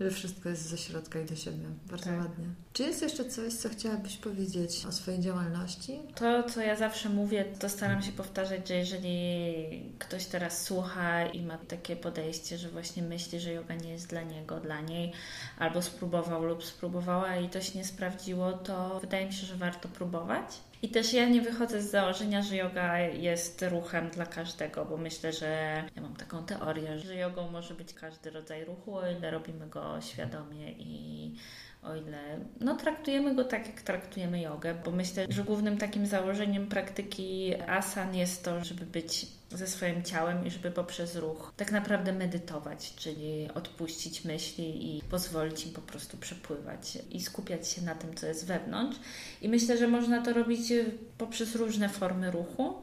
że 0.00 0.10
wszystko 0.10 0.48
jest 0.48 0.62
ze 0.62 0.78
środka 0.78 1.20
i 1.20 1.24
do 1.24 1.36
siebie. 1.36 1.66
Bardzo 1.90 2.04
Tak. 2.04 2.18
ładnie. 2.18 2.44
Czy 2.72 2.82
jest 2.82 3.02
jeszcze 3.02 3.24
coś, 3.24 3.52
co 3.54 3.68
chciałabyś 3.68 4.16
powiedzieć 4.16 4.86
o 4.88 4.92
swojej 4.92 5.20
działalności? 5.20 5.98
To, 6.14 6.42
co 6.50 6.60
ja 6.60 6.76
zawsze 6.76 7.08
mówię, 7.08 7.44
to 7.58 7.68
staram 7.68 8.02
się 8.02 8.12
powtarzać, 8.12 8.68
że 8.68 8.74
jeżeli 8.74 9.92
ktoś 9.98 10.26
teraz 10.26 10.62
słucha 10.62 11.26
i 11.26 11.42
ma 11.42 11.58
takie 11.58 11.96
podejście, 11.96 12.58
że 12.58 12.68
właśnie 12.68 13.02
myśli, 13.02 13.40
że 13.40 13.52
yoga 13.52 13.74
nie 13.74 13.90
jest 13.90 14.08
dla 14.10 14.22
niego, 14.22 14.60
dla 14.60 14.80
niej, 14.80 15.12
albo 15.58 15.82
spróbował 15.82 16.44
lub 16.44 16.64
spróbowała 16.64 17.36
i 17.36 17.48
to 17.48 17.60
się 17.60 17.78
nie 17.78 17.84
sprawdziło, 17.84 18.52
to 18.52 19.00
wydaje 19.00 19.26
mi 19.26 19.32
się, 19.32 19.46
że 19.46 19.56
warto 19.56 19.88
próbować. 19.88 20.46
I 20.82 20.88
też 20.88 21.12
ja 21.12 21.28
nie 21.28 21.42
wychodzę 21.42 21.82
z 21.82 21.90
założenia, 21.90 22.42
że 22.42 22.56
yoga 22.56 22.98
jest 22.98 23.64
ruchem 23.70 24.10
dla 24.10 24.26
każdego, 24.26 24.84
bo 24.84 24.96
myślę, 24.96 25.32
że 25.32 25.82
ja 25.96 26.02
mam 26.02 26.16
taką 26.16 26.44
teorię, 26.44 26.98
że 26.98 27.16
jogą 27.16 27.50
może 27.50 27.74
być 27.74 27.94
każdy 27.94 28.30
rodzaj 28.30 28.64
ruchu, 28.64 28.96
o 28.96 29.10
ile 29.10 29.30
robimy 29.30 29.66
go 29.68 30.00
świadomie 30.00 30.72
i 30.72 31.34
o 31.82 31.96
ile 31.96 32.40
no, 32.60 32.76
traktujemy 32.76 33.34
go 33.34 33.44
tak, 33.44 33.66
jak 33.66 33.82
traktujemy 33.82 34.40
jogę, 34.40 34.74
bo 34.84 34.90
myślę, 34.90 35.26
że 35.28 35.44
głównym 35.44 35.78
takim 35.78 36.06
założeniem 36.06 36.66
praktyki 36.66 37.54
asan 37.66 38.14
jest 38.14 38.44
to, 38.44 38.64
żeby 38.64 38.86
być 38.86 39.26
ze 39.50 39.66
swoim 39.66 40.02
ciałem 40.02 40.46
i 40.46 40.50
żeby 40.50 40.70
poprzez 40.70 41.16
ruch 41.16 41.52
tak 41.56 41.72
naprawdę 41.72 42.12
medytować, 42.12 42.94
czyli 42.96 43.48
odpuścić 43.54 44.24
myśli 44.24 44.96
i 44.96 45.02
pozwolić 45.02 45.66
im 45.66 45.72
po 45.72 45.80
prostu 45.80 46.16
przepływać 46.16 46.98
i 47.10 47.20
skupiać 47.20 47.68
się 47.68 47.82
na 47.82 47.94
tym, 47.94 48.14
co 48.14 48.26
jest 48.26 48.46
wewnątrz. 48.46 48.98
I 49.42 49.48
myślę, 49.48 49.78
że 49.78 49.88
można 49.88 50.22
to 50.22 50.32
robić 50.32 50.70
y, 50.70 50.90
poprzez 51.18 51.54
różne 51.54 51.88
formy 51.88 52.30
ruchu, 52.30 52.74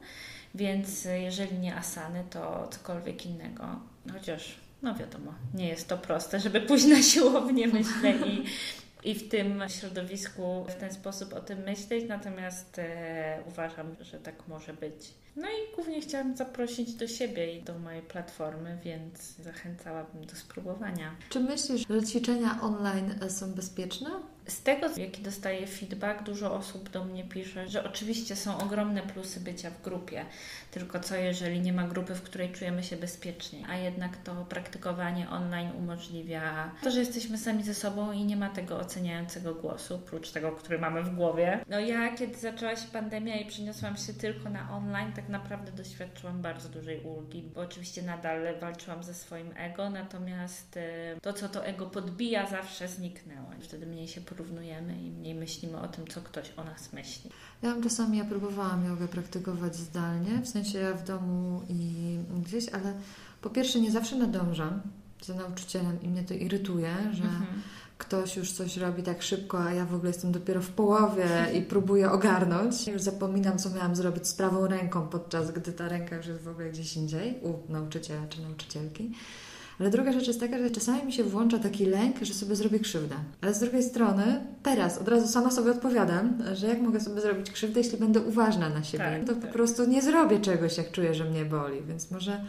więc 0.55 1.05
jeżeli 1.05 1.59
nie 1.59 1.75
asany, 1.75 2.23
to 2.29 2.67
cokolwiek 2.71 3.25
innego. 3.25 3.79
Chociaż, 4.13 4.55
no 4.81 4.95
wiadomo, 4.95 5.33
nie 5.53 5.67
jest 5.67 5.87
to 5.87 5.97
proste, 5.97 6.39
żeby 6.39 6.61
pójść 6.61 6.85
na 6.85 7.01
siłownię, 7.01 7.67
myślę, 7.67 8.27
i 8.27 8.43
i 9.05 9.15
w 9.15 9.29
tym 9.29 9.63
środowisku 9.67 10.65
w 10.69 10.75
ten 10.75 10.93
sposób 10.93 11.33
o 11.33 11.39
tym 11.39 11.59
myśleć, 11.59 12.05
natomiast 12.07 12.79
e, 12.79 13.43
uważam, 13.47 13.95
że 14.01 14.19
tak 14.19 14.47
może 14.47 14.73
być. 14.73 15.13
No 15.35 15.47
i 15.47 15.75
głównie 15.75 16.01
chciałam 16.01 16.37
zaprosić 16.37 16.93
do 16.93 17.07
siebie 17.07 17.57
i 17.57 17.63
do 17.63 17.79
mojej 17.79 18.01
platformy, 18.01 18.77
więc 18.83 19.35
zachęcałabym 19.37 20.25
do 20.25 20.35
spróbowania. 20.35 21.15
Czy 21.29 21.39
myślisz, 21.39 21.85
że 21.89 22.03
ćwiczenia 22.03 22.59
online 22.61 23.15
są 23.29 23.53
bezpieczne? 23.53 24.09
Z 24.47 24.63
tego, 24.63 24.87
jaki 24.97 25.21
dostaję 25.21 25.67
feedback, 25.67 26.23
dużo 26.23 26.53
osób 26.53 26.89
do 26.89 27.03
mnie 27.03 27.23
pisze, 27.23 27.67
że 27.67 27.83
oczywiście 27.83 28.35
są 28.35 28.57
ogromne 28.57 29.01
plusy 29.01 29.39
bycia 29.39 29.69
w 29.69 29.81
grupie, 29.81 30.25
tylko 30.71 30.99
co 30.99 31.15
jeżeli 31.15 31.61
nie 31.61 31.73
ma 31.73 31.87
grupy, 31.87 32.15
w 32.15 32.21
której 32.21 32.51
czujemy 32.51 32.83
się 32.83 32.97
bezpiecznie, 32.97 33.67
a 33.69 33.75
jednak 33.75 34.17
to 34.17 34.45
praktykowanie 34.49 35.29
online 35.29 35.71
umożliwia 35.77 36.71
to, 36.83 36.91
że 36.91 36.99
jesteśmy 36.99 37.37
sami 37.37 37.63
ze 37.63 37.73
sobą 37.73 38.11
i 38.11 38.23
nie 38.23 38.37
ma 38.37 38.49
tego 38.49 38.77
oceniającego 38.77 39.55
głosu, 39.55 39.99
prócz 39.99 40.31
tego, 40.31 40.51
który 40.51 40.79
mamy 40.79 41.03
w 41.03 41.15
głowie. 41.15 41.59
No 41.69 41.79
ja, 41.79 42.15
kiedy 42.15 42.37
zaczęła 42.37 42.75
się 42.75 42.87
pandemia 42.87 43.35
i 43.35 43.45
przeniosłam 43.45 43.97
się 43.97 44.13
tylko 44.13 44.49
na 44.49 44.71
online, 44.71 45.13
tak 45.15 45.29
naprawdę 45.29 45.71
doświadczyłam 45.71 46.41
bardzo 46.41 46.69
dużej 46.69 46.99
ulgi, 46.99 47.41
bo 47.41 47.61
oczywiście 47.61 48.01
nadal 48.01 48.59
walczyłam 48.59 49.03
ze 49.03 49.13
swoim 49.13 49.53
ego, 49.57 49.89
natomiast 49.89 50.77
e, 50.77 51.15
to, 51.21 51.33
co 51.33 51.49
to 51.49 51.65
ego 51.65 51.85
podbija, 51.85 52.47
zawsze 52.47 52.87
zniknęło. 52.87 53.47
Wtedy 53.59 53.85
mniej 53.85 54.07
się 54.07 54.21
porównujemy 54.37 55.01
i 55.01 55.11
mniej 55.11 55.35
myślimy 55.35 55.77
o 55.81 55.87
tym, 55.87 56.07
co 56.07 56.21
ktoś 56.21 56.53
o 56.57 56.63
nas 56.63 56.93
myśli. 56.93 57.29
Ja 57.61 57.69
mam 57.69 57.83
czasami, 57.83 58.17
ja 58.17 58.25
próbowałam 58.25 58.85
jogę 58.85 59.07
praktykować 59.07 59.75
zdalnie, 59.75 60.41
w 60.43 60.47
sensie 60.47 60.79
ja 60.79 60.93
w 60.93 61.03
domu 61.03 61.61
i 61.69 62.17
gdzieś, 62.45 62.69
ale 62.69 62.93
po 63.41 63.49
pierwsze 63.49 63.79
nie 63.79 63.91
zawsze 63.91 64.15
nadążam 64.15 64.81
za 65.21 65.33
nauczycielem 65.33 66.01
i 66.01 66.07
mnie 66.07 66.23
to 66.23 66.33
irytuje, 66.33 66.95
że 67.13 67.23
Mhm. 67.23 67.61
ktoś 67.97 68.35
już 68.37 68.51
coś 68.51 68.77
robi 68.77 69.03
tak 69.03 69.21
szybko, 69.23 69.63
a 69.63 69.73
ja 69.73 69.85
w 69.85 69.95
ogóle 69.95 70.09
jestem 70.09 70.31
dopiero 70.31 70.61
w 70.61 70.69
połowie 70.69 71.27
i 71.53 71.61
próbuję 71.61 72.11
ogarnąć. 72.11 72.87
Już 72.87 73.01
zapominam, 73.01 73.57
co 73.57 73.69
miałam 73.69 73.95
zrobić 73.95 74.27
z 74.27 74.33
prawą 74.33 74.67
ręką, 74.67 75.07
podczas 75.07 75.51
gdy 75.51 75.73
ta 75.73 75.89
ręka 75.89 76.15
już 76.15 76.25
jest 76.27 76.41
w 76.41 76.47
ogóle 76.47 76.69
gdzieś 76.69 76.95
indziej, 76.97 77.39
u 77.41 77.71
nauczyciela 77.71 78.27
czy 78.29 78.41
nauczycielki. 78.41 79.11
Ale 79.79 79.89
druga 79.89 80.11
rzecz 80.11 80.27
jest 80.27 80.39
taka, 80.39 80.57
że 80.57 80.69
czasami 80.71 81.03
mi 81.03 81.13
się 81.13 81.23
włącza 81.23 81.59
taki 81.59 81.85
lęk, 81.85 82.15
że 82.21 82.33
sobie 82.33 82.55
zrobię 82.55 82.79
krzywdę. 82.79 83.15
Ale 83.41 83.53
z 83.53 83.59
drugiej 83.59 83.83
strony, 83.83 84.41
teraz 84.63 84.97
od 84.97 85.07
razu 85.07 85.27
sama 85.27 85.51
sobie 85.51 85.71
odpowiadam, 85.71 86.43
że 86.53 86.67
jak 86.67 86.81
mogę 86.81 86.99
sobie 86.99 87.21
zrobić 87.21 87.51
krzywdę, 87.51 87.79
jeśli 87.79 87.97
będę 87.97 88.19
uważna 88.21 88.69
na 88.69 88.83
siebie, 88.83 89.03
Tak, 89.03 89.27
to 89.27 89.33
tak. 89.41 89.41
po 89.41 89.53
prostu 89.53 89.85
nie 89.89 90.01
zrobię 90.01 90.39
czegoś, 90.39 90.77
jak 90.77 90.91
czuję, 90.91 91.13
że 91.13 91.25
mnie 91.25 91.45
boli. 91.45 91.81
Więc 91.87 92.11
może 92.11 92.41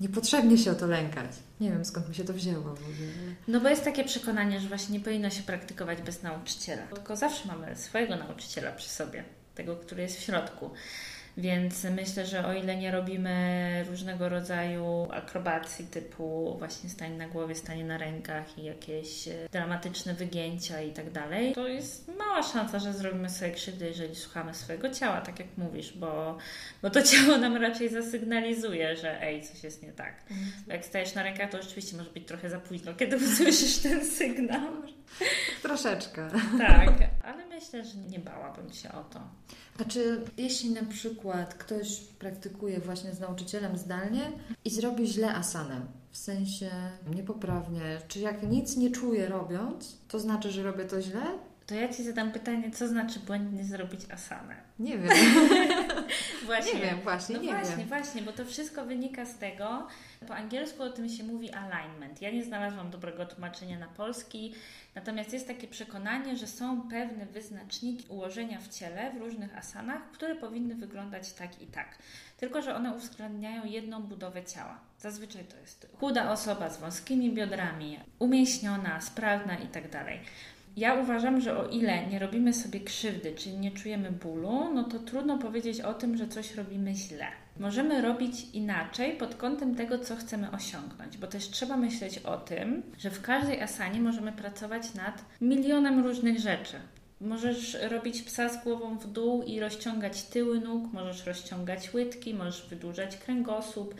niepotrzebnie 0.00 0.58
się 0.58 0.70
o 0.70 0.74
to 0.74 0.86
lękać. 0.86 1.30
Nie 1.60 1.70
wiem, 1.70 1.84
skąd 1.84 2.08
mi 2.08 2.14
się 2.14 2.24
to 2.24 2.32
wzięło 2.32 2.62
w 2.62 2.66
ogóle. 2.66 3.08
No 3.48 3.60
bo 3.60 3.68
jest 3.68 3.84
takie 3.84 4.04
przekonanie, 4.04 4.60
że 4.60 4.68
właśnie 4.68 4.98
nie 4.98 5.04
powinno 5.04 5.30
się 5.30 5.42
praktykować 5.42 6.02
bez 6.02 6.22
nauczyciela. 6.22 6.82
Tylko 6.82 7.16
zawsze 7.16 7.48
mamy 7.48 7.76
swojego 7.76 8.16
nauczyciela 8.16 8.72
przy 8.72 8.88
sobie, 8.88 9.24
tego, 9.54 9.76
który 9.76 10.02
jest 10.02 10.16
w 10.16 10.20
środku. 10.22 10.70
Więc 11.38 11.84
myślę, 11.84 12.26
że 12.26 12.46
o 12.46 12.52
ile 12.52 12.76
nie 12.76 12.90
robimy 12.90 13.84
różnego 13.90 14.28
rodzaju 14.28 15.08
akrobacji 15.10 15.86
typu 15.86 16.56
właśnie 16.58 16.90
stanie 16.90 17.16
na 17.16 17.28
głowie, 17.28 17.54
stanie 17.54 17.84
na 17.84 17.98
rękach 17.98 18.58
i 18.58 18.64
jakieś 18.64 19.28
e, 19.28 19.48
dramatyczne 19.52 20.14
wygięcia 20.14 20.82
i 20.82 20.92
tak 20.92 21.10
dalej, 21.10 21.52
to 21.52 21.68
jest 21.68 22.08
mała 22.18 22.42
szansa, 22.42 22.78
że 22.78 22.92
zrobimy 22.92 23.30
sobie 23.30 23.50
krzywdę, 23.50 23.86
jeżeli 23.86 24.14
słuchamy 24.14 24.54
swojego 24.54 24.90
ciała, 24.90 25.20
tak 25.20 25.38
jak 25.38 25.48
mówisz, 25.56 25.92
bo, 25.92 26.38
bo 26.82 26.90
to 26.90 27.02
ciało 27.12 27.38
nam 27.38 27.56
raczej 27.56 27.88
zasygnalizuje, 27.88 28.96
że 28.96 29.22
ej, 29.22 29.42
coś 29.42 29.64
jest 29.64 29.82
nie 29.82 29.92
tak. 29.92 30.22
Bo 30.66 30.72
jak 30.72 30.84
stajesz 30.84 31.14
na 31.14 31.22
rękach, 31.22 31.50
to 31.50 31.62
rzeczywiście 31.62 31.96
może 31.96 32.10
być 32.10 32.26
trochę 32.26 32.50
za 32.50 32.60
późno, 32.60 32.94
kiedy 32.94 33.16
usłyszysz 33.16 33.78
ten 33.78 34.06
sygnał. 34.06 34.60
Troszeczkę. 35.62 36.30
Tak, 36.58 36.92
ale 37.24 37.46
myślę, 37.46 37.84
że 37.84 37.98
nie 37.98 38.18
bałabym 38.18 38.72
się 38.72 38.92
o 38.92 39.04
to. 39.04 39.20
A 39.80 39.84
czy 39.84 40.24
jeśli 40.36 40.70
na 40.70 40.84
przykład 40.84 41.54
ktoś 41.54 42.00
praktykuje 42.00 42.80
właśnie 42.80 43.12
z 43.14 43.20
nauczycielem 43.20 43.78
zdalnie 43.78 44.32
i 44.64 44.70
zrobi 44.70 45.06
źle 45.06 45.34
asanę, 45.34 45.80
w 46.10 46.16
sensie 46.16 46.70
niepoprawnie, 47.14 48.00
czy 48.08 48.20
jak 48.20 48.42
nic 48.42 48.76
nie 48.76 48.90
czuję 48.90 49.28
robiąc, 49.28 49.98
to 50.08 50.20
znaczy, 50.20 50.50
że 50.50 50.62
robię 50.62 50.84
to 50.84 51.02
źle? 51.02 51.38
To 51.68 51.74
ja 51.74 51.88
Ci 51.88 52.02
zadam 52.02 52.32
pytanie, 52.32 52.70
co 52.70 52.88
znaczy 52.88 53.20
błędnie 53.20 53.64
zrobić 53.64 54.00
asanę? 54.10 54.56
Nie 54.78 54.98
wiem. 54.98 55.12
Właśnie. 56.46 56.74
Nie 56.74 56.80
wiem, 56.80 57.00
właśnie, 57.00 57.36
no 57.36 57.42
nie 57.42 57.48
właśnie, 57.48 57.76
wiem. 57.76 57.88
właśnie, 57.88 58.22
bo 58.22 58.32
to 58.32 58.44
wszystko 58.44 58.84
wynika 58.84 59.24
z 59.24 59.38
tego, 59.38 59.86
po 60.28 60.34
angielsku 60.34 60.82
o 60.82 60.90
tym 60.90 61.08
się 61.08 61.24
mówi 61.24 61.50
alignment. 61.54 62.22
Ja 62.22 62.30
nie 62.30 62.44
znalazłam 62.44 62.90
dobrego 62.90 63.26
tłumaczenia 63.26 63.78
na 63.78 63.86
polski, 63.86 64.54
natomiast 64.94 65.32
jest 65.32 65.46
takie 65.46 65.68
przekonanie, 65.68 66.36
że 66.36 66.46
są 66.46 66.88
pewne 66.88 67.26
wyznaczniki 67.26 68.08
ułożenia 68.08 68.60
w 68.60 68.68
ciele 68.68 69.12
w 69.12 69.16
różnych 69.16 69.58
asanach, 69.58 70.10
które 70.12 70.36
powinny 70.36 70.74
wyglądać 70.74 71.32
tak 71.32 71.62
i 71.62 71.66
tak. 71.66 71.98
Tylko, 72.36 72.62
że 72.62 72.74
one 72.74 72.94
uwzględniają 72.94 73.64
jedną 73.64 74.02
budowę 74.02 74.44
ciała. 74.44 74.78
Zazwyczaj 74.98 75.44
to 75.44 75.56
jest 75.56 75.86
chuda 76.00 76.32
osoba 76.32 76.70
z 76.70 76.80
wąskimi 76.80 77.32
biodrami, 77.32 77.98
umięśniona, 78.18 79.00
sprawna 79.00 79.56
i 79.58 79.66
tak 79.66 79.90
dalej. 79.90 80.20
Ja 80.78 80.94
uważam, 80.94 81.40
że 81.40 81.58
o 81.58 81.68
ile 81.68 82.06
nie 82.06 82.18
robimy 82.18 82.52
sobie 82.52 82.80
krzywdy, 82.80 83.34
czyli 83.34 83.58
nie 83.58 83.70
czujemy 83.70 84.12
bólu, 84.12 84.74
no 84.74 84.84
to 84.84 84.98
trudno 84.98 85.38
powiedzieć 85.38 85.80
o 85.80 85.94
tym, 85.94 86.16
że 86.16 86.28
coś 86.28 86.54
robimy 86.54 86.94
źle. 86.94 87.26
Możemy 87.60 88.02
robić 88.02 88.46
inaczej 88.52 89.16
pod 89.16 89.34
kątem 89.34 89.74
tego, 89.74 89.98
co 89.98 90.16
chcemy 90.16 90.50
osiągnąć, 90.50 91.16
bo 91.18 91.26
też 91.26 91.50
trzeba 91.50 91.76
myśleć 91.76 92.18
o 92.18 92.36
tym, 92.36 92.82
że 92.98 93.10
w 93.10 93.22
każdej 93.22 93.62
asanie 93.62 94.00
możemy 94.00 94.32
pracować 94.32 94.94
nad 94.94 95.24
milionem 95.40 96.06
różnych 96.06 96.38
rzeczy. 96.38 96.76
Możesz 97.20 97.76
robić 97.90 98.22
psa 98.22 98.48
z 98.48 98.64
głową 98.64 98.98
w 98.98 99.06
dół 99.06 99.42
i 99.42 99.60
rozciągać 99.60 100.22
tyły 100.22 100.60
nóg, 100.60 100.92
możesz 100.92 101.26
rozciągać 101.26 101.94
łydki, 101.94 102.34
możesz 102.34 102.68
wydłużać 102.68 103.16
kręgosłup, 103.16 103.94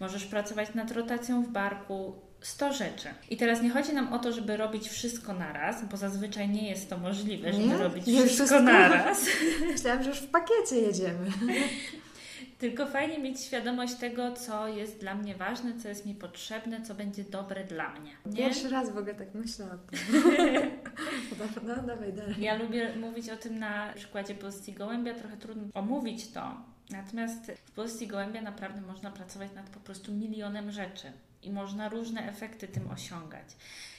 możesz 0.00 0.24
pracować 0.24 0.74
nad 0.74 0.90
rotacją 0.90 1.42
w 1.42 1.48
barku. 1.48 2.27
100 2.40 2.72
rzeczy. 2.72 3.08
I 3.30 3.36
teraz 3.36 3.62
nie 3.62 3.70
chodzi 3.70 3.92
nam 3.92 4.12
o 4.12 4.18
to, 4.18 4.32
żeby 4.32 4.56
robić 4.56 4.88
wszystko 4.88 5.32
naraz, 5.32 5.84
bo 5.84 5.96
zazwyczaj 5.96 6.48
nie 6.48 6.70
jest 6.70 6.90
to 6.90 6.98
możliwe, 6.98 7.52
żeby 7.52 7.64
Nie? 7.66 7.76
robić 7.76 8.06
Nie 8.06 8.12
wszystko, 8.26 8.44
wszystko? 8.46 8.62
naraz. 8.62 9.26
Myślałam, 9.72 10.02
że 10.02 10.10
już 10.10 10.18
w 10.18 10.30
pakiecie 10.30 10.76
jedziemy. 10.76 11.30
Tylko 12.58 12.86
fajnie 12.86 13.18
mieć 13.18 13.40
świadomość 13.40 13.94
tego, 13.94 14.32
co 14.32 14.68
jest 14.68 15.00
dla 15.00 15.14
mnie 15.14 15.34
ważne, 15.34 15.78
co 15.82 15.88
jest 15.88 16.06
mi 16.06 16.14
potrzebne, 16.14 16.82
co 16.82 16.94
będzie 16.94 17.24
dobre 17.24 17.64
dla 17.64 17.94
mnie. 17.94 18.10
Nie? 18.26 18.36
Pierwszy 18.36 18.68
raz 18.68 18.92
w 18.92 18.98
ogóle 18.98 19.14
tak 19.14 19.34
myślałam. 19.34 19.78
No, 21.62 21.76
dawaj 21.82 22.12
dalej. 22.12 22.34
Ja 22.38 22.56
lubię 22.56 22.96
mówić 22.96 23.30
o 23.30 23.36
tym 23.36 23.58
na 23.58 23.92
przykładzie 23.94 24.34
pozycji 24.34 24.72
gołębia, 24.72 25.14
trochę 25.14 25.36
trudno 25.36 25.62
omówić 25.74 26.28
to. 26.28 26.56
Natomiast 26.90 27.52
w 27.64 27.70
pozycji 27.70 28.06
gołębia 28.06 28.42
naprawdę 28.42 28.80
można 28.80 29.10
pracować 29.10 29.52
nad 29.54 29.70
po 29.70 29.80
prostu 29.80 30.12
milionem 30.12 30.70
rzeczy 30.70 31.12
i 31.42 31.50
można 31.50 31.88
różne 31.88 32.28
efekty 32.28 32.68
tym 32.68 32.90
osiągać. 32.90 33.46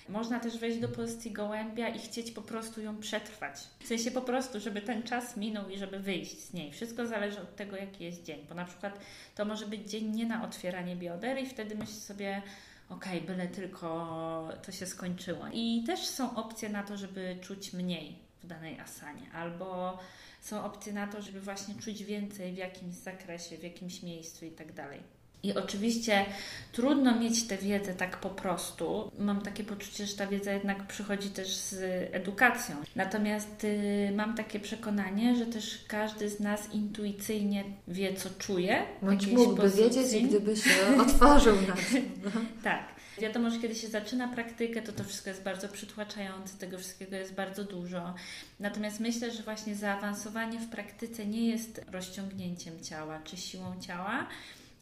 Można 0.10 0.40
też 0.40 0.58
wejść 0.58 0.80
do 0.80 0.88
pozycji 0.88 1.32
gołębia 1.32 1.90
i 1.90 2.00
chcieć 2.00 2.32
po 2.32 2.42
prostu 2.42 2.82
ją 2.82 2.98
przetrwać. 2.98 3.56
W 3.80 3.88
sensie 3.88 4.12
po 4.12 4.22
prostu, 4.22 4.60
żeby 4.60 4.82
ten 4.82 5.04
czas 5.04 5.38
minął 5.38 5.70
i 5.70 5.78
żeby 5.78 6.00
wyjść 6.00 6.40
z 6.40 6.54
niej. 6.54 6.72
Wszystko 6.72 7.08
zależy 7.08 7.42
od 7.42 7.56
tego, 7.56 7.76
jaki 7.76 8.04
jest 8.04 8.24
dzień. 8.24 8.46
Bo 8.50 8.56
na 8.56 8.66
przykład 8.66 9.00
to 9.36 9.46
może 9.46 9.66
być 9.66 9.90
dzień 9.90 10.16
nie 10.16 10.26
na 10.26 10.46
otwieranie 10.46 10.96
bioder 10.96 11.44
i 11.44 11.46
wtedy 11.46 11.76
myśl 11.76 11.92
sobie, 11.92 12.42
okej, 12.90 13.22
byle 13.22 13.48
tylko 13.48 14.50
to 14.66 14.72
się 14.72 14.86
skończyło. 14.86 15.46
I 15.54 15.84
też 15.88 16.00
są 16.00 16.36
opcje 16.36 16.70
na 16.70 16.84
to, 16.84 16.98
żeby 16.98 17.38
czuć 17.42 17.74
mniej 17.74 18.16
w 18.44 18.48
danej 18.48 18.80
asanie, 18.80 19.32
albo 19.34 20.00
są 20.42 20.64
opcje 20.64 20.94
na 20.94 21.08
to, 21.08 21.22
żeby 21.22 21.42
właśnie 21.42 21.76
czuć 21.76 22.04
więcej 22.04 22.54
w 22.54 22.58
jakimś 22.58 22.94
zakresie, 22.94 23.58
w 23.58 23.64
jakimś 23.64 24.04
miejscu 24.04 24.46
i 24.46 24.52
tak 24.52 24.74
dalej. 24.74 25.19
I 25.44 25.54
oczywiście 25.54 26.26
trudno 26.72 27.20
mieć 27.20 27.48
tę 27.48 27.58
wiedzę 27.58 27.94
tak 27.94 28.18
po 28.18 28.30
prostu. 28.30 29.12
Mam 29.20 29.42
takie 29.42 29.64
poczucie, 29.64 30.06
że 30.06 30.16
ta 30.16 30.28
wiedza 30.28 30.52
jednak 30.52 30.88
przychodzi 30.88 31.30
też 31.30 31.56
z 31.56 31.76
edukacją. 32.16 32.76
Natomiast 32.96 33.64
y, 33.64 34.12
mam 34.16 34.36
takie 34.36 34.60
przekonanie, 34.60 35.36
że 35.36 35.46
też 35.46 35.86
każdy 35.88 36.30
z 36.30 36.40
nas 36.40 36.74
intuicyjnie 36.74 37.64
wie, 37.88 38.14
co 38.14 38.30
czuje. 38.30 38.84
Bądź 39.02 39.28
mógłby 39.28 39.62
pozycji. 39.62 40.02
wiedzieć, 40.04 40.28
gdyby 40.28 40.56
się 40.56 40.72
otworzył 41.08 41.56
na 41.56 41.74
tym. 41.74 42.12
No. 42.24 42.32
Tak. 42.64 43.00
Wiadomo, 43.22 43.50
że 43.50 43.60
kiedy 43.60 43.76
się 43.76 43.88
zaczyna 43.88 44.28
praktykę, 44.28 44.82
to 44.82 44.92
to 44.92 45.04
wszystko 45.04 45.30
jest 45.30 45.44
bardzo 45.44 45.70
przytłaczające, 45.70 46.58
tego 46.58 46.78
wszystkiego 46.78 47.16
jest 47.16 47.34
bardzo 47.34 47.64
dużo. 47.64 48.14
Natomiast 48.60 49.00
myślę, 49.00 49.32
że 49.32 49.44
właśnie 49.44 49.76
zaawansowanie 49.76 50.60
w 50.60 50.70
praktyce 50.70 51.26
nie 51.26 51.50
jest 51.50 51.82
rozciągnięciem 51.92 52.84
ciała 52.84 53.20
czy 53.24 53.38
siłą 53.38 53.82
ciała, 53.82 54.28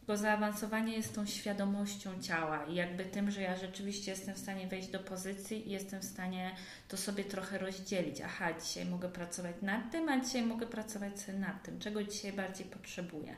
bo 0.08 0.16
zaawansowanie 0.16 0.96
jest 0.96 1.14
tą 1.14 1.26
świadomością 1.26 2.22
ciała 2.22 2.64
i 2.64 2.74
jakby 2.74 3.04
tym, 3.04 3.30
że 3.30 3.42
ja 3.42 3.56
rzeczywiście 3.56 4.10
jestem 4.10 4.34
w 4.34 4.38
stanie 4.38 4.66
wejść 4.66 4.88
do 4.88 4.98
pozycji 4.98 5.68
i 5.68 5.70
jestem 5.70 6.00
w 6.00 6.04
stanie 6.04 6.54
to 6.88 6.96
sobie 6.96 7.24
trochę 7.24 7.58
rozdzielić. 7.58 8.20
Aha, 8.20 8.52
dzisiaj 8.64 8.84
mogę 8.84 9.08
pracować 9.08 9.56
nad 9.62 9.90
tym, 9.92 10.08
a 10.08 10.20
dzisiaj 10.20 10.42
mogę 10.42 10.66
pracować 10.66 11.20
sobie 11.20 11.38
nad 11.38 11.62
tym, 11.62 11.78
czego 11.78 12.04
dzisiaj 12.04 12.32
bardziej 12.32 12.66
potrzebuję 12.66 13.36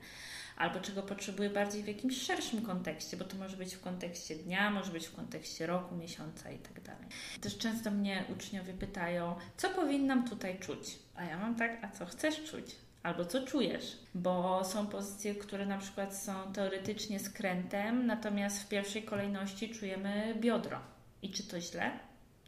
albo 0.56 0.80
czego 0.80 1.02
potrzebuję 1.02 1.50
bardziej 1.50 1.82
w 1.82 1.86
jakimś 1.86 2.22
szerszym 2.22 2.62
kontekście, 2.62 3.16
bo 3.16 3.24
to 3.24 3.36
może 3.36 3.56
być 3.56 3.74
w 3.74 3.80
kontekście 3.80 4.34
dnia, 4.36 4.70
może 4.70 4.92
być 4.92 5.06
w 5.06 5.16
kontekście 5.16 5.66
roku, 5.66 5.96
miesiąca 5.96 6.50
i 6.50 6.58
tak 6.58 6.80
dalej. 6.80 7.06
Też 7.40 7.58
często 7.58 7.90
mnie 7.90 8.24
uczniowie 8.36 8.72
pytają, 8.74 9.36
co 9.56 9.70
powinnam 9.70 10.28
tutaj 10.28 10.58
czuć? 10.58 10.98
A 11.14 11.24
ja 11.24 11.38
mam 11.38 11.56
tak, 11.56 11.84
a 11.84 11.88
co 11.88 12.06
chcesz 12.06 12.44
czuć? 12.44 12.76
Albo 13.02 13.24
co 13.24 13.46
czujesz? 13.46 13.98
Bo 14.14 14.64
są 14.64 14.86
pozycje, 14.86 15.34
które 15.34 15.66
na 15.66 15.78
przykład 15.78 16.16
są 16.16 16.52
teoretycznie 16.52 17.20
skrętem, 17.20 18.06
natomiast 18.06 18.62
w 18.62 18.68
pierwszej 18.68 19.02
kolejności 19.02 19.70
czujemy 19.70 20.34
biodro. 20.40 20.80
I 21.22 21.30
czy 21.30 21.42
to 21.42 21.60
źle? 21.60 21.90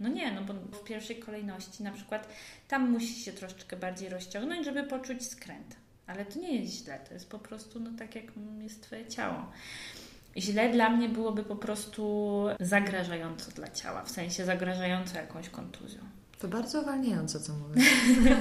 No 0.00 0.09
nie, 0.09 0.32
no 0.32 0.42
bo 0.42 0.55
w 0.78 0.84
pierwszej 0.84 1.16
kolejności 1.16 1.82
na 1.82 1.92
przykład 1.92 2.28
tam 2.68 2.90
musi 2.90 3.22
się 3.22 3.32
troszeczkę 3.32 3.76
bardziej 3.76 4.09
rozciągnąć, 4.09 4.64
żeby 4.64 4.82
poczuć 4.82 5.26
skręt. 5.26 5.76
Ale 6.07 6.24
to 6.24 6.38
nie 6.38 6.57
jest 6.57 6.72
źle, 6.72 7.00
to 7.09 7.14
jest 7.14 7.30
po 7.30 7.38
prostu 7.38 7.80
no 7.80 7.90
tak, 7.98 8.14
jak 8.14 8.24
jest 8.61 8.82
Twoje 8.82 9.07
ciało. 9.07 9.53
Źle 10.36 10.72
dla 10.72 10.90
mnie 10.90 11.09
byłoby 11.09 11.42
po 11.42 11.57
prostu 11.57 12.44
zagrażająco 12.61 13.50
dla 13.50 13.68
ciała, 13.68 14.03
w 14.05 14.11
sensie 14.11 14.44
zagrażająco 14.44 15.16
jakąś 15.16 15.48
kontuzją. 15.48 16.00
To 16.43 16.49
bardzo 16.49 16.80
uwalniające, 16.80 17.40
co 17.40 17.53
mówię. 17.53 17.82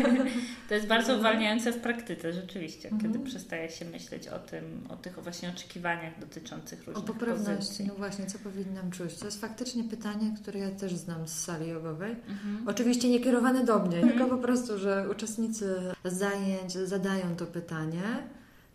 To 0.70 0.74
jest 0.76 0.88
bardzo 0.88 1.18
uwalniające 1.18 1.72
w 1.72 1.78
praktyce, 1.80 2.34
rzeczywiście, 2.34 2.90
Mhm. 2.90 3.14
kiedy 3.14 3.26
przestaje 3.26 3.70
się 3.70 3.86
myśleć 3.86 4.28
o 4.28 4.40
tym, 4.40 4.64
o 4.90 4.96
tych 4.96 5.20
właśnie 5.24 5.50
oczekiwaniach 5.50 6.20
dotyczących 6.20 6.82
O 6.82 6.86
różnych 6.86 7.06
poprawności, 7.06 7.56
pozycji. 7.58 7.86
no 7.88 7.94
właśnie, 7.96 8.26
co 8.26 8.40
powinnam 8.40 8.92
czuć? 8.92 9.16
To 9.18 9.26
jest 9.26 9.42
faktycznie 9.42 9.84
pytanie, 9.84 10.36
które 10.42 10.60
ja 10.60 10.72
też 10.72 10.96
znam 10.96 11.28
z 11.28 11.34
sali 11.34 11.68
jogowej. 11.70 12.12
Mhm. 12.28 12.68
Oczywiście 12.70 13.10
nie 13.10 13.20
kierowane 13.20 13.66
do 13.66 13.80
mnie, 13.80 14.02
tylko 14.02 14.26
po 14.26 14.38
prostu, 14.38 14.78
że 14.78 15.08
uczestnicy 15.12 15.76
zajęć 16.06 16.74
zadają 16.74 17.36
to 17.36 17.46
pytanie. 17.46 18.02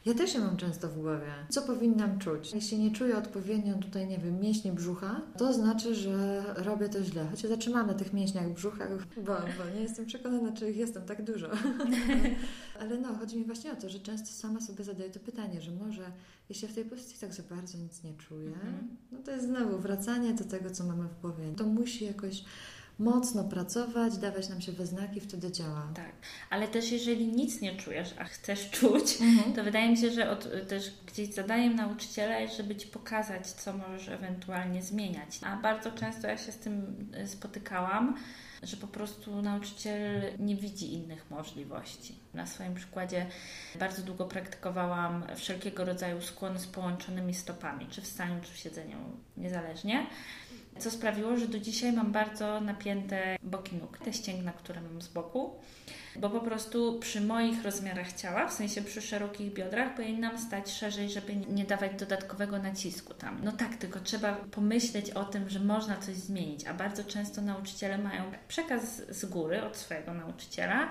Ja 0.06 0.14
też 0.14 0.34
je 0.34 0.40
mam 0.40 0.56
często 0.56 0.88
w 0.88 0.94
głowie. 1.00 1.26
Co 1.48 1.62
powinnam 1.62 2.18
czuć? 2.18 2.52
Jeśli 2.52 2.78
nie 2.78 2.90
czuję 2.90 3.16
odpowiednio 3.18 3.74
tutaj, 3.78 4.06
nie 4.06 4.18
wiem, 4.18 4.40
mięśni 4.40 4.72
brzucha, 4.72 5.20
to 5.38 5.52
znaczy, 5.52 5.94
że 5.94 6.44
robię 6.56 6.88
to 6.88 7.04
źle. 7.04 7.26
Choć 7.30 7.42
ja 7.42 7.48
zatrzymam 7.48 7.86
na 7.86 7.94
tych 7.94 8.12
mięśniach 8.12 8.52
brzucha, 8.52 8.84
bo, 9.16 9.22
bo 9.32 9.70
nie 9.74 9.80
jestem 9.80 10.06
przekonana, 10.06 10.52
czy 10.52 10.70
ich 10.70 10.76
jestem 10.76 11.02
tak 11.04 11.24
dużo. 11.24 11.46
Ale 12.80 12.98
no, 13.00 13.14
chodzi 13.18 13.36
mi 13.38 13.44
właśnie 13.44 13.72
o 13.72 13.76
to, 13.76 13.88
że 13.88 14.00
często 14.00 14.28
sama 14.28 14.60
sobie 14.60 14.84
zadaję 14.84 15.10
to 15.10 15.20
pytanie, 15.20 15.60
że 15.60 15.70
może 15.70 16.10
jeśli 16.48 16.68
w 16.68 16.74
tej 16.74 16.84
pozycji 16.84 17.18
tak 17.20 17.34
za 17.34 17.42
bardzo 17.42 17.78
nic 17.78 18.02
nie 18.04 18.14
czuję, 18.14 18.48
Mhm. 18.48 18.88
no 19.12 19.18
to 19.24 19.30
jest 19.30 19.44
znowu 19.46 19.78
wracanie 19.78 20.34
do 20.34 20.44
tego, 20.44 20.70
co 20.70 20.84
mamy 20.84 21.08
w 21.08 21.20
głowie. 21.20 21.52
To 21.56 21.64
musi 21.66 22.04
jakoś 22.04 22.44
mocno 22.98 23.44
pracować, 23.44 24.16
dawać 24.18 24.48
nam 24.48 24.60
się 24.60 24.72
we 24.72 24.86
znaki, 24.86 25.20
wtedy 25.20 25.52
działa. 25.52 25.88
Tak, 25.94 26.12
ale 26.50 26.68
też 26.68 26.92
jeżeli 26.92 27.26
nic 27.28 27.60
nie 27.60 27.76
czujesz, 27.76 28.14
a 28.18 28.24
chcesz 28.24 28.70
czuć, 28.70 29.20
Mhm. 29.20 29.52
to 29.52 29.64
wydaje 29.64 29.90
mi 29.90 29.96
się, 29.96 30.10
że 30.10 30.30
od, 30.30 30.48
też 30.68 30.90
gdzieś 31.06 31.34
zadaniem 31.34 31.74
nauczyciela 31.76 32.38
jest, 32.38 32.56
żeby 32.56 32.76
Ci 32.76 32.88
pokazać, 32.88 33.46
co 33.46 33.72
możesz 33.72 34.08
ewentualnie 34.08 34.82
zmieniać. 34.82 35.38
A 35.42 35.56
bardzo 35.56 35.92
często 35.92 36.26
ja 36.26 36.38
się 36.38 36.52
z 36.52 36.56
tym 36.56 36.96
y, 37.24 37.28
spotykałam, 37.28 38.16
że 38.62 38.76
po 38.76 38.86
prostu 38.86 39.42
nauczyciel 39.42 40.22
nie 40.38 40.56
widzi 40.56 40.92
innych 40.94 41.30
możliwości. 41.30 42.14
Na 42.34 42.46
swoim 42.46 42.74
przykładzie 42.74 43.26
bardzo 43.78 44.02
długo 44.02 44.24
praktykowałam 44.24 45.24
wszelkiego 45.36 45.84
rodzaju 45.84 46.20
skłony 46.22 46.58
z 46.58 46.66
połączonymi 46.66 47.34
stopami, 47.34 47.86
czy 47.90 48.02
w 48.02 48.06
staniu, 48.06 48.40
czy 48.42 48.52
w 48.52 48.56
siedzeniu, 48.56 48.96
niezależnie. 49.36 50.06
Co 50.78 50.90
sprawiło, 50.90 51.36
że 51.36 51.48
do 51.48 51.58
dzisiaj 51.58 51.92
mam 51.92 52.12
bardzo 52.12 52.60
napięte 52.60 53.36
boki 53.42 53.76
nóg, 53.76 53.98
te 53.98 54.12
ścięgna, 54.12 54.52
które 54.52 54.80
mam 54.80 55.02
z 55.02 55.08
boku, 55.08 55.50
bo 56.20 56.30
po 56.30 56.40
prostu 56.40 56.98
przy 57.00 57.20
moich 57.20 57.62
rozmiarach 57.64 58.12
ciała, 58.12 58.48
w 58.48 58.52
sensie 58.52 58.82
przy 58.82 59.02
szerokich 59.02 59.52
biodrach, 59.52 59.94
powinnam 59.94 60.38
stać 60.38 60.70
szerzej, 60.70 61.10
żeby 61.10 61.36
nie 61.36 61.64
dawać 61.64 61.90
dodatkowego 61.98 62.58
nacisku 62.58 63.14
tam. 63.14 63.40
No 63.44 63.52
tak, 63.52 63.76
tylko 63.76 64.00
trzeba 64.00 64.32
pomyśleć 64.32 65.10
o 65.10 65.24
tym, 65.24 65.48
że 65.48 65.60
można 65.60 65.96
coś 65.96 66.14
zmienić, 66.14 66.64
a 66.66 66.74
bardzo 66.74 67.04
często 67.04 67.42
nauczyciele 67.42 67.98
mają 67.98 68.22
przekaz 68.48 69.02
z 69.08 69.24
góry 69.24 69.62
od 69.62 69.76
swojego 69.76 70.14
nauczyciela, 70.14 70.90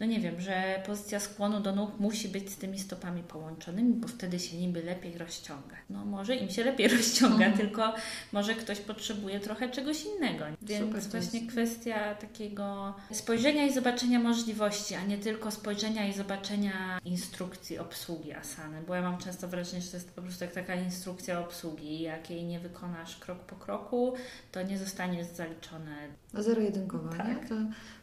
no 0.00 0.06
nie 0.06 0.20
wiem, 0.20 0.40
że 0.40 0.82
pozycja 0.86 1.20
skłonu 1.20 1.60
do 1.60 1.74
nóg 1.74 2.00
musi 2.00 2.28
być 2.28 2.50
z 2.50 2.56
tymi 2.56 2.78
stopami 2.78 3.22
połączonymi, 3.22 3.92
bo 3.94 4.08
wtedy 4.08 4.38
się 4.38 4.56
niby 4.56 4.82
lepiej 4.82 5.18
rozciąga. 5.18 5.76
No 5.90 6.04
może 6.04 6.36
im 6.36 6.50
się 6.50 6.64
lepiej 6.64 6.88
rozciąga, 6.96 7.46
Mhm. 7.46 7.52
tylko 7.58 7.94
może 8.32 8.54
ktoś 8.54 8.80
potrzebuje 8.80 9.25
trochę 9.42 9.68
czegoś 9.70 10.04
innego. 10.04 10.44
Więc 10.62 10.84
Super 10.86 11.02
właśnie 11.02 11.40
jest. 11.40 11.52
kwestia 11.52 12.14
takiego 12.14 12.94
spojrzenia 13.12 13.66
i 13.66 13.72
zobaczenia 13.72 14.18
możliwości, 14.20 14.94
a 14.94 15.04
nie 15.04 15.18
tylko 15.18 15.50
spojrzenia 15.50 16.08
i 16.08 16.12
zobaczenia 16.12 17.00
instrukcji 17.04 17.78
obsługi 17.78 18.32
asany, 18.32 18.82
bo 18.86 18.94
ja 18.94 19.02
mam 19.02 19.18
często 19.18 19.48
wrażenie, 19.48 19.82
że 19.82 19.90
to 19.90 19.96
jest 19.96 20.10
po 20.14 20.22
prostu 20.22 20.44
jak 20.44 20.52
taka 20.52 20.74
instrukcja 20.74 21.40
obsługi 21.40 22.00
jak 22.00 22.30
jej 22.30 22.44
nie 22.44 22.60
wykonasz 22.60 23.16
krok 23.16 23.38
po 23.38 23.56
kroku, 23.56 24.14
to 24.52 24.62
nie 24.62 24.78
zostanie 24.78 25.24
zaliczone. 25.24 25.96
No 26.32 26.42
zero-jedynkowo, 26.42 27.08
Tak. 27.08 27.28
nie? 27.28 27.48
To 27.48 27.54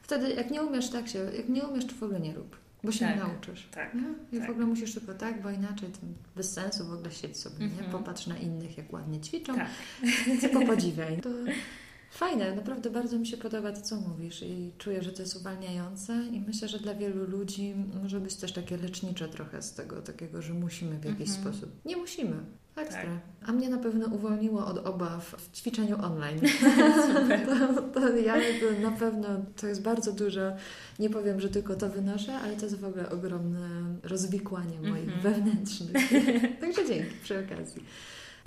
wtedy 0.02 0.34
jak 0.34 0.52
nie 0.52 0.64
umiesz 0.64 0.90
tak 0.90 1.08
się, 1.08 1.20
jak 1.38 1.50
nie 1.50 1.64
umiesz, 1.64 1.86
to 1.86 1.94
w 1.96 2.04
ogóle 2.04 2.20
nie 2.20 2.34
rób, 2.34 2.58
bo 2.84 2.92
się 2.92 3.06
nie 3.06 3.12
Tak. 3.14 3.22
nauczysz. 3.28 3.68
Tak. 3.72 3.94
Nie? 3.94 4.02
I 4.32 4.38
Tak. 4.40 4.48
w 4.48 4.52
ogóle 4.52 4.66
musisz 4.66 4.94
tylko 4.94 5.14
tak, 5.14 5.42
bo 5.42 5.50
inaczej 5.52 5.90
to 5.90 5.98
bez 6.36 6.54
sensu 6.54 6.86
w 6.86 6.94
ogóle 6.94 7.12
siedź 7.12 7.38
sobie, 7.38 7.60
nie? 7.60 7.66
Mhm. 7.66 7.92
Popatrz 7.92 8.28
na 8.28 8.38
innych, 8.38 8.78
jak 8.78 8.94
ładnie 8.94 9.20
ćwiczą, 9.22 9.56
Tak. 9.56 9.68
więc 10.28 10.54
popodziwiaj. 10.54 11.22
To 11.22 11.30
fajne, 12.12 12.56
naprawdę 12.56 12.90
bardzo 12.90 13.20
mi 13.20 13.28
się 13.28 13.38
podoba 13.38 13.72
to, 13.72 13.82
co 13.82 13.96
mówisz 13.96 14.42
i 14.44 14.72
czuję, 14.78 15.04
że 15.04 15.12
to 15.12 15.22
jest 15.22 15.36
uwalniające 15.36 16.14
i 16.32 16.40
myślę, 16.42 16.68
że 16.68 16.80
dla 16.80 16.96
wielu 16.96 17.26
ludzi 17.28 17.74
może 18.04 18.20
być 18.20 18.36
też 18.36 18.54
takie 18.54 18.78
lecznicze 18.78 19.30
trochę 19.30 19.62
z 19.62 19.74
tego 19.74 20.02
takiego, 20.02 20.42
że 20.42 20.54
musimy 20.54 21.00
w 21.00 21.06
jakiś 21.06 21.30
Mhm. 21.30 21.42
sposób. 21.56 21.72
Nie 21.86 21.98
musimy. 21.98 22.36
Ekstra. 22.76 23.02
Tak. 23.04 23.50
A 23.50 23.52
mnie 23.52 23.70
na 23.70 23.78
pewno 23.78 24.08
uwolniło 24.08 24.66
od 24.66 24.78
obaw 24.88 25.36
w 25.38 25.52
ćwiczeniu 25.58 26.02
online. 26.06 26.40
To, 27.46 27.82
to 28.00 28.18
ja 28.18 28.36
na 28.82 28.92
pewno 28.92 29.28
to 29.62 29.68
jest 29.68 29.82
bardzo 29.82 30.12
dużo. 30.12 30.42
Nie 31.00 31.10
powiem, 31.10 31.42
że 31.42 31.50
tylko 31.50 31.76
to 31.76 31.90
wynoszę, 31.90 32.34
ale 32.36 32.56
to 32.56 32.66
jest 32.66 32.80
w 32.80 32.86
ogóle 32.86 33.10
ogromne 33.10 33.70
rozwikłanie 34.04 34.82
moich 34.90 35.04
Mhm. 35.14 35.22
wewnętrznych. 35.22 36.10
Także 36.62 36.86
dzięki 36.88 37.16
przy 37.24 37.40
okazji. 37.46 37.84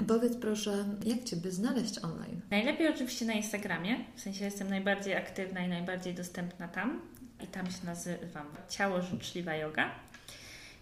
Powiedz 0.08 0.36
proszę, 0.36 0.84
jak 1.06 1.24
Ciebie 1.24 1.50
znaleźć 1.50 1.98
online? 2.04 2.40
Najlepiej 2.50 2.88
oczywiście 2.88 3.26
na 3.26 3.32
Instagramie, 3.32 3.96
w 4.16 4.20
sensie 4.20 4.44
jestem 4.44 4.70
najbardziej 4.70 5.14
aktywna 5.14 5.60
i 5.60 5.68
najbardziej 5.68 6.14
dostępna 6.14 6.68
tam 6.68 7.00
i 7.44 7.46
tam 7.46 7.66
się 7.66 7.86
nazywam 7.86 8.46
Ciało 8.68 9.02
Życzliwa 9.02 9.54
Yoga. 9.54 9.90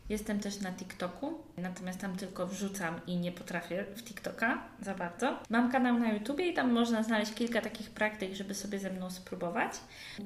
Jestem 0.08 0.40
też 0.40 0.60
na 0.60 0.72
TikToku, 0.72 1.38
natomiast 1.56 2.00
tam 2.00 2.16
tylko 2.16 2.46
wrzucam 2.46 3.00
i 3.06 3.16
nie 3.16 3.32
potrafię 3.32 3.84
w 3.96 4.02
TikToka 4.02 4.62
za 4.82 4.94
bardzo. 4.94 5.38
Mam 5.50 5.72
kanał 5.72 5.98
na 5.98 6.12
YouTubie 6.12 6.48
i 6.48 6.54
tam 6.54 6.72
można 6.72 7.02
znaleźć 7.02 7.34
kilka 7.34 7.60
takich 7.60 7.90
praktyk, 7.90 8.34
żeby 8.34 8.54
sobie 8.54 8.78
ze 8.78 8.90
mną 8.90 9.10
spróbować. 9.10 9.72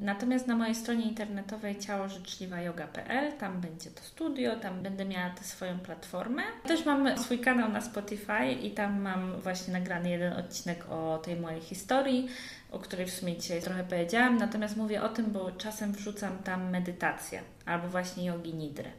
Natomiast 0.00 0.46
na 0.46 0.56
mojej 0.56 0.74
stronie 0.74 1.04
internetowej 1.04 1.78
ciałożyczliwayoga.pl 1.78 3.32
tam 3.32 3.60
będzie 3.60 3.90
to 3.90 4.02
studio, 4.02 4.56
tam 4.56 4.82
będę 4.82 5.04
miała 5.04 5.30
tę 5.30 5.44
swoją 5.44 5.78
platformę. 5.78 6.42
Też 6.66 6.86
mam 6.86 7.18
swój 7.18 7.38
kanał 7.38 7.68
na 7.68 7.80
Spotify 7.80 8.52
i 8.62 8.70
tam 8.70 9.00
mam 9.00 9.40
właśnie 9.40 9.72
nagrany 9.72 10.10
jeden 10.10 10.32
odcinek 10.32 10.90
o 10.90 11.18
tej 11.18 11.36
mojej 11.36 11.60
historii, 11.60 12.28
o 12.70 12.78
której 12.78 13.06
w 13.06 13.14
sumie 13.14 13.36
dzisiaj 13.36 13.62
trochę 13.62 13.84
powiedziałam. 13.84 14.36
Natomiast 14.36 14.76
mówię 14.76 15.02
o 15.02 15.08
tym, 15.08 15.30
bo 15.30 15.52
czasem 15.52 15.92
wrzucam 15.92 16.38
tam 16.38 16.70
medytację 16.70 17.42
albo 17.66 17.88
właśnie 17.88 18.24
jogi 18.26 18.54
nidry. 18.54 18.90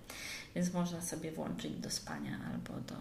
Więc 0.56 0.74
można 0.74 1.02
sobie 1.02 1.32
włączyć 1.32 1.72
do 1.74 1.90
spania 1.90 2.40
albo 2.54 2.74
do, 2.74 2.96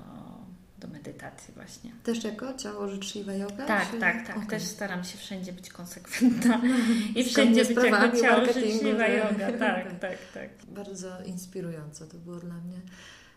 do 0.79 0.89
medytacji 0.89 1.55
właśnie. 1.55 1.93
Też 2.05 2.25
jako 2.25 2.55
ciało 2.55 2.89
życzliwa 2.89 3.33
yoga? 3.33 3.67
Tak, 3.67 3.91
czy- 3.91 3.99
tak, 3.99 4.27
tak. 4.27 4.37
Okej. 4.37 4.49
Też 4.49 4.63
staram 4.63 5.05
się 5.05 5.19
wszędzie 5.19 5.53
być 5.53 5.71
konsekwentna 5.71 6.61
i 7.15 7.25
Zgodnie 7.25 7.25
wszędzie 7.25 7.65
być 7.65 7.85
jako 7.85 8.21
ciało 8.23 8.45
życzliwa 8.47 9.07
yoga. 9.07 9.53
Tak, 9.53 9.59
Tak. 9.99 9.99
tak, 10.01 10.19
tak. 10.35 10.49
Bardzo 10.69 11.23
inspirujące 11.23 12.07
to 12.07 12.17
było 12.19 12.37
dla 12.37 12.55
mnie. 12.55 12.81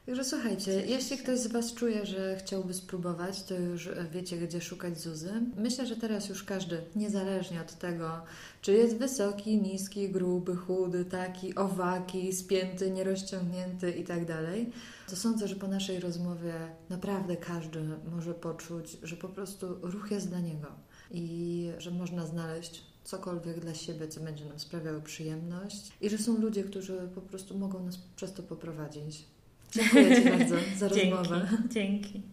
Także 0.05 0.24
słuchajcie, 0.24 0.72
jeśli 0.86 1.18
ktoś 1.18 1.39
z 1.39 1.47
Was 1.47 1.74
czuje, 1.74 2.05
że 2.05 2.36
chciałby 2.39 2.74
spróbować, 2.74 3.43
to 3.43 3.53
już 3.53 3.89
wiecie, 4.12 4.38
gdzie 4.38 4.62
szukać 4.62 4.99
Zuzy. 4.99 5.32
Myślę, 5.57 5.88
że 5.88 5.95
teraz 5.95 6.30
już 6.30 6.43
każdy, 6.43 6.82
niezależnie 6.95 7.62
od 7.62 7.74
tego, 7.74 8.24
czy 8.62 8.74
jest 8.74 8.97
wysoki, 8.97 9.62
niski, 9.62 10.09
gruby, 10.09 10.55
chudy, 10.55 11.05
taki, 11.05 11.55
owaki, 11.55 12.34
spięty, 12.34 12.91
nierozciągnięty 12.91 13.91
i 13.91 14.03
tak 14.03 14.26
dalej, 14.26 14.70
to 15.09 15.16
sądzę, 15.16 15.47
że 15.47 15.55
po 15.55 15.68
naszej 15.68 15.99
rozmowie 15.99 16.53
naprawdę 16.89 17.38
każdy 17.38 17.80
może 18.12 18.34
poczuć, 18.34 18.97
że 19.03 19.16
po 19.16 19.30
prostu 19.30 19.66
ruch 19.82 20.12
jest 20.12 20.30
dla 20.30 20.39
niego 20.39 20.68
i 21.12 21.70
że 21.78 21.91
można 21.91 22.26
znaleźć 22.26 22.84
cokolwiek 23.03 23.59
dla 23.59 23.74
siebie, 23.74 24.07
co 24.07 24.20
będzie 24.22 24.45
nam 24.45 24.59
sprawiało 24.59 25.01
przyjemność 25.01 25.91
i 26.01 26.09
że 26.09 26.18
są 26.18 26.38
ludzie, 26.38 26.64
którzy 26.64 27.09
po 27.16 27.22
prostu 27.22 27.57
mogą 27.57 27.86
nas 27.86 27.97
przez 28.16 28.34
to 28.34 28.43
poprowadzić. 28.43 29.26
Dziękuję 29.72 30.16
Ci 30.16 30.30
bardzo 30.38 30.55
za 30.78 30.88
rozmowę. 30.88 31.47
Dzięki. 31.70 32.14
Dzięki. 32.14 32.32